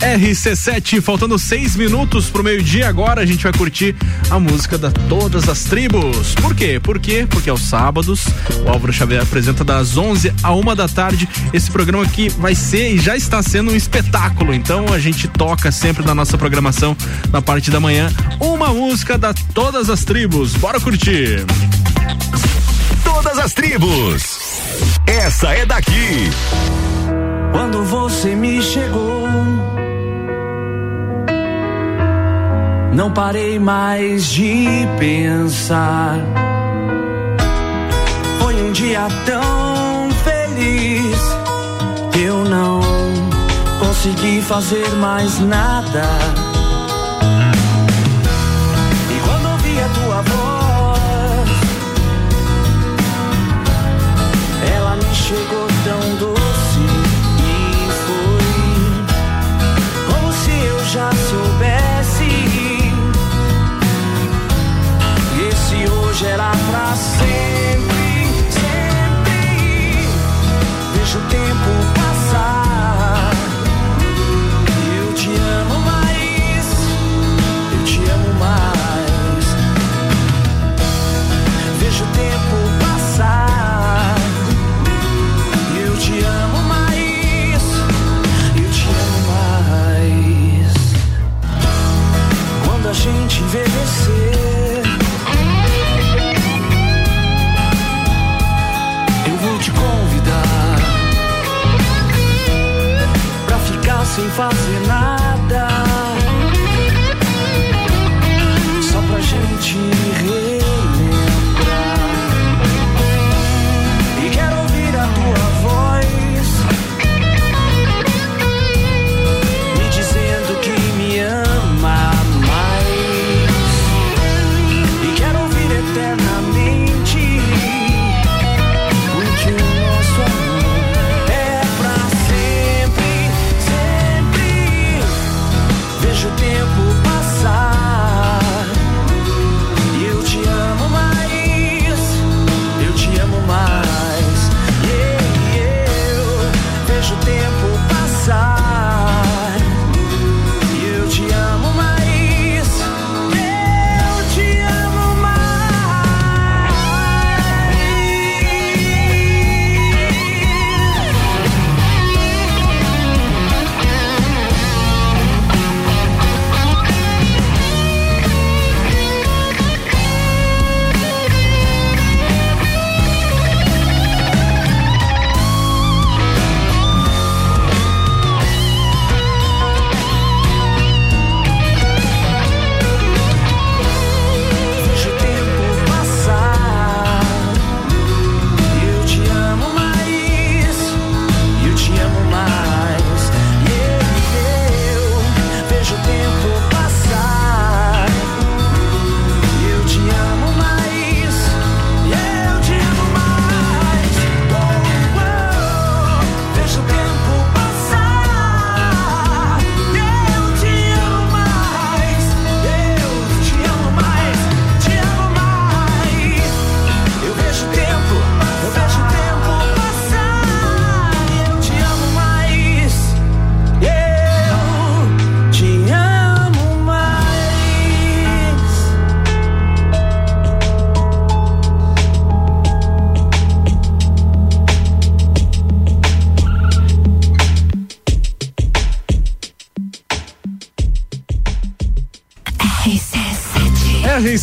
RC7, 0.01 1.01
faltando 1.01 1.39
seis 1.39 1.77
minutos 1.77 2.31
pro 2.31 2.45
meio-dia. 2.45 2.89
Agora 2.89 3.21
a 3.21 3.27
gente 3.27 3.43
vai 3.43 3.53
curtir 3.53 3.95
a 4.31 4.39
música 4.39 4.77
da 4.77 4.91
Todas 4.91 5.49
as 5.49 5.65
Tribos. 5.65 6.35
Por 6.37 6.55
quê? 6.55 6.81
Por 6.81 6.99
quê? 6.99 7.27
Porque 7.29 7.51
aos 7.51 7.63
sábados 7.63 8.27
o 8.65 8.69
Álvaro 8.69 8.93
Xavier 8.93 9.23
apresenta 9.23 9.65
das 9.65 9.97
11 9.97 10.33
a 10.43 10.53
uma 10.53 10.75
da 10.75 10.89
tarde 10.89 11.29
esse 11.53 11.71
programa 11.71 12.07
que 12.07 12.29
vai 12.29 12.55
ser 12.55 12.95
e 12.95 12.99
já 12.99 13.17
está 13.17 13.43
sendo 13.43 13.73
um 13.73 13.77
espetáculo. 13.77 14.55
Então 14.55 14.93
a 14.93 14.99
gente 14.99 15.29
toca 15.29 15.73
sempre 15.73 16.05
na 16.05 16.15
nossa 16.15 16.37
programação, 16.37 16.97
na 17.31 17.41
parte 17.41 17.71
da 17.71 17.81
manhã, 17.81 18.11
uma 18.41 18.73
música 18.73 19.17
da 19.19 19.33
Todas 19.55 19.91
as 19.91 20.05
Tribos. 20.05 20.55
Bora 20.55 20.81
curtir! 20.81 21.45
Todas 23.03 23.39
as 23.39 23.53
tribos. 23.53 24.23
Essa 25.07 25.53
é 25.53 25.65
daqui. 25.65 26.31
Quando 27.53 27.83
você 27.85 28.35
me 28.35 28.63
chegou, 28.63 29.27
não 32.97 33.11
parei 33.11 33.59
mais 33.59 34.25
de 34.25 34.67
pensar. 34.99 36.19
Foi 38.41 38.55
um 38.55 38.73
dia 38.73 39.07
tão 39.27 40.11
feliz 40.25 41.19
que 42.11 42.23
eu 42.23 42.43
não 42.47 42.81
consegui 43.79 44.41
fazer 44.41 44.89
mais 44.97 45.39
nada. 45.41 46.46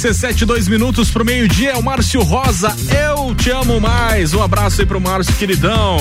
RC7, 0.04 0.44
dois 0.44 0.68
minutos 0.68 1.10
pro 1.10 1.24
meio-dia, 1.24 1.72
é 1.72 1.78
o 1.78 1.82
Márcio 1.82 2.22
Rosa, 2.24 2.76
Eu 3.08 3.34
Te 3.36 3.50
Amo 3.52 3.80
Mais. 3.80 4.34
Um 4.34 4.44
abraço 4.44 4.82
aí 4.82 4.86
pro 4.86 5.00
Márcio, 5.00 5.34
queridão. 5.36 5.98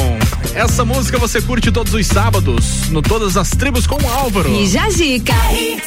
Essa 0.52 0.84
música 0.84 1.18
você 1.18 1.40
curte 1.40 1.70
todos 1.70 1.94
os 1.94 2.04
sábados, 2.04 2.88
no 2.90 3.00
Todas 3.00 3.36
as 3.36 3.50
Tribos 3.50 3.86
com 3.86 3.94
o 4.02 4.08
Álvaro. 4.08 4.52
E 4.52 4.66
Jajica. 4.66 5.34
E 5.54 5.80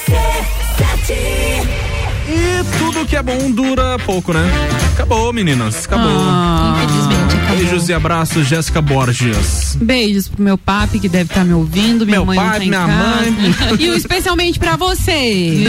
tudo 2.80 3.06
que 3.06 3.18
é 3.18 3.22
bom 3.22 3.52
dura 3.52 4.00
pouco, 4.06 4.32
né? 4.32 4.50
Acabou, 4.94 5.34
meninas. 5.34 5.84
Acabou. 5.84 6.10
Ah. 6.10 6.95
Beijos 7.66 7.90
e 7.90 7.94
abraços, 7.94 8.48
Jéssica 8.48 8.80
Borges. 8.80 9.76
Beijos 9.82 10.28
pro 10.28 10.44
meu 10.44 10.56
papi 10.56 11.00
que 11.00 11.10
deve 11.10 11.32
estar 11.32 11.44
me 11.44 11.52
ouvindo, 11.54 12.06
minha 12.06 12.18
Meu 12.20 12.26
mãe 12.26 12.38
pai, 12.38 12.60
tá 12.60 12.66
minha 12.66 12.86
casa. 12.86 12.92
mãe. 12.92 13.56
E 13.80 13.88
especialmente 13.98 14.60
pra 14.60 14.76
você. 14.76 15.64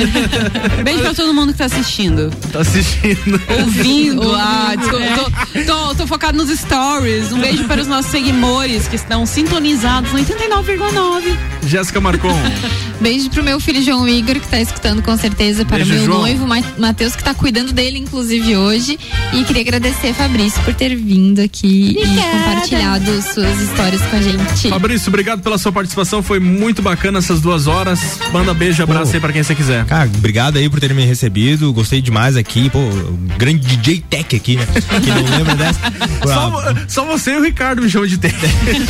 Beijo 0.85 1.01
pra 1.01 1.15
todo 1.15 1.33
mundo 1.33 1.53
que 1.53 1.59
tá 1.59 1.65
assistindo. 1.65 2.31
Tá 2.53 2.61
assistindo. 2.61 3.41
Ouvindo. 3.61 4.31
Ah, 4.35 4.75
desculpa, 4.77 5.07
tô, 5.55 5.65
tô, 5.65 5.95
tô 5.95 6.07
focado 6.07 6.37
nos 6.37 6.51
stories. 6.51 7.33
Um 7.33 7.41
beijo 7.41 7.65
para 7.65 7.81
os 7.81 7.89
nossos 7.89 8.11
seguidores 8.11 8.87
que 8.89 8.97
estão 8.97 9.25
sintonizados 9.25 10.13
no 10.13 10.19
89,9. 10.19 11.35
Jéssica 11.67 11.99
Marcon. 11.99 12.29
Beijo 13.01 13.29
pro 13.31 13.43
meu 13.43 13.61
filho 13.61 13.83
João 13.83 14.09
Igor, 14.09 14.35
que 14.41 14.49
tá 14.49 14.61
escutando 14.61 15.03
com 15.03 15.17
certeza, 15.17 15.65
para 15.65 15.77
Beijo, 15.79 15.93
o 15.93 15.95
meu 15.97 16.05
João. 16.07 16.21
noivo 16.21 16.47
Ma- 16.47 16.63
Matheus, 16.79 17.15
que 17.15 17.23
tá 17.23 17.35
cuidando 17.35 17.73
dele, 17.73 17.99
inclusive, 17.99 18.57
hoje. 18.57 18.99
E 19.33 19.45
queria 19.45 19.63
agradecer, 19.63 20.13
Fabrício, 20.15 20.61
por 20.63 20.75
ter 20.75 20.97
vindo 20.97 21.41
aqui 21.41 21.97
e 22.01 22.07
compartilhado 22.07 23.23
suas 23.23 23.61
histórias 23.61 24.01
com 24.03 24.17
a 24.17 24.23
gente. 24.23 24.69
Fabrício, 24.69 25.09
obrigado 25.09 25.43
pela 25.43 25.59
sua 25.59 25.71
participação. 25.73 26.23
Foi 26.23 26.39
muito 26.41 26.81
bacana 26.83 27.19
essas 27.19 27.41
duas 27.41 27.67
horas. 27.67 28.01
Manda 28.33 28.55
beijo 28.55 28.81
e 28.81 28.85
abraço 28.85 29.15
aí 29.15 29.21
pra 29.21 29.33
quem 29.33 29.43
você 29.43 29.55
quiser. 29.55 29.85
Cara, 29.85 30.09
obrigado 30.17 30.57
aí 30.57 30.69
por 30.69 30.81
terem 30.81 30.97
me 30.97 31.05
recebido. 31.05 31.73
Gostei 31.73 32.01
demais 32.01 32.37
aqui. 32.37 32.71
Pô, 32.71 32.79
o 32.79 33.19
grande 33.37 33.77
DJ 33.77 34.03
Tech 34.09 34.35
aqui, 34.37 34.57
né? 34.57 34.67
Que 35.03 35.11
não 35.11 35.37
lembra 35.37 35.55
dessa. 35.55 35.81
Só, 36.27 36.51
vo- 36.51 36.61
só 36.89 37.05
você 37.05 37.33
e 37.35 37.37
o 37.37 37.43
Ricardo 37.45 37.81
me 37.83 37.89
chamam 37.89 38.09
de 38.09 38.19
T. 38.19 38.29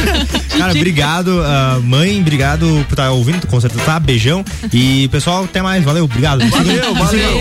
Cara, 0.56 0.72
obrigado, 0.72 1.42
ah, 1.44 1.78
mãe, 1.82 2.18
obrigado 2.20 2.66
por 2.88 2.94
estar 2.94 3.10
ouvindo, 3.10 3.46
com 3.46 3.60
certeza, 3.60 3.82
tá? 3.84 3.95
Beijão. 4.00 4.44
E 4.72 5.08
pessoal, 5.08 5.44
até 5.44 5.62
mais, 5.62 5.84
valeu, 5.84 6.04
obrigado. 6.04 6.46
Valeu, 6.48 6.94
valeu. 6.94 7.36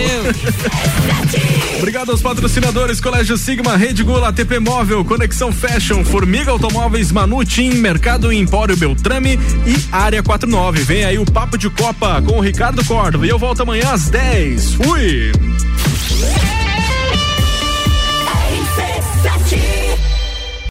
Obrigado 1.78 2.10
aos 2.10 2.22
patrocinadores 2.22 3.00
Colégio 3.00 3.36
Sigma, 3.36 3.76
Rede 3.76 4.02
Gula, 4.02 4.28
ATP 4.28 4.58
Móvel, 4.58 5.04
Conexão 5.04 5.52
Fashion, 5.52 6.04
Formiga 6.04 6.50
Automóveis, 6.50 7.12
Manutim, 7.12 7.70
Mercado 7.74 8.32
Empório 8.32 8.76
Beltrame 8.76 9.38
e 9.66 9.76
Área 9.92 10.22
49. 10.22 10.82
Vem 10.82 11.04
aí 11.04 11.18
o 11.18 11.24
Papo 11.24 11.58
de 11.58 11.68
Copa 11.68 12.22
com 12.22 12.38
o 12.38 12.40
Ricardo 12.40 12.84
Córdova 12.84 13.26
e 13.26 13.28
eu 13.28 13.38
volto 13.38 13.62
amanhã 13.62 13.90
às 13.92 14.08
10. 14.08 14.74
Fui! 14.74 15.32